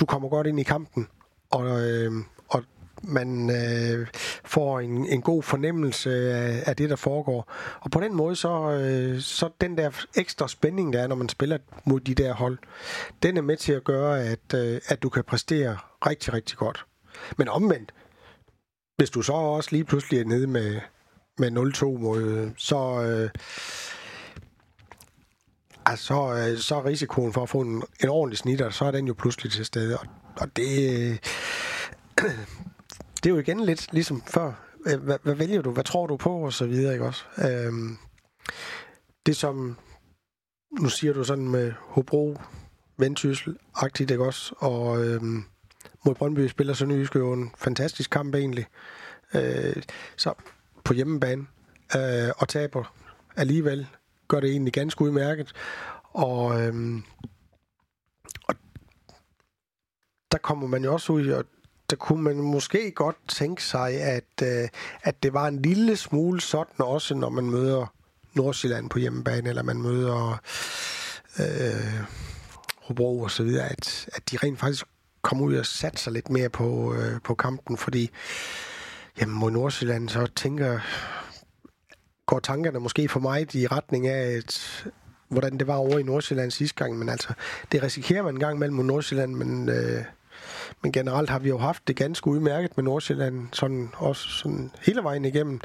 du 0.00 0.04
kommer 0.06 0.28
godt 0.28 0.46
ind 0.46 0.60
i 0.60 0.62
kampen, 0.62 1.08
og, 1.50 1.88
øh, 1.88 2.12
og 2.48 2.64
man 3.02 3.50
øh, 3.50 4.06
får 4.44 4.80
en, 4.80 5.06
en 5.06 5.22
god 5.22 5.42
fornemmelse 5.42 6.10
af, 6.10 6.62
af 6.66 6.76
det, 6.76 6.90
der 6.90 6.96
foregår. 6.96 7.52
Og 7.80 7.90
på 7.90 8.00
den 8.00 8.14
måde, 8.14 8.36
så, 8.36 8.70
øh, 8.70 9.20
så 9.20 9.48
den 9.60 9.78
der 9.78 9.90
ekstra 10.16 10.48
spænding, 10.48 10.92
der 10.92 11.02
er, 11.02 11.06
når 11.06 11.16
man 11.16 11.28
spiller 11.28 11.58
mod 11.84 12.00
de 12.00 12.14
der 12.14 12.32
hold, 12.32 12.58
den 13.22 13.36
er 13.36 13.42
med 13.42 13.56
til 13.56 13.72
at 13.72 13.84
gøre, 13.84 14.24
at, 14.24 14.54
øh, 14.54 14.80
at 14.88 15.02
du 15.02 15.08
kan 15.08 15.24
præstere 15.24 15.78
rigtig, 16.06 16.32
rigtig 16.32 16.56
godt. 16.58 16.86
Men 17.36 17.48
omvendt, 17.48 17.94
hvis 18.96 19.10
du 19.10 19.22
så 19.22 19.32
også 19.32 19.68
lige 19.72 19.84
pludselig 19.84 20.20
er 20.20 20.24
nede 20.24 20.46
med, 20.46 20.80
med 21.38 21.50
0-2 21.50 21.84
mod, 21.84 22.50
så, 22.56 23.02
øh, 23.02 23.30
altså, 25.86 26.04
så, 26.04 26.50
øh, 26.52 26.58
så 26.58 26.76
er 26.76 26.84
risikoen 26.84 27.32
for 27.32 27.42
at 27.42 27.48
få 27.48 27.60
en, 27.60 27.82
en 28.02 28.08
ordentlig 28.08 28.38
snitter, 28.38 28.70
så 28.70 28.84
er 28.84 28.90
den 28.90 29.06
jo 29.06 29.14
pludselig 29.14 29.52
til 29.52 29.64
stede. 29.64 29.98
Og, 29.98 30.06
og 30.40 30.56
det, 30.56 30.90
øh, 30.90 31.18
det 33.16 33.26
er 33.26 33.30
jo 33.30 33.38
igen 33.38 33.60
lidt 33.60 33.92
ligesom 33.92 34.22
før. 34.26 34.52
Hvad, 34.98 35.18
hvad 35.22 35.34
vælger 35.34 35.62
du? 35.62 35.70
Hvad 35.70 35.84
tror 35.84 36.06
du 36.06 36.16
på? 36.16 36.40
Og 36.40 36.52
så 36.52 36.66
videre, 36.66 36.92
ikke 36.92 37.04
også? 37.04 37.24
Øhm, 37.38 37.98
det 39.26 39.36
som, 39.36 39.76
nu 40.80 40.88
siger 40.88 41.12
du 41.12 41.24
sådan 41.24 41.48
med 41.48 41.72
Hobro, 41.78 42.36
Vendsyssel, 42.98 43.56
agtigt, 43.74 44.10
ikke 44.10 44.24
også? 44.24 44.54
Og 44.58 45.04
øhm, 45.06 45.44
mod 46.04 46.14
Brøndby 46.14 46.48
spiller 46.48 46.74
så 46.74 47.08
jo 47.14 47.32
en 47.32 47.50
fantastisk 47.58 48.10
kamp 48.10 48.34
egentlig. 48.34 48.66
Øh, 49.34 49.82
så 50.16 50.34
på 50.84 50.94
hjemmebane 50.94 51.46
øh, 51.96 52.30
og 52.36 52.48
taber 52.48 52.94
alligevel 53.36 53.86
gør 54.30 54.40
det 54.40 54.50
egentlig 54.50 54.72
ganske 54.72 55.02
udmærket. 55.02 55.52
Og, 56.12 56.60
øhm, 56.62 57.02
og 58.48 58.54
der 60.32 60.38
kommer 60.38 60.66
man 60.66 60.84
jo 60.84 60.92
også 60.92 61.12
ud, 61.12 61.28
og 61.28 61.44
der 61.90 61.96
kunne 61.96 62.22
man 62.22 62.36
måske 62.36 62.90
godt 62.90 63.16
tænke 63.28 63.62
sig, 63.62 63.92
at, 63.92 64.42
øh, 64.42 64.68
at 65.02 65.22
det 65.22 65.32
var 65.32 65.48
en 65.48 65.62
lille 65.62 65.96
smule 65.96 66.40
sådan 66.40 66.74
også, 66.78 67.14
når 67.14 67.30
man 67.30 67.50
møder 67.50 67.94
Nordsjælland 68.34 68.90
på 68.90 68.98
hjemmebane, 68.98 69.48
eller 69.48 69.62
man 69.62 69.82
møder 69.82 70.40
øh, 71.38 72.04
Hobro 72.82 73.20
og 73.20 73.30
så 73.30 73.42
videre, 73.42 73.68
at, 73.68 74.08
at 74.12 74.30
de 74.30 74.36
rent 74.36 74.58
faktisk 74.58 74.84
kommer 75.22 75.46
ud 75.46 75.54
og 75.54 75.66
satser 75.66 76.10
lidt 76.10 76.30
mere 76.30 76.48
på, 76.48 76.94
øh, 76.94 77.20
på 77.24 77.34
kampen, 77.34 77.76
fordi 77.76 78.10
jamen, 79.20 79.34
mod 79.34 79.50
Nordsjælland, 79.50 80.08
så 80.08 80.26
tænker 80.26 80.80
går 82.30 82.40
tankerne 82.40 82.78
måske 82.78 83.08
for 83.08 83.20
mig 83.20 83.54
i 83.54 83.66
retning 83.66 84.06
af, 84.08 84.30
et, 84.30 84.86
hvordan 85.28 85.58
det 85.58 85.66
var 85.66 85.76
over 85.76 85.98
i 85.98 86.02
Nordsjælland 86.02 86.50
sidste 86.50 86.84
gang, 86.84 86.98
men 86.98 87.08
altså, 87.08 87.32
det 87.72 87.82
risikerer 87.82 88.22
man 88.22 88.34
en 88.34 88.40
gang 88.40 88.58
mellem 88.58 88.76
mod 88.76 88.84
Nordsjælland, 88.84 89.34
men, 89.34 89.68
øh, 89.68 90.04
men 90.82 90.92
generelt 90.92 91.30
har 91.30 91.38
vi 91.38 91.48
jo 91.48 91.58
haft 91.58 91.88
det 91.88 91.96
ganske 91.96 92.26
udmærket 92.26 92.76
med 92.76 92.84
Nordsjælland, 92.84 93.48
sådan, 93.52 93.88
også 93.96 94.28
sådan 94.28 94.70
hele 94.80 95.02
vejen 95.02 95.24
igennem. 95.24 95.60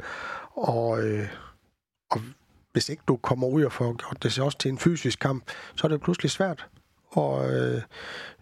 Og, 0.54 1.02
øh, 1.02 1.28
og 2.10 2.20
hvis 2.72 2.88
ikke 2.88 3.02
du 3.08 3.16
kommer 3.16 3.46
ud 3.46 3.64
og 3.64 3.72
får 3.72 3.96
gjort 3.96 4.22
det 4.22 4.38
også 4.38 4.58
til 4.58 4.68
en 4.68 4.78
fysisk 4.78 5.18
kamp, 5.18 5.44
så 5.76 5.86
er 5.86 5.88
det 5.88 6.00
pludselig 6.00 6.30
svært. 6.30 6.66
Og 7.10 7.54
øh, 7.54 7.82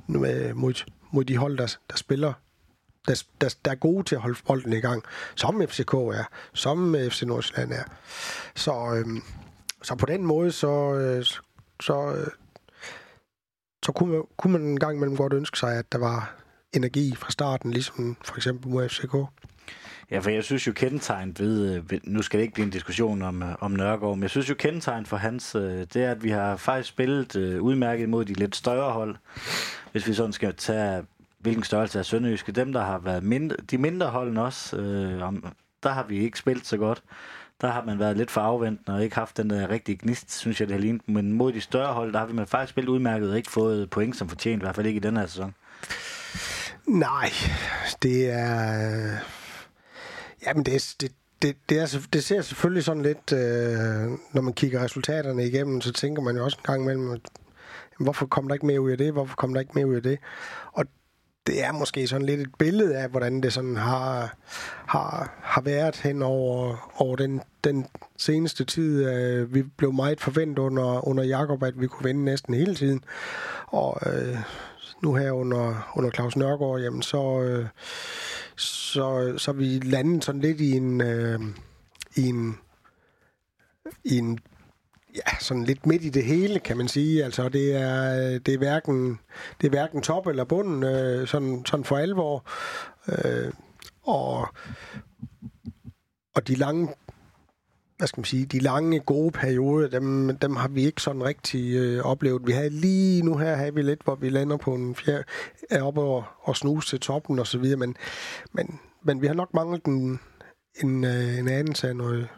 med, 0.07 0.55
mod, 0.55 0.85
mod 1.11 1.25
de 1.25 1.37
hold, 1.37 1.59
der, 1.59 1.77
der 1.91 1.97
spiller 1.97 2.33
der, 3.09 3.25
der, 3.41 3.55
der 3.65 3.71
er 3.71 3.75
gode 3.75 4.05
til 4.05 4.15
at 4.15 4.21
holde 4.21 4.39
bolden 4.47 4.73
i 4.73 4.81
gang, 4.81 5.03
som 5.35 5.63
FCK 5.69 5.95
er, 5.95 6.29
som 6.53 6.95
øh, 6.95 7.11
FC 7.11 7.23
Nordsjælland 7.23 7.73
er. 7.73 7.85
Så, 8.55 8.95
øhm, 8.95 9.23
så 9.83 9.95
på 9.95 10.07
den 10.07 10.27
måde, 10.27 10.53
så, 10.53 10.95
øh, 10.95 11.25
så, 11.81 12.15
øh, 12.17 12.27
så 13.85 13.93
kunne, 13.93 14.13
man, 14.13 14.23
kunne 14.37 14.53
man 14.53 14.63
en 14.63 14.81
gang 14.81 14.97
imellem 14.97 15.17
godt 15.17 15.33
ønske 15.33 15.59
sig, 15.59 15.79
at 15.79 15.93
der 15.93 15.99
var 15.99 16.37
energi 16.73 17.15
fra 17.15 17.31
starten, 17.31 17.71
ligesom 17.71 18.17
for 18.25 18.37
eksempel 18.37 18.69
mod 18.71 18.89
FCK. 18.89 19.15
Ja, 20.11 20.19
for 20.19 20.31
jeg 20.31 20.45
synes 20.45 20.67
jo 20.67 20.73
kendetegn 20.73 21.37
øh, 21.41 21.91
ved, 21.91 22.01
nu 22.05 22.23
skal 22.23 22.39
det 22.39 22.43
ikke 22.43 22.55
blive 22.55 22.65
en 22.65 22.71
diskussion 22.71 23.23
om, 23.23 23.43
øh, 23.43 23.55
om 23.61 23.71
Nørgaard, 23.71 24.17
men 24.17 24.23
jeg 24.23 24.31
synes 24.31 24.49
jo 24.51 24.55
kendetegn 24.55 25.07
for 25.07 25.17
hans, 25.17 25.53
det 25.53 25.97
er, 25.97 26.11
at 26.11 26.25
vi 26.25 26.31
har 26.31 26.57
faktisk 26.57 26.89
spillet 26.89 27.37
udmærket 27.59 28.09
mod 28.09 28.25
de 28.25 28.33
lidt 28.33 28.57
større 28.57 28.93
hold. 28.93 29.17
Hvis 29.93 30.07
vi 30.07 30.15
sådan 30.15 30.33
skal 30.33 30.55
tage, 30.55 31.05
hvilken 31.45 31.65
størrelse 31.65 31.99
er 31.99 32.03
Sønderjyske, 32.03 32.53
dem 32.53 32.73
der 32.73 32.81
har 32.83 32.99
været 32.99 33.23
mindre, 33.23 33.57
de 33.71 33.79
mindre 33.79 34.07
holdene 34.07 34.43
også, 34.43 34.77
øh, 34.77 35.23
om, 35.23 35.47
der 35.83 35.91
har 35.91 36.05
vi 36.09 36.19
ikke 36.19 36.39
spillet 36.39 36.67
så 36.67 36.77
godt. 36.77 37.03
Der 37.61 37.69
har 37.71 37.85
man 37.85 37.99
været 37.99 38.17
lidt 38.17 38.31
for 38.31 38.41
afventende 38.41 38.97
og 38.97 39.05
ikke 39.05 39.17
haft 39.17 39.37
den 39.37 39.51
der 39.51 39.71
rigtige 39.71 39.99
gnist, 40.03 40.39
synes 40.39 40.61
jeg, 40.61 40.69
det 40.69 40.75
har 40.75 40.81
lignet. 40.81 41.09
Men 41.09 41.33
mod 41.33 41.53
de 41.53 41.61
større 41.61 41.93
hold, 41.93 42.13
der 42.13 42.19
har 42.19 42.27
vi 42.27 42.33
man 42.33 42.47
faktisk 42.47 42.71
spillet 42.71 42.91
udmærket 42.91 43.31
og 43.31 43.37
ikke 43.37 43.51
fået 43.51 43.91
point 43.91 44.17
som 44.17 44.29
fortjent, 44.29 44.63
i 44.63 44.65
hvert 44.65 44.75
fald 44.75 44.87
ikke 44.87 44.97
i 44.97 45.01
den 45.01 45.17
her 45.17 45.27
sæson. 45.27 45.55
Nej, 46.87 47.31
det 48.03 48.31
er 48.31 49.19
Jamen, 50.47 50.65
det, 50.65 50.95
det, 51.01 51.13
det, 51.43 51.57
det, 51.69 51.79
er, 51.79 52.07
det 52.13 52.25
ser 52.25 52.43
selvfølgelig 52.43 52.85
sådan 52.85 53.03
lidt, 53.03 53.33
øh, 53.33 54.19
når 54.33 54.41
man 54.41 54.53
kigger 54.53 54.85
resultaterne 54.85 55.47
igennem, 55.47 55.81
så 55.81 55.93
tænker 55.93 56.23
man 56.23 56.37
jo 56.37 56.45
også 56.45 56.59
en 56.61 56.65
gang 56.67 56.83
imellem, 56.83 57.21
hvorfor 58.01 58.27
kom 58.27 58.49
der 58.49 58.55
ikke 58.55 58.67
mere 58.67 58.81
ud 58.81 58.91
af 58.91 58.99
det? 58.99 59.13
Hvorfor 59.13 59.37
kom 59.37 59.55
der 59.55 59.61
ikke 59.61 59.73
mere 59.75 59.87
ud 59.87 59.95
af 59.95 60.03
det? 60.03 60.19
Og 60.73 60.85
det 61.47 61.65
er 61.65 61.73
måske 61.73 62.07
sådan 62.07 62.27
lidt 62.27 62.41
et 62.41 62.55
billede 62.59 62.97
af, 62.97 63.09
hvordan 63.09 63.41
det 63.41 63.53
sådan 63.53 63.77
har, 63.77 64.37
har, 64.87 65.39
har 65.43 65.61
været 65.61 65.97
hen 65.97 66.23
over, 66.23 66.93
over 66.97 67.17
den, 67.17 67.41
den 67.65 67.87
seneste 68.17 68.65
tid. 68.65 69.09
Øh, 69.09 69.55
vi 69.55 69.63
blev 69.63 69.93
meget 69.93 70.21
forventet 70.21 70.59
under, 70.59 71.09
under 71.09 71.25
Jakob, 71.25 71.63
at 71.63 71.81
vi 71.81 71.87
kunne 71.87 72.05
vinde 72.05 72.25
næsten 72.25 72.55
hele 72.55 72.75
tiden. 72.75 73.05
Og 73.67 74.01
øh, 74.07 74.37
nu 75.03 75.15
her 75.15 75.33
under, 75.33 75.93
under 75.97 76.11
Claus 76.11 76.37
Nørgaard, 76.37 76.81
jamen 76.81 77.03
så, 77.03 77.43
øh, 77.43 77.67
så, 78.57 79.35
så 79.39 79.53
vi 79.53 79.79
landet 79.79 80.25
sådan 80.25 80.41
lidt 80.41 80.61
i 80.61 80.71
en, 80.71 81.01
øh, 81.01 81.41
i 82.17 82.29
en, 82.29 82.59
i 84.05 84.19
en 84.19 84.39
ja, 85.15 85.39
sådan 85.41 85.65
lidt 85.65 85.87
midt 85.87 86.05
i 86.05 86.09
det 86.09 86.25
hele, 86.25 86.59
kan 86.59 86.77
man 86.77 86.89
sige. 86.89 87.25
Altså, 87.25 87.49
det 87.49 87.77
er, 87.77 88.39
det 88.39 88.55
er, 88.55 88.59
hverken, 88.59 89.21
det 89.61 89.67
er 89.67 89.71
hverken 89.71 90.03
top 90.03 90.27
eller 90.27 90.45
bund, 90.45 90.85
øh, 90.85 91.27
sådan, 91.27 91.63
sådan 91.67 91.85
for 91.85 91.97
alvor. 91.97 92.45
Øh, 93.09 93.53
og, 94.03 94.49
og 96.35 96.49
de 96.49 96.55
lange 96.55 96.89
hvad 97.97 98.09
skal 98.09 98.21
man 98.21 98.25
sige, 98.25 98.47
de 98.47 98.59
lange, 98.59 99.01
gode 99.01 99.31
perioder, 99.31 99.89
dem, 99.89 100.37
dem 100.39 100.57
har 100.57 100.69
vi 100.69 100.85
ikke 100.85 101.03
sådan 101.03 101.25
rigtig 101.25 101.75
øh, 101.75 102.05
oplevet. 102.05 102.47
Vi 102.47 102.53
havde 102.53 102.71
lige 102.71 103.23
nu 103.23 103.37
her, 103.37 103.55
havde 103.55 103.75
vi 103.75 103.83
lidt, 103.83 104.03
hvor 104.05 104.15
vi 104.15 104.29
lander 104.29 104.57
på 104.57 104.75
en 104.75 104.95
fjerde, 104.95 105.25
er 105.71 105.83
oppe 105.83 106.01
og, 106.01 106.25
og 106.41 106.57
snuse 106.57 106.89
til 106.89 107.01
toppen 107.01 107.39
og 107.39 107.47
så 107.47 107.59
videre, 107.59 107.77
men, 107.77 107.97
men, 108.53 108.81
men 109.03 109.23
vi 109.23 109.27
har 109.27 109.35
nok 109.35 109.55
manglet 109.55 109.85
en, 109.85 110.21
en, 110.83 111.05
øh, 111.05 111.39
en 111.39 111.49
anelse 111.49 111.89
af 111.89 111.97
noget, 111.97 112.29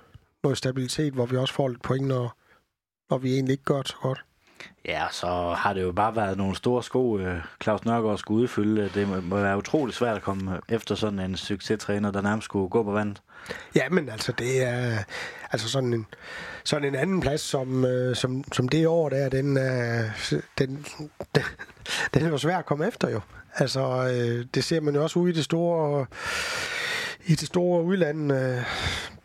noget 0.42 0.58
stabilitet, 0.58 1.12
hvor 1.12 1.26
vi 1.26 1.36
også 1.36 1.54
får 1.54 1.68
lidt 1.68 1.82
point, 1.82 2.06
når, 2.06 2.36
når 3.10 3.18
vi 3.18 3.34
egentlig 3.34 3.52
ikke 3.52 3.64
gør 3.64 3.76
det 3.76 3.88
så 3.88 3.96
godt. 4.02 4.24
Ja, 4.84 5.06
så 5.10 5.54
har 5.58 5.72
det 5.72 5.82
jo 5.82 5.92
bare 5.92 6.16
været 6.16 6.38
nogle 6.38 6.56
store 6.56 6.82
sko, 6.82 7.18
øh, 7.18 7.40
Claus 7.62 7.84
Nørgaard 7.84 8.18
skulle 8.18 8.42
udfylde. 8.42 8.90
Det 8.94 9.24
må 9.24 9.36
være 9.36 9.58
utrolig 9.58 9.94
svært 9.94 10.16
at 10.16 10.22
komme 10.22 10.60
efter 10.68 10.94
sådan 10.94 11.18
en 11.18 11.36
succestræner, 11.36 12.10
der 12.10 12.22
nærmest 12.22 12.44
skulle 12.44 12.68
gå 12.68 12.82
på 12.82 12.92
vandet. 12.92 13.22
Ja, 13.74 13.88
men 13.88 14.08
altså 14.08 14.32
det 14.32 14.62
er 14.62 14.98
altså 15.52 15.68
sådan 15.68 15.92
en, 15.92 16.06
sådan 16.64 16.88
en 16.88 16.94
anden 16.94 17.20
plads, 17.20 17.40
som, 17.40 17.84
øh, 17.84 18.16
som, 18.16 18.44
som 18.52 18.68
det 18.68 18.86
år 18.86 19.08
der, 19.08 19.28
den, 19.28 19.58
øh, 19.58 20.34
den, 20.58 20.86
den, 21.34 21.42
den 22.14 22.22
er 22.22 22.28
jo 22.28 22.38
svær 22.38 22.58
at 22.58 22.66
komme 22.66 22.86
efter 22.86 23.10
jo. 23.10 23.20
Altså 23.54 24.08
det 24.54 24.64
ser 24.64 24.80
man 24.80 24.94
jo 24.94 25.02
også 25.02 25.18
ude 25.18 25.30
i 25.30 25.34
det 25.34 25.44
store 25.44 26.06
i 27.26 27.34
det 27.34 27.48
store 27.48 27.82
udland, 27.82 28.32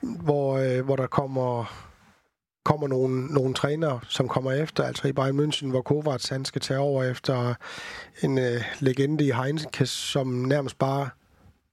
hvor, 0.01 0.81
hvor 0.81 0.95
der 0.95 1.07
kommer 1.07 1.65
kommer 2.63 2.87
nogle, 2.87 3.25
nogle 3.25 3.53
trænere, 3.53 3.99
som 4.07 4.27
kommer 4.27 4.51
efter, 4.51 4.83
altså 4.83 5.07
i 5.07 5.11
Bayern 5.11 5.39
München, 5.39 5.67
hvor 5.69 5.81
Kovac 5.81 6.29
han 6.29 6.45
skal 6.45 6.61
tage 6.61 6.79
over 6.79 7.03
efter 7.03 7.53
en 8.21 8.37
øh, 8.37 8.63
legende 8.79 9.25
i 9.27 9.31
Heineken, 9.31 9.85
som 9.85 10.27
nærmest 10.27 10.77
bare 10.79 11.09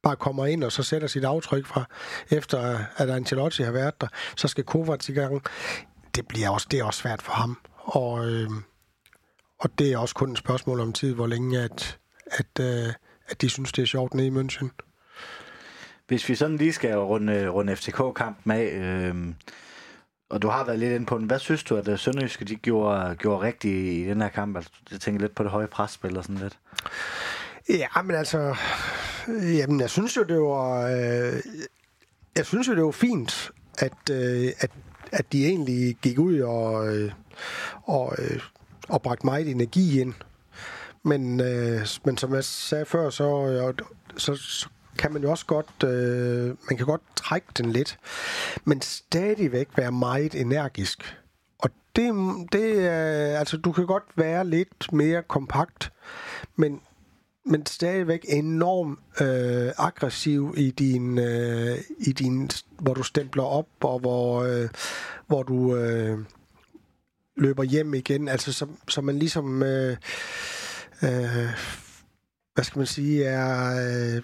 bare 0.02 0.16
kommer 0.16 0.46
ind 0.46 0.64
og 0.64 0.72
så 0.72 0.82
sætter 0.82 1.08
sit 1.08 1.24
aftryk 1.24 1.66
fra, 1.66 1.84
efter 2.30 2.78
at 2.96 3.10
Ancelotti 3.10 3.62
har 3.62 3.72
været 3.72 4.00
der, 4.00 4.06
så 4.36 4.48
skal 4.48 4.64
Kovac 4.64 5.08
i 5.08 5.12
gang. 5.12 5.42
Det 6.14 6.28
bliver 6.28 6.50
også, 6.50 6.66
det 6.70 6.78
er 6.78 6.84
også 6.84 7.00
svært 7.00 7.22
for 7.22 7.32
ham. 7.32 7.58
Og, 7.76 8.26
øh, 8.30 8.50
og 9.58 9.78
det 9.78 9.92
er 9.92 9.98
også 9.98 10.14
kun 10.14 10.32
et 10.32 10.38
spørgsmål 10.38 10.80
om 10.80 10.92
tid, 10.92 11.14
hvor 11.14 11.26
længe 11.26 11.60
at, 11.60 11.98
at, 12.26 12.60
øh, 12.60 12.92
at 13.28 13.40
de 13.40 13.48
synes, 13.48 13.72
det 13.72 13.82
er 13.82 13.86
sjovt 13.86 14.14
nede 14.14 14.26
i 14.26 14.30
München. 14.30 14.68
Hvis 16.06 16.28
vi 16.28 16.34
sådan 16.34 16.56
lige 16.56 16.72
skal 16.72 16.98
runde, 16.98 17.48
runde 17.48 17.76
FCK-kampen 17.76 18.52
af, 18.52 18.64
øh, 18.64 19.14
og 20.30 20.42
du 20.42 20.48
har 20.48 20.64
været 20.64 20.78
lidt 20.78 20.92
inde 20.92 21.06
på 21.06 21.18
den. 21.18 21.26
Hvad 21.26 21.38
synes 21.38 21.62
du, 21.64 21.76
at 21.76 21.88
øh, 21.88 21.98
Sønderjyske 21.98 22.44
de 22.44 22.56
gjorde, 22.56 23.16
gjorde 23.18 23.46
rigtigt 23.46 23.74
i 23.74 24.08
den 24.08 24.20
her 24.20 24.28
kamp? 24.28 24.56
Altså, 24.56 24.70
jeg 24.90 25.00
tænker 25.00 25.20
lidt 25.20 25.34
på 25.34 25.42
det 25.42 25.50
høje 25.50 25.66
presspil 25.66 26.16
og 26.16 26.24
sådan 26.24 26.36
lidt. 26.36 26.58
Ja, 27.68 28.02
men 28.02 28.16
altså... 28.16 28.56
Jamen, 29.28 29.80
jeg 29.80 29.90
synes 29.90 30.16
jo, 30.16 30.22
det 30.22 30.40
var... 30.40 30.86
Øh, 30.86 31.42
jeg 32.36 32.46
synes 32.46 32.68
jo, 32.68 32.74
det 32.74 32.84
var 32.84 32.90
fint, 32.90 33.50
at, 33.78 34.10
øh, 34.10 34.52
at, 34.58 34.70
at 35.12 35.32
de 35.32 35.46
egentlig 35.46 35.96
gik 36.02 36.18
ud 36.18 36.40
og, 36.40 36.96
øh, 36.96 37.12
og, 37.82 38.14
øh, 38.18 38.40
og 38.88 39.02
bragte 39.02 39.26
meget 39.26 39.50
energi 39.50 40.00
ind. 40.00 40.14
Men, 41.02 41.40
øh, 41.40 41.86
men 42.04 42.16
som 42.16 42.34
jeg 42.34 42.44
sagde 42.44 42.84
før, 42.84 43.10
så, 43.10 43.46
øh, 43.46 43.74
så, 44.16 44.34
så 44.34 44.68
kan 44.98 45.12
man 45.12 45.22
jo 45.22 45.30
også 45.30 45.46
godt, 45.46 45.84
øh, 45.84 46.46
man 46.46 46.76
kan 46.76 46.86
godt 46.86 47.02
trække 47.16 47.46
den 47.58 47.72
lidt, 47.72 47.98
men 48.64 48.82
stadigvæk 48.82 49.68
være 49.76 49.92
meget 49.92 50.34
energisk. 50.34 51.16
Og 51.58 51.70
det, 51.96 52.14
det 52.52 52.86
er, 52.86 53.38
altså 53.38 53.56
du 53.56 53.72
kan 53.72 53.86
godt 53.86 54.04
være 54.16 54.46
lidt 54.46 54.92
mere 54.92 55.22
kompakt, 55.22 55.92
men 56.56 56.80
men 57.50 57.66
stadigvæk 57.66 58.24
enormt 58.28 58.98
øh, 59.20 59.72
aggressiv 59.78 60.54
i 60.56 60.70
din, 60.70 61.18
øh, 61.18 61.78
i 61.98 62.12
din, 62.12 62.50
hvor 62.78 62.94
du 62.94 63.02
stempler 63.02 63.42
op, 63.42 63.68
og 63.80 63.98
hvor, 63.98 64.42
øh, 64.42 64.68
hvor 65.26 65.42
du 65.42 65.76
øh, 65.76 66.18
løber 67.36 67.62
hjem 67.62 67.94
igen. 67.94 68.28
Altså, 68.28 68.52
så, 68.52 68.66
så 68.88 69.00
man 69.00 69.18
ligesom, 69.18 69.62
øh, 69.62 69.96
øh, 71.02 71.48
hvad 72.54 72.64
skal 72.64 72.78
man 72.78 72.86
sige, 72.86 73.24
er... 73.24 74.16
Øh, 74.16 74.22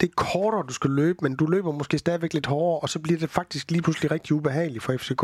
det 0.00 0.08
er 0.08 0.12
kortere, 0.16 0.64
du 0.68 0.72
skal 0.72 0.90
løbe, 0.90 1.18
men 1.22 1.36
du 1.36 1.46
løber 1.46 1.72
måske 1.72 1.98
stadigvæk 1.98 2.34
lidt 2.34 2.46
hårdere, 2.46 2.80
og 2.80 2.88
så 2.88 2.98
bliver 2.98 3.18
det 3.18 3.30
faktisk 3.30 3.70
lige 3.70 3.82
pludselig 3.82 4.10
rigtig 4.10 4.32
ubehageligt 4.32 4.84
for 4.84 4.96
FCK, 4.96 5.22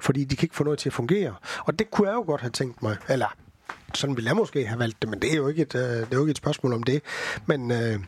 fordi 0.00 0.24
de 0.24 0.36
kan 0.36 0.46
ikke 0.46 0.56
få 0.56 0.64
noget 0.64 0.78
til 0.78 0.88
at 0.88 0.92
fungere. 0.92 1.34
Og 1.58 1.78
det 1.78 1.90
kunne 1.90 2.08
jeg 2.08 2.14
jo 2.14 2.22
godt 2.22 2.40
have 2.40 2.50
tænkt 2.50 2.82
mig, 2.82 2.96
eller 3.08 3.36
sådan 3.94 4.16
ville 4.16 4.28
jeg 4.28 4.36
måske 4.36 4.66
have 4.66 4.78
valgt 4.78 5.02
det, 5.02 5.10
men 5.10 5.22
det 5.22 5.32
er 5.32 5.36
jo 5.36 5.48
ikke 5.48 5.62
et, 5.62 5.74
øh, 5.74 5.80
det 5.80 6.02
er 6.02 6.16
jo 6.16 6.20
ikke 6.20 6.30
et 6.30 6.36
spørgsmål 6.36 6.72
om 6.72 6.82
det. 6.82 7.02
Men, 7.46 7.70
øh, 7.70 8.00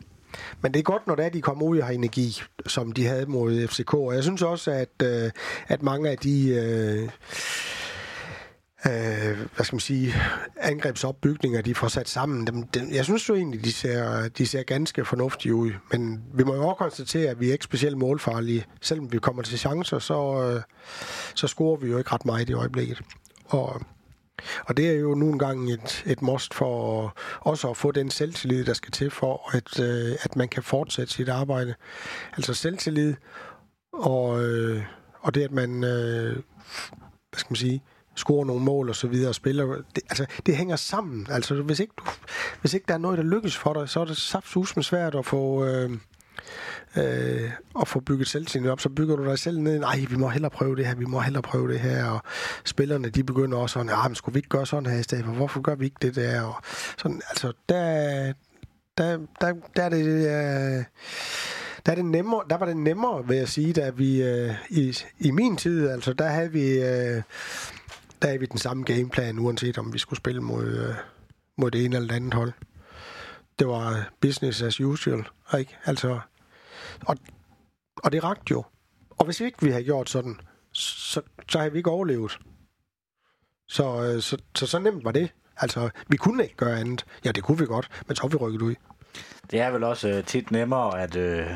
men 0.61 0.73
det 0.73 0.79
er 0.79 0.83
godt, 0.83 1.07
når 1.07 1.15
det 1.15 1.25
er, 1.25 1.29
de 1.29 1.41
kommer 1.41 1.65
ud 1.65 1.77
og 1.77 1.85
har 1.85 1.93
energi, 1.93 2.41
som 2.67 2.91
de 2.91 3.05
havde 3.05 3.25
mod 3.25 3.67
FCK. 3.67 3.93
Og 3.93 4.15
jeg 4.15 4.23
synes 4.23 4.41
også, 4.41 4.71
at, 4.71 5.03
øh, 5.03 5.31
at 5.67 5.83
mange 5.83 6.09
af 6.09 6.17
de... 6.17 6.49
Øh, 6.49 7.09
øh, 8.85 9.37
hvad 9.55 9.65
skal 9.65 9.75
man 9.75 9.79
sige, 9.79 10.13
angrebsopbygninger, 10.57 11.61
de 11.61 11.75
får 11.75 11.87
sat 11.87 12.09
sammen, 12.09 12.47
dem, 12.47 12.67
dem, 12.67 12.91
jeg 12.91 13.05
synes 13.05 13.29
jo 13.29 13.35
egentlig, 13.35 13.65
de 13.65 13.73
ser, 13.73 14.27
de 14.27 14.47
ser 14.47 14.63
ganske 14.63 15.05
fornuftige 15.05 15.55
ud. 15.55 15.71
Men 15.91 16.23
vi 16.33 16.43
må 16.43 16.55
jo 16.55 16.67
også 16.67 16.77
konstatere, 16.77 17.29
at 17.29 17.39
vi 17.39 17.47
er 17.49 17.53
ikke 17.53 17.65
specielt 17.65 17.97
målfarlige. 17.97 18.65
Selvom 18.81 19.11
vi 19.11 19.19
kommer 19.19 19.41
til 19.43 19.59
chancer, 19.59 19.99
så, 19.99 20.51
øh, 20.55 20.61
så 21.35 21.47
scorer 21.47 21.77
vi 21.77 21.87
jo 21.87 21.97
ikke 21.97 22.11
ret 22.11 22.25
meget 22.25 22.49
i 22.49 22.53
øjeblikket. 22.53 23.01
Og 23.45 23.81
og 24.65 24.77
det 24.77 24.89
er 24.89 24.93
jo 24.93 25.15
nu 25.15 25.31
engang 25.31 25.71
et, 25.71 26.03
et 26.05 26.21
must 26.21 26.53
for 26.53 27.15
også 27.39 27.69
at 27.69 27.77
få 27.77 27.91
den 27.91 28.11
selvtillid, 28.11 28.65
der 28.65 28.73
skal 28.73 28.91
til 28.91 29.11
for, 29.11 29.55
at, 29.55 29.79
øh, 29.79 30.15
at 30.21 30.35
man 30.35 30.47
kan 30.47 30.63
fortsætte 30.63 31.13
sit 31.13 31.29
arbejde. 31.29 31.75
Altså 32.37 32.53
selvtillid, 32.53 33.15
og, 33.93 34.43
øh, 34.43 34.83
og 35.21 35.35
det, 35.35 35.41
at 35.41 35.51
man, 35.51 35.83
øh, 35.83 36.33
hvad 36.33 37.39
skal 37.39 37.51
man 37.51 37.55
sige, 37.55 37.83
score 38.19 38.45
nogle 38.45 38.63
mål 38.63 38.89
og 38.89 38.95
så 38.95 39.07
videre 39.07 39.29
og 39.29 39.35
spiller. 39.35 39.65
Det, 39.95 40.03
altså, 40.09 40.25
det 40.45 40.57
hænger 40.57 40.75
sammen. 40.75 41.27
Altså, 41.29 41.61
hvis 41.61 41.79
ikke, 41.79 41.93
du, 41.97 42.03
hvis 42.61 42.73
ikke 42.73 42.85
der 42.87 42.93
er 42.93 42.97
noget, 42.97 43.17
der 43.17 43.23
lykkes 43.23 43.57
for 43.57 43.73
dig, 43.73 43.89
så 43.89 43.99
er 43.99 44.05
det 44.05 44.17
saftsusme 44.17 44.83
svært 44.83 45.15
at 45.15 45.25
få... 45.25 45.65
Øh, 45.65 45.91
øh, 46.97 47.51
og 47.73 47.87
få 47.87 47.99
bygget 47.99 48.27
selvtillid 48.27 48.69
op, 48.69 48.79
så 48.79 48.89
bygger 48.89 49.15
du 49.15 49.25
dig 49.25 49.39
selv 49.39 49.59
ned. 49.59 49.79
Nej, 49.79 50.05
vi 50.09 50.15
må 50.15 50.29
hellere 50.29 50.51
prøve 50.51 50.75
det 50.75 50.85
her, 50.85 50.95
vi 50.95 51.05
må 51.05 51.19
hellere 51.19 51.41
prøve 51.41 51.67
det 51.67 51.79
her. 51.79 52.05
Og 52.05 52.21
spillerne, 52.65 53.09
de 53.09 53.23
begynder 53.23 53.57
også 53.57 53.73
sådan, 53.73 53.89
ja, 53.89 54.07
men 54.07 54.15
skulle 54.15 54.33
vi 54.33 54.39
ikke 54.39 54.49
gøre 54.49 54.65
sådan 54.65 54.91
her 54.91 54.99
i 54.99 55.03
stedet 55.03 55.25
for? 55.25 55.31
Hvorfor 55.31 55.61
gør 55.61 55.75
vi 55.75 55.85
ikke 55.85 55.97
det 56.01 56.15
der? 56.15 56.41
Og 56.41 56.55
sådan, 56.97 57.21
altså, 57.29 57.53
der, 57.69 58.33
der, 58.97 59.17
der, 59.41 59.53
der 59.75 59.83
er 59.83 59.89
det... 59.89 60.05
Øh, 60.05 60.83
der, 61.85 61.91
er 61.91 61.95
det 61.95 62.05
nemmere, 62.05 62.41
der 62.49 62.57
var 62.57 62.65
det 62.65 62.77
nemmere, 62.77 63.27
vil 63.27 63.37
jeg 63.37 63.47
sige, 63.47 63.73
da 63.73 63.89
vi 63.89 64.23
øh, 64.23 64.51
i, 64.69 64.97
i 65.19 65.31
min 65.31 65.57
tid, 65.57 65.89
altså 65.89 66.13
der 66.13 66.27
havde 66.27 66.51
vi 66.51 66.83
øh, 66.83 67.21
der 68.21 68.27
er 68.27 68.37
vi 68.37 68.45
den 68.45 68.57
samme 68.57 68.83
gameplan, 68.83 69.39
uanset 69.39 69.77
om 69.77 69.93
vi 69.93 69.99
skulle 69.99 70.17
spille 70.17 70.41
mod, 70.41 70.65
øh, 70.65 70.95
mod 71.57 71.71
det 71.71 71.85
ene 71.85 71.95
eller 71.95 72.07
det 72.07 72.15
andet 72.15 72.33
hold. 72.33 72.53
Det 73.59 73.67
var 73.67 74.09
business 74.21 74.61
as 74.61 74.81
usual, 74.81 75.27
ikke? 75.57 75.77
Altså, 75.85 76.19
og, 77.05 77.17
og 78.03 78.11
det 78.11 78.23
rakte 78.23 78.51
jo. 78.51 78.63
Og 79.09 79.25
hvis 79.25 79.39
ikke 79.39 79.61
vi 79.61 79.71
havde 79.71 79.83
gjort 79.83 80.09
sådan, 80.09 80.39
så, 80.71 81.21
så 81.49 81.57
havde 81.57 81.71
vi 81.71 81.77
ikke 81.77 81.89
overlevet. 81.89 82.39
Så, 83.67 84.03
øh, 84.03 84.21
så, 84.21 84.37
så, 84.55 84.67
så 84.67 84.79
nemt 84.79 85.03
var 85.03 85.11
det. 85.11 85.33
Altså, 85.57 85.89
vi 86.07 86.17
kunne 86.17 86.43
ikke 86.43 86.55
gøre 86.55 86.79
andet. 86.79 87.05
Ja, 87.25 87.31
det 87.31 87.43
kunne 87.43 87.57
vi 87.59 87.65
godt, 87.65 88.03
men 88.07 88.15
så 88.15 88.27
vi 88.27 88.35
rykket 88.35 88.61
ud. 88.61 88.75
Det 89.51 89.59
er 89.59 89.71
vel 89.71 89.83
også 89.83 90.09
øh, 90.09 90.23
tit 90.23 90.51
nemmere 90.51 91.01
at, 91.01 91.15
øh, 91.15 91.47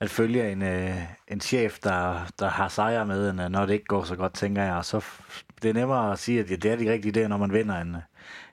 at 0.00 0.10
følge 0.10 0.52
en, 0.52 0.62
øh, 0.62 1.02
en 1.28 1.40
chef, 1.40 1.78
der, 1.78 2.26
der 2.38 2.48
har 2.48 2.68
sejre 2.68 3.06
med, 3.06 3.30
end 3.30 3.48
når 3.48 3.66
det 3.66 3.72
ikke 3.74 3.84
går 3.84 4.04
så 4.04 4.16
godt, 4.16 4.34
tænker 4.34 4.62
jeg. 4.62 4.84
Så 4.84 5.04
det 5.64 5.70
er 5.70 5.74
nemmere 5.74 6.12
at 6.12 6.18
sige, 6.18 6.40
at 6.40 6.48
det 6.48 6.64
er 6.64 6.76
de 6.76 6.92
rigtige 6.92 7.24
idéer, 7.24 7.28
når 7.28 7.36
man 7.36 7.52
vinder, 7.52 7.80
end, 7.80 7.96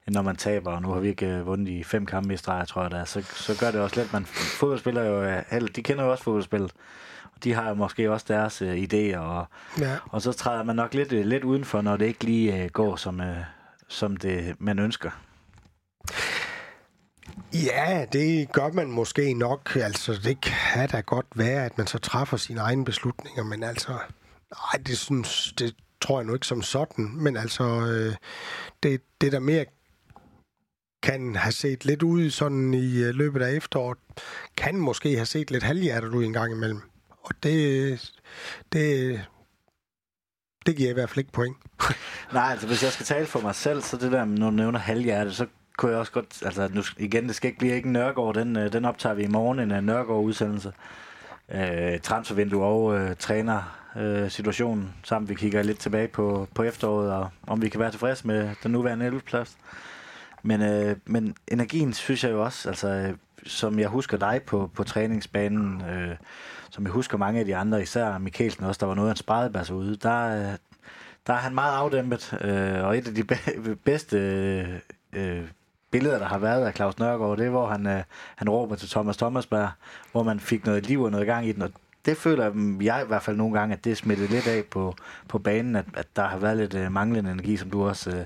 end 0.07 0.15
når 0.15 0.21
man 0.21 0.35
taber. 0.35 0.71
Og 0.71 0.81
nu 0.81 0.91
har 0.91 0.99
vi 0.99 1.07
ikke 1.07 1.25
øh, 1.25 1.45
vundet 1.45 1.67
i 1.67 1.83
fem 1.83 2.05
kampe 2.05 2.33
i 2.33 2.37
streg, 2.37 2.67
tror 2.67 2.81
jeg, 2.81 2.91
der. 2.91 3.05
Så, 3.05 3.21
så 3.21 3.57
gør 3.59 3.71
det 3.71 3.81
også 3.81 3.99
let. 3.99 4.13
Man 4.13 4.25
fodboldspiller 4.25 5.03
jo, 5.03 5.23
øh, 5.23 5.67
de 5.75 5.83
kender 5.83 6.03
jo 6.03 6.11
også 6.11 6.23
fodboldspillet. 6.23 6.71
Og 7.23 7.43
de 7.43 7.53
har 7.53 7.69
jo 7.69 7.73
måske 7.73 8.11
også 8.11 8.25
deres 8.29 8.61
øh, 8.61 8.83
idéer, 8.83 9.17
og, 9.17 9.45
ja. 9.79 9.97
og 10.09 10.21
så 10.21 10.31
træder 10.31 10.63
man 10.63 10.75
nok 10.75 10.93
lidt, 10.93 11.13
øh, 11.13 11.25
lidt 11.25 11.43
udenfor, 11.43 11.81
når 11.81 11.97
det 11.97 12.05
ikke 12.05 12.23
lige 12.23 12.63
øh, 12.63 12.69
går, 12.69 12.95
som, 12.95 13.21
øh, 13.21 13.37
som 13.87 14.17
det 14.17 14.55
man 14.59 14.79
ønsker. 14.79 15.11
Ja, 17.53 18.05
det 18.13 18.51
gør 18.51 18.71
man 18.71 18.91
måske 18.91 19.33
nok. 19.33 19.75
Altså, 19.75 20.19
det 20.23 20.41
kan 20.41 20.89
da 20.89 20.99
godt 20.99 21.25
være, 21.35 21.65
at 21.65 21.77
man 21.77 21.87
så 21.87 21.97
træffer 21.97 22.37
sine 22.37 22.61
egne 22.61 22.85
beslutninger, 22.85 23.43
men 23.43 23.63
altså, 23.63 23.91
nej, 24.51 24.83
det, 24.87 24.97
synes, 24.97 25.53
det 25.59 25.75
tror 26.01 26.19
jeg 26.19 26.27
nu 26.27 26.33
ikke 26.33 26.47
som 26.47 26.61
sådan. 26.61 27.11
Men 27.13 27.37
altså, 27.37 27.63
øh, 27.63 28.15
det, 28.83 29.01
det 29.21 29.31
der 29.31 29.39
mere 29.39 29.65
kan 31.03 31.35
have 31.35 31.51
set 31.51 31.85
lidt 31.85 32.03
ud 32.03 32.29
sådan 32.29 32.73
i 32.73 33.03
øh, 33.03 33.15
løbet 33.15 33.41
af 33.41 33.53
efteråret, 33.53 33.97
kan 34.57 34.77
måske 34.77 35.15
have 35.15 35.25
set 35.25 35.51
lidt 35.51 35.63
halvhjertet 35.63 36.09
ud 36.09 36.23
en 36.23 36.33
gang 36.33 36.53
imellem. 36.53 36.81
Og 37.09 37.31
det, 37.43 38.13
det, 38.73 39.21
det 40.65 40.75
giver 40.75 40.89
i 40.89 40.93
hvert 40.93 41.09
fald 41.09 41.17
ikke 41.17 41.31
point. 41.31 41.57
Nej, 42.33 42.51
altså 42.51 42.67
hvis 42.67 42.83
jeg 42.83 42.91
skal 42.91 43.05
tale 43.05 43.25
for 43.25 43.39
mig 43.39 43.55
selv, 43.55 43.81
så 43.81 43.97
det 43.97 44.11
der, 44.11 44.25
når 44.25 44.49
du 44.49 44.55
nævner 44.55 44.79
halvhjertet, 44.79 45.35
så 45.35 45.45
kunne 45.77 45.91
jeg 45.91 45.99
også 45.99 46.11
godt, 46.11 46.43
altså 46.45 46.69
nu, 46.73 46.83
igen, 46.97 47.27
det 47.27 47.35
skal 47.35 47.47
ikke 47.47 47.59
blive 47.59 47.75
ikke 47.75 47.85
en 47.85 47.93
Nørgaard, 47.93 48.35
den, 48.35 48.57
øh, 48.57 48.73
den 48.73 48.85
optager 48.85 49.15
vi 49.15 49.23
i 49.23 49.27
morgen, 49.27 49.59
en 49.59 49.71
øh, 49.71 49.83
Nørgaard-udsendelse. 49.83 50.73
Øh, 51.51 51.99
transfervindue 51.99 52.63
og 52.65 52.99
øh, 52.99 53.15
træner 53.15 53.80
øh, 53.97 54.31
situationen, 54.31 54.93
samt 55.03 55.29
vi 55.29 55.33
kigger 55.33 55.63
lidt 55.63 55.79
tilbage 55.79 56.07
på, 56.07 56.47
på 56.55 56.63
efteråret, 56.63 57.11
og 57.11 57.29
om 57.47 57.61
vi 57.61 57.69
kan 57.69 57.79
være 57.79 57.91
tilfredse 57.91 58.27
med 58.27 58.49
den 58.63 58.71
nuværende 58.71 59.05
11. 59.05 59.21
plads. 59.21 59.57
Men, 60.43 60.61
øh, 60.61 60.95
men 61.05 61.35
energien 61.47 61.93
synes 61.93 62.23
jeg 62.23 62.31
jo 62.31 62.43
også, 62.43 62.69
altså 62.69 62.87
øh, 62.87 63.13
som 63.45 63.79
jeg 63.79 63.87
husker 63.87 64.17
dig 64.17 64.41
på, 64.47 64.71
på 64.73 64.83
træningsbanen, 64.83 65.81
øh, 65.81 66.15
som 66.69 66.83
jeg 66.83 66.91
husker 66.91 67.17
mange 67.17 67.39
af 67.39 67.45
de 67.45 67.55
andre, 67.55 67.81
især 67.81 68.17
Mikkelsen 68.17 68.63
også, 68.65 68.79
der 68.79 68.85
var 68.85 68.95
noget 68.95 69.09
af 69.09 69.13
en 69.13 69.17
spredebas 69.17 69.71
ude, 69.71 69.95
der, 69.95 70.27
øh, 70.27 70.57
der 71.27 71.33
er 71.33 71.37
han 71.37 71.55
meget 71.55 71.77
afdæmpet, 71.77 72.37
øh, 72.41 72.83
og 72.83 72.97
et 72.97 73.07
af 73.07 73.13
de 73.13 73.23
bedste 73.75 74.17
øh, 74.17 74.79
øh, 75.13 75.43
billeder, 75.91 76.19
der 76.19 76.25
har 76.25 76.37
været 76.37 76.65
af 76.65 76.73
Claus 76.73 76.99
Nørgaard, 76.99 77.37
det 77.37 77.45
er, 77.45 77.49
hvor 77.49 77.67
han, 77.67 77.87
øh, 77.87 78.03
han 78.35 78.49
råber 78.49 78.75
til 78.75 78.89
Thomas 78.89 79.17
Thomasberg, 79.17 79.69
hvor 80.11 80.23
man 80.23 80.39
fik 80.39 80.65
noget 80.65 80.87
liv 80.87 81.01
og 81.01 81.11
noget 81.11 81.27
gang 81.27 81.47
i 81.47 81.51
den, 81.51 81.61
og 81.61 81.71
det 82.05 82.17
føler 82.17 82.75
jeg 82.81 83.01
i 83.03 83.07
hvert 83.07 83.23
fald 83.23 83.37
nogle 83.37 83.59
gange, 83.59 83.75
at 83.75 83.83
det 83.83 83.97
smittet 83.97 84.29
lidt 84.29 84.47
af 84.47 84.65
på, 84.65 84.95
på 85.27 85.39
banen, 85.39 85.75
at, 85.75 85.85
at 85.93 86.07
der 86.15 86.27
har 86.27 86.37
været 86.37 86.57
lidt 86.57 86.73
øh, 86.73 86.91
manglende 86.91 87.31
energi, 87.31 87.57
som 87.57 87.69
du 87.69 87.87
også, 87.87 88.09
øh, 88.09 88.25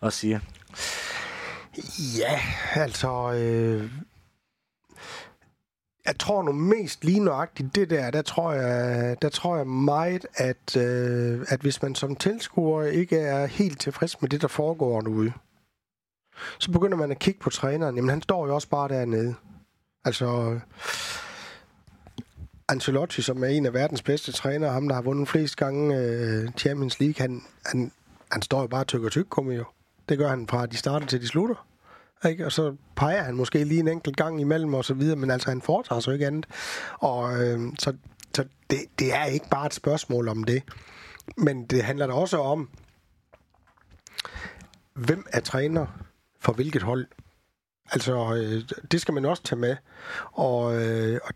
også 0.00 0.18
siger. 0.18 0.40
Ja, 2.18 2.40
altså... 2.74 3.32
Øh, 3.32 3.90
jeg 6.06 6.18
tror 6.18 6.42
nu 6.42 6.52
mest 6.52 7.04
lige 7.04 7.20
nøjagtigt 7.20 7.74
det 7.74 7.90
der, 7.90 8.10
der 8.10 8.22
tror 8.22 8.52
jeg, 8.52 9.16
der 9.22 9.28
tror 9.28 9.56
jeg 9.56 9.66
meget, 9.66 10.26
at, 10.34 10.76
øh, 10.76 11.46
at 11.48 11.60
hvis 11.60 11.82
man 11.82 11.94
som 11.94 12.16
tilskuer 12.16 12.82
ikke 12.82 13.18
er 13.18 13.46
helt 13.46 13.80
tilfreds 13.80 14.20
med 14.20 14.30
det, 14.30 14.42
der 14.42 14.48
foregår 14.48 15.00
derude, 15.00 15.32
så 16.58 16.70
begynder 16.70 16.96
man 16.96 17.10
at 17.10 17.18
kigge 17.18 17.40
på 17.40 17.50
træneren. 17.50 17.96
Jamen, 17.96 18.10
han 18.10 18.22
står 18.22 18.46
jo 18.46 18.54
også 18.54 18.68
bare 18.68 18.88
dernede. 18.88 19.34
Altså, 20.04 20.60
Ancelotti, 22.70 23.22
som 23.22 23.44
er 23.44 23.48
en 23.48 23.66
af 23.66 23.74
verdens 23.74 24.02
bedste 24.02 24.32
trænere, 24.32 24.72
ham 24.72 24.88
der 24.88 24.94
har 24.94 25.02
vundet 25.02 25.28
flest 25.28 25.56
gange 25.56 25.96
øh, 25.98 26.48
Champions 26.58 27.00
League, 27.00 27.14
han, 27.18 27.42
han, 27.66 27.92
han 28.32 28.42
står 28.42 28.60
jo 28.60 28.66
bare 28.66 28.84
og 29.04 29.12
tyk, 29.12 29.26
kommer 29.30 29.52
jo. 29.52 29.64
Det 30.08 30.18
gør 30.18 30.28
han 30.28 30.48
fra 30.48 30.66
de 30.66 30.76
starter 30.76 31.06
til 31.06 31.20
de 31.20 31.28
slutter. 31.28 31.66
Ikke? 32.28 32.46
Og 32.46 32.52
så 32.52 32.76
peger 32.96 33.22
han 33.22 33.34
måske 33.34 33.64
lige 33.64 33.80
en 33.80 33.88
enkelt 33.88 34.16
gang 34.16 34.40
imellem 34.40 34.74
og 34.74 34.84
så 34.84 34.94
videre, 34.94 35.16
men 35.16 35.30
altså 35.30 35.48
han 35.48 35.62
foretager 35.62 36.00
sig 36.00 36.12
ikke 36.12 36.26
andet. 36.26 36.46
Og 36.98 37.42
øh, 37.42 37.60
så, 37.78 37.94
så 38.34 38.44
det, 38.70 38.78
det 38.98 39.14
er 39.14 39.24
ikke 39.24 39.48
bare 39.50 39.66
et 39.66 39.74
spørgsmål 39.74 40.28
om 40.28 40.44
det. 40.44 40.62
Men 41.36 41.64
det 41.64 41.82
handler 41.82 42.06
da 42.06 42.12
også 42.12 42.38
om, 42.38 42.68
hvem 44.94 45.26
er 45.32 45.40
træner 45.40 45.86
for 46.40 46.52
hvilket 46.52 46.82
hold. 46.82 47.06
Altså, 47.92 48.34
øh, 48.34 48.62
det 48.92 49.00
skal 49.00 49.14
man 49.14 49.24
også 49.24 49.42
tage 49.42 49.58
med. 49.58 49.76
Og, 50.32 50.82
øh, 50.82 51.18
og, 51.24 51.34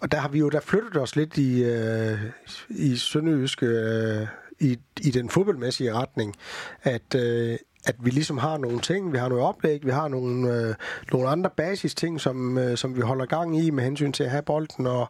og 0.00 0.12
der 0.12 0.18
har 0.18 0.28
vi 0.28 0.38
jo 0.38 0.48
der 0.48 0.60
flyttet 0.60 0.96
os 1.02 1.16
lidt 1.16 1.36
i, 1.36 1.64
øh, 1.64 2.18
i 2.68 2.96
Sønderjyske, 2.96 3.66
øh, 3.66 4.26
i, 4.60 4.78
i 5.00 5.10
den 5.10 5.30
fodboldmæssige 5.30 5.94
retning, 5.94 6.36
at, 6.82 7.14
øh, 7.14 7.58
at 7.86 7.96
vi 7.98 8.10
ligesom 8.10 8.38
har 8.38 8.58
nogle 8.58 8.80
ting, 8.80 9.12
vi 9.12 9.18
har 9.18 9.28
nogle 9.28 9.44
oplæg, 9.44 9.86
vi 9.86 9.90
har 9.90 10.08
nogle, 10.08 10.54
øh, 10.54 10.74
nogle 11.12 11.28
andre 11.28 11.50
basis 11.56 11.94
ting, 11.94 12.20
som, 12.20 12.58
øh, 12.58 12.76
som 12.76 12.96
vi 12.96 13.00
holder 13.00 13.26
gang 13.26 13.58
i 13.58 13.70
med 13.70 13.84
hensyn 13.84 14.12
til 14.12 14.24
at 14.24 14.30
have 14.30 14.42
bolden, 14.42 14.86
og, 14.86 15.08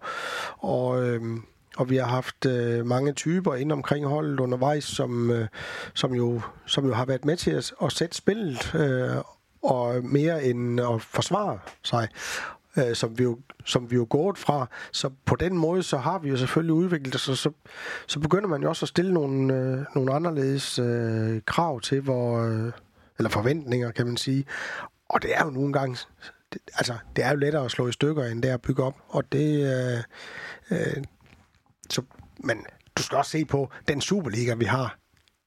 og 0.59 1.07
øh, 1.07 1.23
og 1.77 1.91
vi 1.91 1.97
har 1.97 2.07
haft 2.07 2.47
øh, 2.47 2.87
mange 2.87 3.13
typer 3.13 3.55
ind 3.55 3.73
omkring 3.73 4.07
holdet 4.07 4.41
undervejs, 4.41 4.85
som, 4.85 5.31
øh, 5.31 5.49
som, 5.95 6.15
jo, 6.15 6.41
som 6.67 6.87
jo 6.87 6.95
har 6.95 7.05
været 7.05 7.25
med 7.25 7.37
til 7.37 7.51
at, 7.51 7.73
at 7.83 7.93
sætte 7.93 8.17
spillet 8.17 8.75
øh, 8.75 9.17
og 9.67 10.05
mere 10.05 10.45
end 10.45 10.81
at 10.81 11.03
forsvare 11.03 11.59
sig. 11.83 12.09
Øh, 12.79 12.95
som 12.95 13.19
vi, 13.19 13.25
jo, 13.25 13.39
som 13.65 13.91
vi 13.91 13.97
jo 13.97 14.07
gået 14.11 14.39
fra. 14.39 14.67
Så 14.93 15.11
på 15.25 15.37
den 15.37 15.59
måde, 15.59 15.83
så 15.83 15.97
har 15.97 16.19
vi 16.19 16.29
jo 16.29 16.37
selvfølgelig 16.37 16.75
udviklet 16.75 17.15
os, 17.15 17.21
så, 17.21 17.35
så, 17.35 17.51
så 18.07 18.21
begynder 18.21 18.49
man 18.49 18.63
jo 18.63 18.69
også 18.69 18.85
at 18.85 18.89
stille 18.89 19.15
nogle, 19.15 19.55
øh, 19.55 19.85
nogle 19.95 20.15
anderledes 20.15 20.79
øh, 20.79 21.41
krav 21.47 21.81
til, 21.81 22.01
hvor, 22.01 22.43
øh, 22.43 22.73
eller 23.19 23.31
forventninger, 23.31 23.91
kan 23.91 24.07
man 24.07 24.17
sige. 24.17 24.45
Og 25.09 25.23
det 25.23 25.35
er 25.35 25.45
jo 25.45 25.51
nogle 25.51 25.73
gange, 25.73 25.99
det, 26.53 26.61
altså, 26.75 26.95
det 27.17 27.25
er 27.25 27.31
jo 27.31 27.37
lettere 27.37 27.65
at 27.65 27.71
slå 27.71 27.89
i 27.89 27.93
stykker, 27.93 28.25
end 28.25 28.43
det 28.43 28.49
at 28.49 28.63
bygge 28.63 28.83
op. 28.83 28.95
Og 29.09 29.33
det, 29.33 29.75
øh, 29.75 30.03
øh, 30.71 31.05
så, 31.91 32.03
men 32.39 32.67
du 32.99 33.03
skal 33.03 33.19
også 33.19 33.31
se 33.31 33.45
på 33.45 33.71
den 33.89 34.01
Superliga, 34.01 34.55
vi 34.55 34.65
har. 34.65 34.99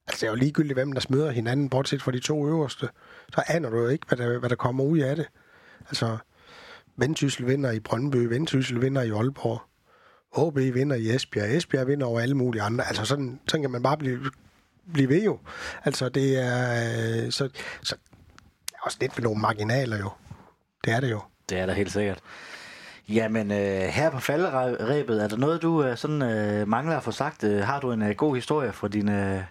Altså, 0.08 0.22
det 0.22 0.24
er 0.24 0.32
jo 0.32 0.36
ligegyldigt, 0.36 0.74
hvem 0.74 0.92
der 0.92 1.00
smøder 1.00 1.32
hinanden, 1.32 1.70
bortset 1.70 2.02
fra 2.02 2.12
de 2.12 2.20
to 2.20 2.48
øverste. 2.48 2.90
Så 3.36 3.44
aner 3.48 3.70
du 3.70 3.78
jo 3.78 3.88
ikke, 3.88 4.06
hvad 4.08 4.18
der, 4.18 4.40
hvad 4.40 4.50
der 4.50 4.56
kommer 4.56 4.84
ud 4.84 4.98
af 4.98 5.16
det. 5.16 5.30
Altså, 5.88 6.18
Vendsyssel 6.98 7.48
vinder 7.48 7.72
i 7.72 7.80
Brøndby, 7.80 8.18
Vendsyssel 8.18 8.82
vinder 8.82 9.02
i 9.02 9.10
Aalborg, 9.10 9.62
HB 10.38 10.76
vinder 10.76 10.96
i 10.96 11.16
Esbjerg, 11.16 11.56
Esbjerg 11.56 11.88
vinder 11.88 12.06
over 12.06 12.20
alle 12.20 12.36
mulige 12.36 12.62
andre. 12.62 12.88
Altså, 12.88 13.06
sådan, 13.06 13.40
sådan 13.48 13.64
kan 13.64 13.72
man 13.72 13.84
bare 13.84 13.98
blive, 13.98 14.20
blive 14.94 15.10
ved 15.10 15.24
jo. 15.24 15.40
Altså, 15.86 16.10
det 16.10 16.38
er... 16.38 17.26
Øh, 17.26 17.32
så, 17.32 17.50
så 17.82 17.96
også 18.82 18.98
lidt 19.02 19.18
ved 19.18 19.24
nogle 19.24 19.42
marginaler 19.42 19.98
jo. 19.98 20.10
Det 20.86 20.94
er 20.94 21.00
det 21.00 21.12
jo. 21.12 21.22
Det 21.50 21.60
er 21.60 21.66
der 21.66 21.74
helt 21.74 21.92
sikkert. 21.92 22.20
Jamen, 23.10 23.52
øh, 23.52 23.82
her 23.82 24.10
på 24.10 24.20
falderæbet, 24.20 25.24
er 25.24 25.28
der 25.28 25.38
noget, 25.38 25.62
du 25.62 25.84
øh, 25.84 25.98
sådan 25.98 26.22
øh, 26.22 26.68
mangler 26.68 26.98
at 26.98 27.04
få 27.04 27.12
sagt? 27.12 27.44
Øh, 27.44 27.62
har 27.62 27.80
du 27.80 27.92
en 27.92 28.02
øh, 28.02 28.16
god 28.16 28.36
historie 28.36 28.74
fra 28.74 28.88
din, 28.88 29.10
øh, 29.10 29.42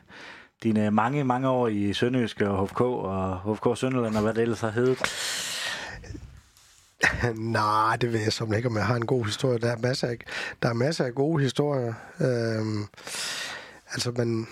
dine 0.62 0.90
mange, 0.90 1.24
mange 1.24 1.48
år 1.48 1.68
i 1.68 1.92
Sønderjysk 1.92 2.40
og 2.40 2.66
HFK 2.66 2.80
og 2.80 3.40
HFK 3.40 3.78
Sønderland 3.78 4.16
og 4.16 4.22
hvad 4.22 4.34
det 4.34 4.42
ellers 4.42 4.60
har 4.60 4.70
heddet? 4.70 4.98
Nej, 7.58 7.96
det 7.96 8.12
ved 8.12 8.20
jeg 8.20 8.32
som 8.32 8.52
ikke, 8.52 8.68
om 8.68 8.76
jeg 8.76 8.86
har 8.86 8.96
en 8.96 9.06
god 9.06 9.24
historie. 9.24 9.58
Der 9.58 9.72
er 9.72 9.76
masser 9.76 10.08
af, 10.08 10.18
der 10.62 10.68
er 10.68 10.72
masser 10.72 11.04
af 11.04 11.14
gode 11.14 11.42
historier. 11.42 11.94
Øhm, 12.20 12.84
altså, 13.92 14.12
man, 14.16 14.46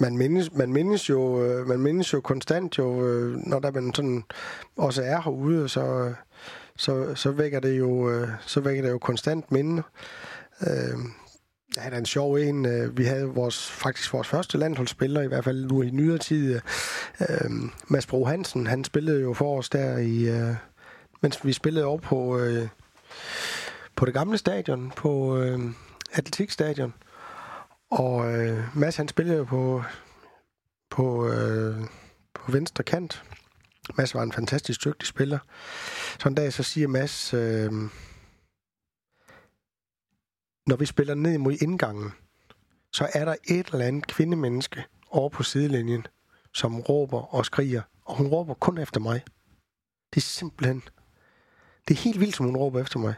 man 0.00 0.16
mindes, 0.16 0.52
man 0.52 0.72
mindes 0.72 1.10
jo, 1.10 1.42
øh, 1.44 1.66
man 1.68 1.80
mindes 1.80 2.12
jo 2.12 2.20
konstant 2.20 2.78
jo, 2.78 3.06
øh, 3.06 3.36
når 3.36 3.58
der 3.58 3.70
man 3.70 3.94
sådan 3.94 4.24
også 4.76 5.02
er 5.02 5.20
herude, 5.20 5.68
så, 5.68 6.14
så, 6.76 7.14
så 7.14 7.30
vækker 7.30 7.60
det 7.60 7.78
jo, 7.78 8.10
øh, 8.10 8.28
så 8.40 8.60
vækker 8.60 8.82
det 8.82 8.90
jo 8.90 8.98
konstant 8.98 9.52
minde. 9.52 9.82
Øh, 10.60 10.98
Ja, 11.76 11.84
det 11.84 11.94
er 11.94 11.98
en 11.98 12.06
sjov 12.06 12.34
en. 12.34 12.66
Øh, 12.66 12.98
vi 12.98 13.04
havde 13.04 13.24
vores, 13.26 13.70
faktisk 13.70 14.12
vores 14.12 14.28
første 14.28 14.58
landsholdsspiller, 14.58 15.22
i 15.22 15.26
hvert 15.26 15.44
fald 15.44 15.64
nu 15.64 15.82
i 15.82 15.90
nyere 15.90 16.18
tid. 16.18 16.54
Øh, 16.54 16.60
øh, 17.20 17.50
Mads 17.88 18.06
Bro 18.06 18.24
Hansen, 18.24 18.66
han 18.66 18.84
spillede 18.84 19.20
jo 19.20 19.32
for 19.32 19.58
os 19.58 19.68
der 19.68 19.98
i... 19.98 20.28
Øh, 20.28 20.54
mens 21.22 21.46
vi 21.46 21.52
spillede 21.52 21.84
over 21.84 21.98
på, 21.98 22.38
øh, 22.38 22.68
på 23.96 24.06
det 24.06 24.14
gamle 24.14 24.38
stadion, 24.38 24.92
på 24.96 25.38
øh, 25.38 25.60
atletikstadion. 26.12 26.94
Og 27.90 28.32
øh, 28.32 28.64
Mads, 28.74 28.96
han 28.96 29.08
spillede 29.08 29.38
jo 29.38 29.44
på, 29.44 29.82
på, 30.90 31.28
øh, 31.28 31.76
på 32.34 32.52
venstre 32.52 32.84
kant. 32.84 33.22
Mads 33.96 34.14
var 34.14 34.22
en 34.22 34.32
fantastisk 34.32 34.84
dygtig 34.84 35.08
spiller. 35.08 35.38
Så 36.18 36.28
en 36.28 36.34
dag 36.34 36.52
så 36.52 36.62
siger 36.62 36.88
Mads... 36.88 37.34
Øh, 37.34 37.72
når 40.66 40.76
vi 40.76 40.86
spiller 40.86 41.14
ned 41.14 41.38
mod 41.38 41.52
indgangen, 41.62 42.12
så 42.92 43.08
er 43.14 43.24
der 43.24 43.34
et 43.44 43.66
eller 43.66 43.86
andet 43.86 44.06
kvindemenneske 44.06 44.84
over 45.10 45.28
på 45.28 45.42
sidelinjen, 45.42 46.06
som 46.52 46.80
råber 46.80 47.34
og 47.34 47.46
skriger, 47.46 47.82
og 48.04 48.16
hun 48.16 48.26
råber 48.26 48.54
kun 48.54 48.78
efter 48.78 49.00
mig. 49.00 49.24
Det 50.14 50.20
er 50.20 50.20
simpelthen... 50.20 50.82
Det 51.88 51.96
er 51.96 52.00
helt 52.00 52.20
vildt, 52.20 52.36
som 52.36 52.46
hun 52.46 52.56
råber 52.56 52.80
efter 52.80 52.98
mig. 52.98 53.14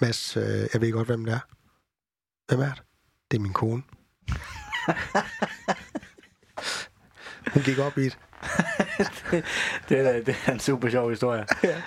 Mads, 0.00 0.36
øh, 0.36 0.68
jeg 0.72 0.80
ved 0.80 0.92
godt, 0.92 1.08
hvem 1.08 1.24
det 1.24 1.34
er. 1.34 1.40
Hvem 2.48 2.60
er 2.60 2.74
det? 2.74 2.82
Det 3.30 3.36
er 3.36 3.40
min 3.40 3.52
kone. 3.52 3.82
hun 7.54 7.62
gik 7.62 7.78
op 7.78 7.98
i 7.98 8.04
det. 8.04 8.18
det, 9.30 9.44
det, 9.88 9.98
er, 9.98 10.24
det 10.24 10.36
er 10.46 10.52
en 10.52 10.60
super 10.60 10.90
sjov 10.90 11.10
historie. 11.10 11.46
ja. 11.62 11.82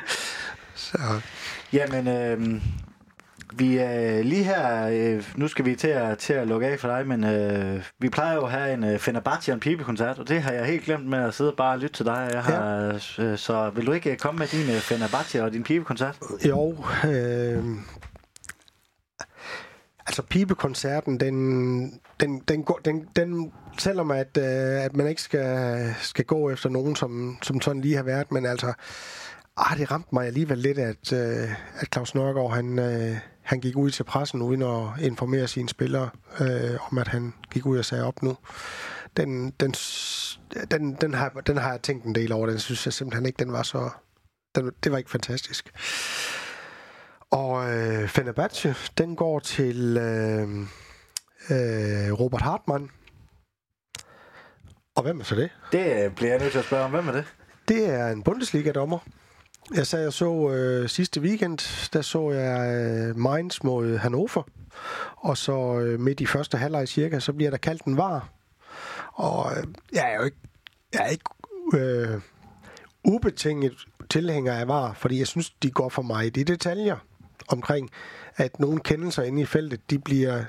Så. 0.76 1.22
Jamen, 1.74 2.08
øh, 2.08 2.62
vi 3.54 3.78
er 3.78 4.24
lige 4.24 4.44
her, 4.44 4.88
øh, 4.88 5.24
nu 5.36 5.48
skal 5.48 5.66
vi 5.66 5.76
til 5.76 5.88
at, 5.88 6.18
til 6.18 6.34
at 6.34 6.48
lukke 6.48 6.68
af 6.68 6.80
for 6.80 6.88
dig, 6.88 7.08
men 7.08 7.24
øh, 7.24 7.84
vi 8.00 8.10
plejer 8.10 8.36
jo 8.36 8.46
at 8.46 8.52
have 8.52 8.74
en 8.74 8.84
øh, 8.84 9.00
Fenerbahce 9.00 9.52
og 9.52 9.54
en 9.54 9.60
pibekoncert, 9.60 10.20
og 10.20 10.28
det 10.28 10.42
har 10.42 10.52
jeg 10.52 10.66
helt 10.66 10.84
glemt 10.84 11.06
med 11.06 11.20
at 11.20 11.34
sidde 11.34 11.52
og 11.52 11.58
bare 11.58 11.80
lytte 11.80 11.96
til 11.96 12.06
dig. 12.06 12.30
Jeg 12.34 12.44
har, 12.44 13.00
ja. 13.18 13.24
øh, 13.24 13.38
så 13.38 13.72
vil 13.76 13.88
du 13.88 13.92
ikke 13.92 14.16
komme 14.16 14.40
med 14.40 14.48
din 14.48 14.76
øh, 14.76 14.82
Fenerbahce 14.82 15.44
og 15.44 15.54
din 15.54 15.64
pibekoncert? 15.64 16.18
Jo, 16.46 16.76
øh, 17.08 17.64
altså 20.08 20.22
pibekoncerten, 20.22 21.20
den, 21.20 22.00
den, 22.20 22.40
den, 22.40 22.64
går, 22.64 22.80
den, 22.86 23.08
den 23.16 23.52
selvom 23.78 24.12
at, 24.12 24.38
øh, 24.38 24.86
at 24.86 24.96
man 24.96 25.08
ikke 25.08 25.22
skal, 25.22 25.96
skal 26.00 26.26
gå 26.26 26.50
efter 26.50 26.70
nogen, 26.70 26.96
som, 26.96 27.38
som 27.42 27.62
sådan 27.62 27.82
lige 27.82 27.96
har 27.96 28.04
været, 28.04 28.32
men 28.32 28.46
altså, 28.46 28.74
ah, 29.58 29.78
det 29.78 29.92
ramte 29.92 30.10
mig 30.12 30.28
alligevel 30.28 30.58
lidt, 30.58 30.78
at, 30.78 31.14
øh, 31.14 31.52
at 31.76 31.88
Claus 31.94 32.16
Nørgaard, 32.16 32.54
han, 32.54 32.80
øh, 32.80 33.18
han 33.42 33.60
gik 33.60 33.78
ud 33.78 33.92
til 33.92 34.04
pressen 34.04 34.42
uden 34.42 34.62
at 34.62 35.04
informere 35.04 35.48
sine 35.48 35.70
spillere 35.70 36.10
øh, 36.40 36.92
om, 36.92 36.98
at 36.98 37.08
han 37.08 37.34
gik 37.52 37.66
ud 37.66 37.78
og 37.78 37.86
sagde 37.86 38.04
op 38.04 38.24
nu. 38.24 38.38
Den, 39.18 39.50
den, 39.50 39.74
den, 40.72 40.94
den, 41.02 41.14
har, 41.14 41.30
den 41.30 41.58
har 41.58 41.72
jeg 41.72 41.82
tænkt 41.82 42.06
en 42.06 42.16
del 42.16 42.32
over. 42.32 42.48
Den 42.48 42.60
synes 42.60 42.86
jeg 42.86 42.94
simpelthen 42.94 43.26
ikke, 43.26 43.40
den 43.40 43.52
var 43.52 43.64
så... 43.64 43.90
Den, 44.56 44.72
det 44.84 44.92
var 44.92 44.98
ikke 44.98 45.10
fantastisk. 45.10 45.72
Og 47.32 47.74
øh, 47.74 48.08
Fenerbahce, 48.08 48.76
den 48.98 49.16
går 49.16 49.40
til 49.40 49.98
øh, 49.98 50.50
øh, 51.50 52.14
Robert 52.20 52.42
Hartmann. 52.42 52.90
Og 54.96 55.04
hvem 55.04 55.20
er 55.20 55.24
så 55.24 55.36
det? 55.36 55.50
Det 55.72 56.16
bliver 56.16 56.32
jeg 56.32 56.40
nødt 56.40 56.52
til 56.52 56.60
at 56.60 56.66
spørge 56.66 56.84
om. 56.84 56.92
Hvem 56.92 57.08
er 57.08 57.12
det? 57.12 57.26
Det 57.68 57.90
er 57.90 58.08
en 58.08 58.24
Bundesliga-dommer. 58.24 59.00
Jeg 59.76 59.88
sagde, 59.88 60.06
jeg 60.06 60.14
så 60.14 60.50
øh, 60.50 60.90
sidste 60.90 61.22
weekend, 61.22 61.90
der 61.94 62.02
så 62.02 62.32
jeg 62.32 62.76
øh, 62.76 63.18
Mainz 63.18 63.64
mod 63.64 63.98
Hannover. 63.98 64.50
Og 65.18 65.38
så 65.38 65.80
øh, 65.80 66.00
midt 66.00 66.20
i 66.20 66.26
første 66.26 66.58
halvleg 66.58 66.88
cirka, 66.88 67.20
så 67.20 67.34
bliver 67.34 67.52
der 67.52 67.58
kaldt 67.58 67.84
en 67.84 67.98
var. 67.98 68.30
Og 69.14 69.52
øh, 69.58 69.64
jeg 69.94 70.12
er 70.12 70.16
jo 70.16 70.24
ikke, 70.24 70.38
jeg 70.94 71.02
er 71.06 71.08
ikke 71.08 71.26
øh, 71.74 72.22
ubetinget 73.04 73.74
tilhænger 74.10 74.54
af 74.54 74.68
var, 74.68 74.94
fordi 74.94 75.20
jeg 75.20 75.28
synes, 75.28 75.50
de 75.50 75.72
går 75.72 75.90
for 75.90 76.02
mig 76.02 76.26
i 76.26 76.30
detaljer 76.30 76.98
omkring, 77.48 77.90
at 78.36 78.60
nogle 78.60 78.80
kendelser 78.80 79.24
inde 79.24 79.42
i 79.42 79.46
feltet, 79.46 79.90
de 79.90 80.00
bliver... 80.00 80.44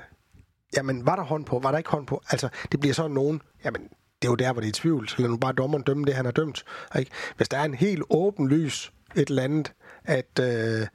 Jamen, 0.77 1.05
var 1.05 1.15
der 1.15 1.23
hånd 1.23 1.45
på? 1.45 1.59
Var 1.59 1.71
der 1.71 1.77
ikke 1.77 1.89
hånd 1.89 2.07
på? 2.07 2.21
Altså, 2.29 2.49
det 2.71 2.79
bliver 2.79 2.93
sådan 2.93 3.11
nogen... 3.11 3.41
Jamen, 3.65 3.81
det 4.21 4.27
er 4.27 4.31
jo 4.31 4.35
der, 4.35 4.53
hvor 4.53 4.61
det 4.61 4.67
er 4.67 4.71
i 4.71 4.73
tvivl. 4.73 5.09
Så 5.09 5.15
lad 5.19 5.29
nu 5.29 5.37
bare 5.37 5.53
dommeren 5.53 5.83
dømme 5.83 6.05
det, 6.05 6.15
han 6.15 6.25
har 6.25 6.31
dømt. 6.31 6.65
Ikke? 6.99 7.11
Hvis 7.37 7.49
der 7.49 7.57
er 7.57 7.65
en 7.65 7.73
helt 7.73 8.03
åben 8.09 8.47
lys 8.47 8.93
et 9.15 9.29
eller 9.29 9.43
andet, 9.43 9.73
at, 10.03 10.39
øh, 10.41 10.87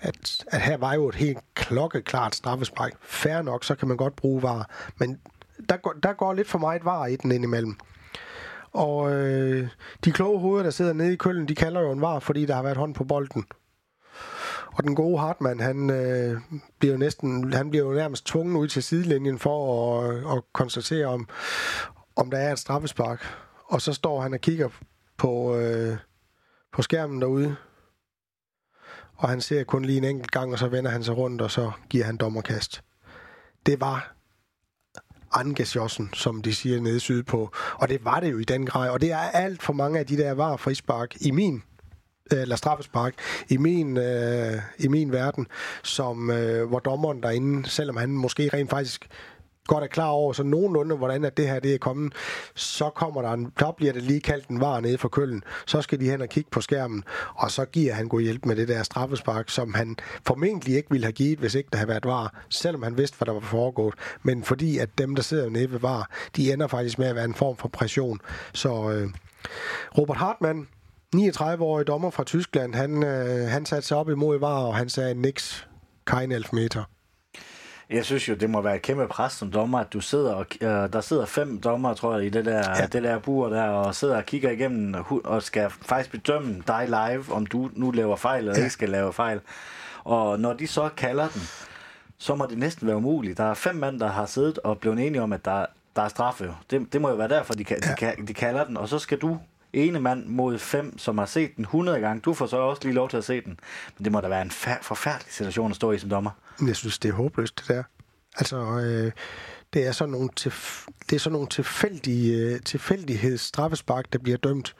at, 0.00 0.44
at 0.46 0.60
her 0.60 0.76
var 0.76 0.94
jo 0.94 1.08
et 1.08 1.14
helt 1.14 1.38
klokkeklart 1.54 2.34
straffespræk. 2.34 2.92
Færre 3.02 3.44
nok, 3.44 3.64
så 3.64 3.74
kan 3.74 3.88
man 3.88 3.96
godt 3.96 4.16
bruge 4.16 4.42
var. 4.42 4.70
Men 4.96 5.20
der 5.68 5.76
går, 5.76 5.92
der 6.02 6.12
går 6.12 6.32
lidt 6.32 6.48
for 6.48 6.58
meget 6.58 6.84
var 6.84 7.06
i 7.06 7.16
den 7.16 7.32
indimellem. 7.32 7.76
Og 8.72 9.12
øh, 9.12 9.68
de 10.04 10.12
kloge 10.12 10.40
hoveder, 10.40 10.62
der 10.62 10.70
sidder 10.70 10.92
nede 10.92 11.12
i 11.12 11.16
køllen, 11.16 11.48
de 11.48 11.54
kalder 11.54 11.80
jo 11.80 11.92
en 11.92 12.00
var, 12.00 12.18
fordi 12.18 12.46
der 12.46 12.54
har 12.54 12.62
været 12.62 12.76
hånd 12.76 12.94
på 12.94 13.04
bolden. 13.04 13.44
Og 14.72 14.84
den 14.84 14.94
gode 14.94 15.18
Hartmann, 15.18 15.60
han 15.60 15.90
øh, 15.90 16.40
bliver 16.78 16.92
jo 16.92 16.98
næsten, 16.98 17.52
han 17.52 17.70
bliver 17.70 17.84
jo 17.86 17.92
nærmest 17.92 18.26
tvunget 18.26 18.56
ud 18.56 18.68
til 18.68 18.82
sidelinjen 18.82 19.38
for 19.38 19.98
at, 20.00 20.14
øh, 20.14 20.32
at 20.32 20.42
konstatere, 20.52 21.06
om, 21.06 21.28
om 22.16 22.30
der 22.30 22.38
er 22.38 22.52
et 22.52 22.58
straffespark. 22.58 23.24
Og 23.64 23.80
så 23.82 23.92
står 23.92 24.20
han 24.20 24.34
og 24.34 24.40
kigger 24.40 24.68
på, 25.16 25.56
øh, 25.56 25.96
på 26.72 26.82
skærmen 26.82 27.20
derude. 27.20 27.56
Og 29.14 29.28
han 29.28 29.40
ser 29.40 29.64
kun 29.64 29.84
lige 29.84 29.98
en 29.98 30.04
enkelt 30.04 30.30
gang, 30.30 30.52
og 30.52 30.58
så 30.58 30.68
vender 30.68 30.90
han 30.90 31.04
sig 31.04 31.16
rundt, 31.16 31.42
og 31.42 31.50
så 31.50 31.70
giver 31.90 32.04
han 32.04 32.16
dommerkast. 32.16 32.82
Det 33.66 33.80
var 33.80 34.14
angesjossen, 35.32 36.10
som 36.14 36.42
de 36.42 36.54
siger 36.54 36.80
nede 36.80 37.00
sydpå. 37.00 37.50
Og 37.74 37.88
det 37.88 38.04
var 38.04 38.20
det 38.20 38.32
jo 38.32 38.38
i 38.38 38.44
den 38.44 38.66
grad. 38.66 38.90
Og 38.90 39.00
det 39.00 39.12
er 39.12 39.18
alt 39.18 39.62
for 39.62 39.72
mange 39.72 39.98
af 39.98 40.06
de 40.06 40.16
der 40.16 40.32
var 40.32 40.56
frispark 40.56 41.16
i 41.20 41.30
min 41.30 41.62
øh, 42.32 42.42
eller 42.42 42.56
straffespark 42.56 43.14
i 43.48 43.56
min, 43.56 43.96
øh, 43.96 44.54
i 44.78 44.88
min 44.88 45.12
verden, 45.12 45.46
som 45.82 46.30
øh, 46.30 46.68
hvor 46.68 46.78
dommeren 46.78 47.22
derinde, 47.22 47.68
selvom 47.68 47.96
han 47.96 48.10
måske 48.10 48.50
rent 48.52 48.70
faktisk 48.70 49.08
godt 49.68 49.84
er 49.84 49.88
klar 49.88 50.08
over, 50.08 50.32
så 50.32 50.42
nogenlunde, 50.42 50.96
hvordan 50.96 51.24
at 51.24 51.36
det 51.36 51.48
her 51.48 51.60
det 51.60 51.74
er 51.74 51.78
kommet, 51.78 52.12
så 52.54 52.90
kommer 52.90 53.22
der 53.22 53.32
en, 53.32 53.52
der 53.58 53.72
bliver 53.72 53.92
det 53.92 54.02
lige 54.02 54.20
kaldt 54.20 54.48
en 54.48 54.60
var 54.60 54.80
nede 54.80 54.98
for 54.98 55.08
køllen. 55.08 55.42
Så 55.66 55.82
skal 55.82 56.00
de 56.00 56.10
hen 56.10 56.20
og 56.20 56.28
kigge 56.28 56.50
på 56.50 56.60
skærmen, 56.60 57.04
og 57.34 57.50
så 57.50 57.64
giver 57.64 57.94
han 57.94 58.08
god 58.08 58.20
hjælp 58.20 58.46
med 58.46 58.56
det 58.56 58.68
der 58.68 58.82
straffespark, 58.82 59.50
som 59.50 59.74
han 59.74 59.96
formentlig 60.26 60.76
ikke 60.76 60.90
ville 60.90 61.04
have 61.04 61.12
givet, 61.12 61.38
hvis 61.38 61.54
ikke 61.54 61.68
der 61.72 61.78
havde 61.78 61.88
været 61.88 62.04
var, 62.04 62.42
selvom 62.48 62.82
han 62.82 62.98
vidste, 62.98 63.16
hvad 63.18 63.26
der 63.26 63.32
var 63.32 63.40
foregået. 63.40 63.94
Men 64.22 64.44
fordi 64.44 64.78
at 64.78 64.98
dem, 64.98 65.14
der 65.14 65.22
sidder 65.22 65.50
nede 65.50 65.72
ved 65.72 65.78
var, 65.78 66.10
de 66.36 66.52
ender 66.52 66.66
faktisk 66.66 66.98
med 66.98 67.06
at 67.06 67.14
være 67.14 67.24
en 67.24 67.34
form 67.34 67.56
for 67.56 67.68
pression. 67.68 68.20
Så 68.54 68.90
øh, 68.90 69.10
Robert 69.98 70.16
Hartmann, 70.16 70.68
39-årig 71.16 71.86
dommer 71.86 72.10
fra 72.10 72.24
Tyskland, 72.24 72.74
han, 72.74 73.02
øh, 73.02 73.48
han 73.48 73.66
satte 73.66 73.88
sig 73.88 73.96
op 73.96 74.10
imod 74.10 74.38
var, 74.38 74.58
og 74.58 74.76
han 74.76 74.88
sagde 74.88 75.14
niks, 75.14 75.68
kein 76.06 76.32
elfmeter. 76.32 76.84
Jeg 77.90 78.04
synes 78.04 78.28
jo, 78.28 78.34
det 78.34 78.50
må 78.50 78.60
være 78.60 78.76
et 78.76 78.82
kæmpe 78.82 79.08
pres 79.08 79.32
som 79.32 79.50
dommer, 79.50 79.78
at 79.78 79.92
du 79.92 80.00
sidder 80.00 80.34
og, 80.34 80.46
øh, 80.60 80.68
der 80.68 81.00
sidder 81.00 81.26
fem 81.26 81.60
dommer, 81.60 81.94
tror 81.94 82.16
jeg, 82.16 82.26
i 82.26 82.28
det 82.28 82.44
der, 82.44 82.70
ja. 82.80 82.86
det 82.86 83.02
der 83.02 83.18
bur 83.18 83.48
der, 83.48 83.62
og 83.62 83.94
sidder 83.94 84.16
og 84.16 84.26
kigger 84.26 84.50
igennem 84.50 85.04
og 85.24 85.42
skal 85.42 85.70
faktisk 85.70 86.10
bedømme 86.10 86.62
dig 86.66 86.86
live, 86.88 87.24
om 87.32 87.46
du 87.46 87.70
nu 87.72 87.90
laver 87.90 88.16
fejl 88.16 88.38
eller 88.38 88.54
ja. 88.56 88.58
ikke 88.58 88.72
skal 88.72 88.88
lave 88.88 89.12
fejl. 89.12 89.40
Og 90.04 90.40
når 90.40 90.52
de 90.52 90.66
så 90.66 90.88
kalder 90.96 91.28
den, 91.28 91.42
så 92.18 92.34
må 92.34 92.46
det 92.46 92.58
næsten 92.58 92.86
være 92.86 92.96
umuligt. 92.96 93.38
Der 93.38 93.44
er 93.44 93.54
fem 93.54 93.74
mænd, 93.74 94.00
der 94.00 94.08
har 94.08 94.26
siddet 94.26 94.58
og 94.58 94.78
blevet 94.78 95.06
enige 95.06 95.22
om, 95.22 95.32
at 95.32 95.44
der, 95.44 95.66
der 95.96 96.02
er 96.02 96.08
straffe. 96.08 96.54
Det, 96.70 96.92
det 96.92 97.00
må 97.00 97.08
jo 97.08 97.14
være 97.14 97.28
derfor, 97.28 97.54
de, 97.54 97.64
ja. 98.00 98.12
de, 98.18 98.26
de 98.26 98.34
kalder 98.34 98.64
den, 98.64 98.76
og 98.76 98.88
så 98.88 98.98
skal 98.98 99.18
du 99.18 99.38
ene 99.72 100.00
mand 100.00 100.26
mod 100.26 100.58
fem, 100.58 100.98
som 100.98 101.18
har 101.18 101.26
set 101.26 101.56
den 101.56 101.64
100 101.64 102.00
gange. 102.00 102.20
Du 102.20 102.34
får 102.34 102.46
så 102.46 102.56
også 102.56 102.82
lige 102.84 102.94
lov 102.94 103.08
til 103.08 103.16
at 103.16 103.24
se 103.24 103.40
den. 103.40 103.60
Men 103.98 104.04
det 104.04 104.12
må 104.12 104.20
da 104.20 104.28
være 104.28 104.42
en 104.42 104.50
forfærdelig 104.82 105.32
situation 105.32 105.70
at 105.70 105.76
stå 105.76 105.92
i 105.92 105.98
som 105.98 106.10
dommer. 106.10 106.30
Jeg 106.66 106.76
synes, 106.76 106.98
det 106.98 107.08
er 107.08 107.12
håbløst, 107.12 107.58
det 107.58 107.68
der. 107.68 107.82
Altså, 108.36 108.56
øh, 108.56 109.12
det 109.72 109.86
er 109.86 109.92
sådan 109.92 110.12
nogle, 110.12 110.28
tilf- 110.40 110.86
det 111.10 111.16
er 111.16 111.20
sådan 111.20 111.32
nogle 111.32 111.48
tilfældige, 111.48 112.36
øh, 112.54 112.60
tilfældighedsstraffespark, 112.60 114.12
der 114.12 114.18
bliver 114.18 114.38
dømt. 114.38 114.76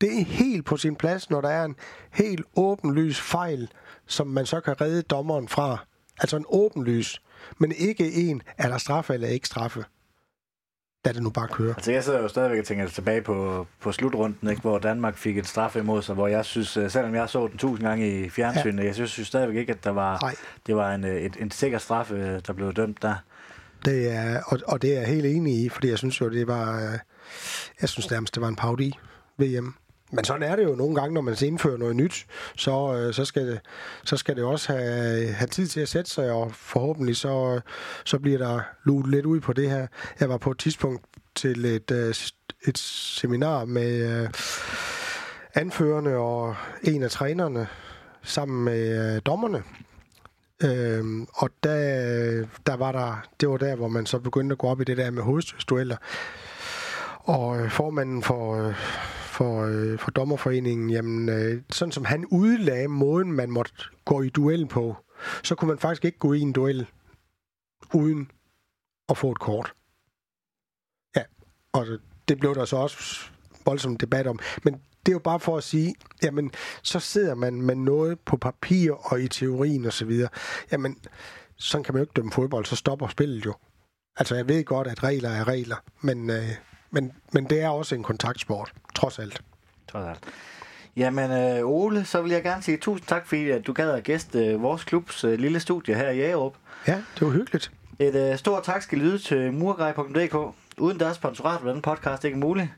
Det 0.00 0.20
er 0.20 0.24
helt 0.24 0.64
på 0.64 0.76
sin 0.76 0.96
plads, 0.96 1.30
når 1.30 1.40
der 1.40 1.48
er 1.48 1.64
en 1.64 1.76
helt 2.10 2.44
åbenlys 2.56 3.20
fejl, 3.20 3.68
som 4.06 4.26
man 4.26 4.46
så 4.46 4.60
kan 4.60 4.80
redde 4.80 5.02
dommeren 5.02 5.48
fra. 5.48 5.78
Altså 6.18 6.36
en 6.36 6.44
åbenlys, 6.48 7.22
men 7.58 7.72
ikke 7.72 8.12
en, 8.12 8.42
er 8.58 8.68
der 8.68 8.78
straffe 8.78 9.14
eller 9.14 9.28
ikke 9.28 9.46
straffe 9.46 9.84
lad 11.04 11.14
det 11.14 11.22
nu 11.22 11.30
bare 11.30 11.48
køre. 11.48 11.68
Altså 11.76 11.92
jeg 11.92 12.04
sidder 12.04 12.20
jo 12.22 12.28
stadigvæk 12.28 12.58
og 12.58 12.64
tænker 12.64 12.88
tilbage 12.88 13.22
på, 13.22 13.66
på 13.80 13.92
slutrunden, 13.92 14.50
ikke, 14.50 14.62
hvor 14.62 14.78
Danmark 14.78 15.16
fik 15.16 15.38
et 15.38 15.46
straf 15.46 15.76
imod 15.76 16.02
sig, 16.02 16.14
hvor 16.14 16.26
jeg 16.28 16.44
synes, 16.44 16.76
øh, 16.76 16.90
selvom 16.90 17.14
jeg 17.14 17.28
så 17.28 17.46
den 17.46 17.58
tusind 17.58 17.88
gange 17.88 18.24
i 18.24 18.28
fjernsynet, 18.28 18.82
ja. 18.82 18.86
jeg 18.86 18.94
synes, 18.94 19.10
synes 19.10 19.28
stadigvæk 19.28 19.56
ikke, 19.56 19.72
at 19.72 19.84
der 19.84 19.90
var, 19.90 20.34
det 20.66 20.76
var 20.76 20.94
en, 20.94 21.04
øh, 21.04 21.16
et, 21.16 21.36
en 21.40 21.50
sikker 21.50 21.78
straffe, 21.78 22.40
der 22.40 22.52
blev 22.52 22.72
dømt 22.72 23.02
der. 23.02 23.14
Det 23.84 24.12
er, 24.12 24.42
og, 24.46 24.58
og 24.66 24.82
det 24.82 24.94
er 24.96 24.98
jeg 24.98 25.08
helt 25.08 25.26
enig 25.26 25.64
i, 25.64 25.68
fordi 25.68 25.88
jeg 25.88 25.98
synes 25.98 26.20
jo, 26.20 26.30
det 26.30 26.46
var... 26.46 26.76
øh, 26.92 26.98
Jeg 27.80 27.88
synes 27.88 28.10
nærmest, 28.10 28.34
det 28.34 28.40
var 28.40 28.48
en 28.48 28.56
paudi 28.56 28.98
VM. 29.38 29.74
Men 30.10 30.24
sådan 30.24 30.42
er 30.42 30.56
det 30.56 30.64
jo 30.64 30.74
nogle 30.74 30.94
gange, 30.94 31.14
når 31.14 31.20
man 31.20 31.36
indfører 31.42 31.76
noget 31.76 31.96
nyt, 31.96 32.26
så, 32.56 32.94
øh, 32.94 33.14
så, 33.14 33.24
skal, 33.24 33.46
det, 33.46 33.60
så 34.04 34.16
skal 34.16 34.36
det 34.36 34.44
også 34.44 34.72
have, 34.72 35.26
have 35.26 35.48
tid 35.48 35.66
til 35.66 35.80
at 35.80 35.88
sætte 35.88 36.10
sig, 36.10 36.30
og 36.30 36.52
forhåbentlig 36.54 37.16
så, 37.16 37.60
så 38.04 38.18
bliver 38.18 38.38
der 38.38 38.60
luet 38.84 39.06
lidt 39.06 39.26
ud 39.26 39.40
på 39.40 39.52
det 39.52 39.70
her. 39.70 39.86
Jeg 40.20 40.28
var 40.28 40.38
på 40.38 40.50
et 40.50 40.58
tidspunkt 40.58 41.04
til 41.34 41.64
et, 41.64 41.90
øh, 41.90 42.14
et 42.68 42.78
seminar 42.78 43.64
med 43.64 44.22
øh, 44.22 44.28
anførende 45.54 46.16
og 46.16 46.56
en 46.82 47.02
af 47.02 47.10
trænerne 47.10 47.66
sammen 48.22 48.64
med 48.64 49.14
øh, 49.16 49.22
dommerne. 49.26 49.62
Øhm, 50.64 51.26
og 51.34 51.50
der, 51.62 52.46
der 52.66 52.76
var 52.76 52.92
der, 52.92 53.22
det 53.40 53.48
var 53.48 53.56
der, 53.56 53.76
hvor 53.76 53.88
man 53.88 54.06
så 54.06 54.18
begyndte 54.18 54.52
at 54.52 54.58
gå 54.58 54.66
op 54.66 54.80
i 54.80 54.84
det 54.84 54.96
der 54.96 55.10
med 55.10 55.22
hovedstødsdueller. 55.22 55.96
Og 57.18 57.60
øh, 57.60 57.70
formanden 57.70 58.22
for, 58.22 58.68
øh, 58.68 58.74
for, 59.40 59.62
øh, 59.62 59.98
for 59.98 60.10
dommerforeningen, 60.10 60.90
jamen, 60.90 61.28
øh, 61.28 61.62
sådan 61.70 61.92
som 61.92 62.04
han 62.04 62.26
udlagde 62.26 62.88
måden, 62.88 63.32
man 63.32 63.50
måtte 63.50 63.72
gå 64.04 64.22
i 64.22 64.28
duel 64.28 64.66
på, 64.66 64.96
så 65.42 65.54
kunne 65.54 65.68
man 65.68 65.78
faktisk 65.78 66.04
ikke 66.04 66.18
gå 66.18 66.32
i 66.32 66.40
en 66.40 66.52
duel 66.52 66.86
uden 67.94 68.30
at 69.08 69.16
få 69.16 69.30
et 69.30 69.38
kort. 69.38 69.72
Ja, 71.16 71.22
og 71.72 71.86
det 72.28 72.38
blev 72.38 72.54
der 72.54 72.64
så 72.64 72.76
også 72.76 73.30
voldsom 73.64 73.96
debat 73.96 74.26
om. 74.26 74.38
Men 74.64 74.74
det 74.74 75.12
er 75.12 75.12
jo 75.12 75.18
bare 75.18 75.40
for 75.40 75.56
at 75.56 75.64
sige, 75.64 75.94
jamen, 76.22 76.50
så 76.82 77.00
sidder 77.00 77.34
man 77.34 77.62
med 77.62 77.74
noget 77.74 78.20
på 78.20 78.36
papir 78.36 78.92
og 78.92 79.20
i 79.20 79.28
teorien 79.28 79.84
og 79.84 79.92
så 79.92 80.04
videre. 80.04 80.28
Jamen, 80.72 80.96
sådan 81.56 81.84
kan 81.84 81.94
man 81.94 82.00
jo 82.00 82.04
ikke 82.04 82.16
dømme 82.16 82.32
fodbold, 82.32 82.64
så 82.64 82.76
stopper 82.76 83.08
spillet 83.08 83.46
jo. 83.46 83.54
Altså, 84.16 84.34
jeg 84.34 84.48
ved 84.48 84.64
godt, 84.64 84.86
at 84.88 85.02
regler 85.02 85.30
er 85.30 85.48
regler, 85.48 85.76
men, 86.00 86.30
øh, 86.30 86.69
men, 86.90 87.12
men 87.32 87.44
det 87.44 87.62
er 87.62 87.68
også 87.68 87.94
en 87.94 88.02
kontaktsport, 88.02 88.72
trods 88.94 89.18
alt. 89.18 89.42
Trods 89.88 90.08
alt. 90.08 90.24
Jamen, 90.96 91.30
øh, 91.30 91.66
Ole, 91.66 92.04
så 92.04 92.22
vil 92.22 92.32
jeg 92.32 92.42
gerne 92.42 92.62
sige 92.62 92.76
tusind 92.76 93.06
tak, 93.06 93.26
fordi 93.26 93.50
at 93.50 93.66
du 93.66 93.72
gad 93.72 93.90
at 93.90 94.04
gæste 94.04 94.46
øh, 94.46 94.62
vores 94.62 94.84
klubs 94.84 95.24
øh, 95.24 95.38
lille 95.38 95.60
studie 95.60 95.94
her 95.94 96.10
i 96.10 96.16
Jagerup. 96.16 96.54
Ja, 96.86 97.02
det 97.14 97.26
var 97.26 97.32
hyggeligt. 97.32 97.70
Et 97.98 98.14
øh, 98.14 98.38
stort 98.38 98.62
tak 98.62 98.82
skal 98.82 98.98
lyde 98.98 99.18
til 99.18 99.52
murgrej.dk. 99.52 100.54
Uden 100.78 101.00
deres 101.00 101.16
sponsorat 101.16 101.64
var 101.64 101.68
denne 101.68 101.82
podcast 101.82 102.24
ikke 102.24 102.38
mulig. 102.38 102.72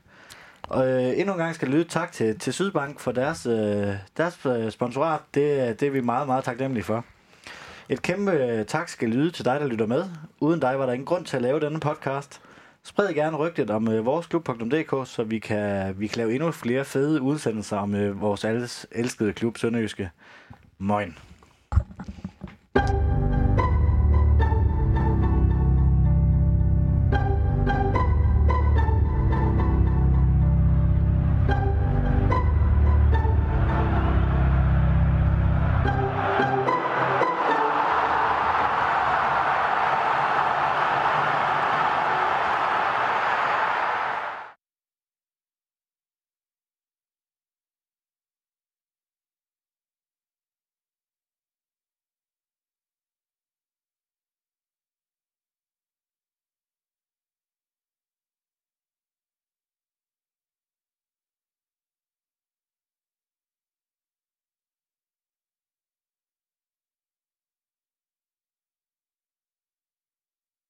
Og 0.62 0.88
øh, 0.88 1.18
endnu 1.18 1.32
en 1.32 1.38
gang 1.38 1.54
skal 1.54 1.68
lyde 1.68 1.84
tak 1.84 2.12
til, 2.12 2.38
til 2.38 2.52
Sydbank 2.52 3.00
for 3.00 3.12
deres, 3.12 3.46
øh, 3.46 3.94
deres 4.16 4.46
øh, 4.46 4.70
sponsorat. 4.70 5.20
Det, 5.34 5.80
det 5.80 5.86
er 5.86 5.90
vi 5.90 6.00
meget, 6.00 6.26
meget 6.26 6.44
taknemmelige 6.44 6.84
for. 6.84 7.04
Et 7.88 8.02
kæmpe 8.02 8.64
tak 8.68 8.88
skal 8.88 9.08
lyde 9.08 9.30
til 9.30 9.44
dig, 9.44 9.60
der 9.60 9.66
lytter 9.66 9.86
med. 9.86 10.04
Uden 10.40 10.60
dig 10.60 10.78
var 10.78 10.86
der 10.86 10.92
ingen 10.92 11.06
grund 11.06 11.24
til 11.24 11.36
at 11.36 11.42
lave 11.42 11.60
denne 11.60 11.80
podcast. 11.80 12.40
Spred 12.84 13.14
gerne 13.14 13.36
rygtet 13.36 13.70
om 13.70 13.88
øh, 13.88 14.06
voresklub.dk, 14.06 15.08
så 15.08 15.24
vi 15.24 15.38
kan, 15.38 16.00
vi 16.00 16.06
kan 16.06 16.18
lave 16.18 16.34
endnu 16.34 16.50
flere 16.50 16.84
fede 16.84 17.22
udsendelser 17.22 17.76
om 17.76 17.94
øh, 17.94 18.20
vores 18.20 18.44
alles 18.44 18.86
elskede 18.90 19.32
klub 19.32 19.58
Sønderjyske. 19.58 20.10
Moin. 20.78 21.16
thank 22.74 22.90
you 22.90 23.11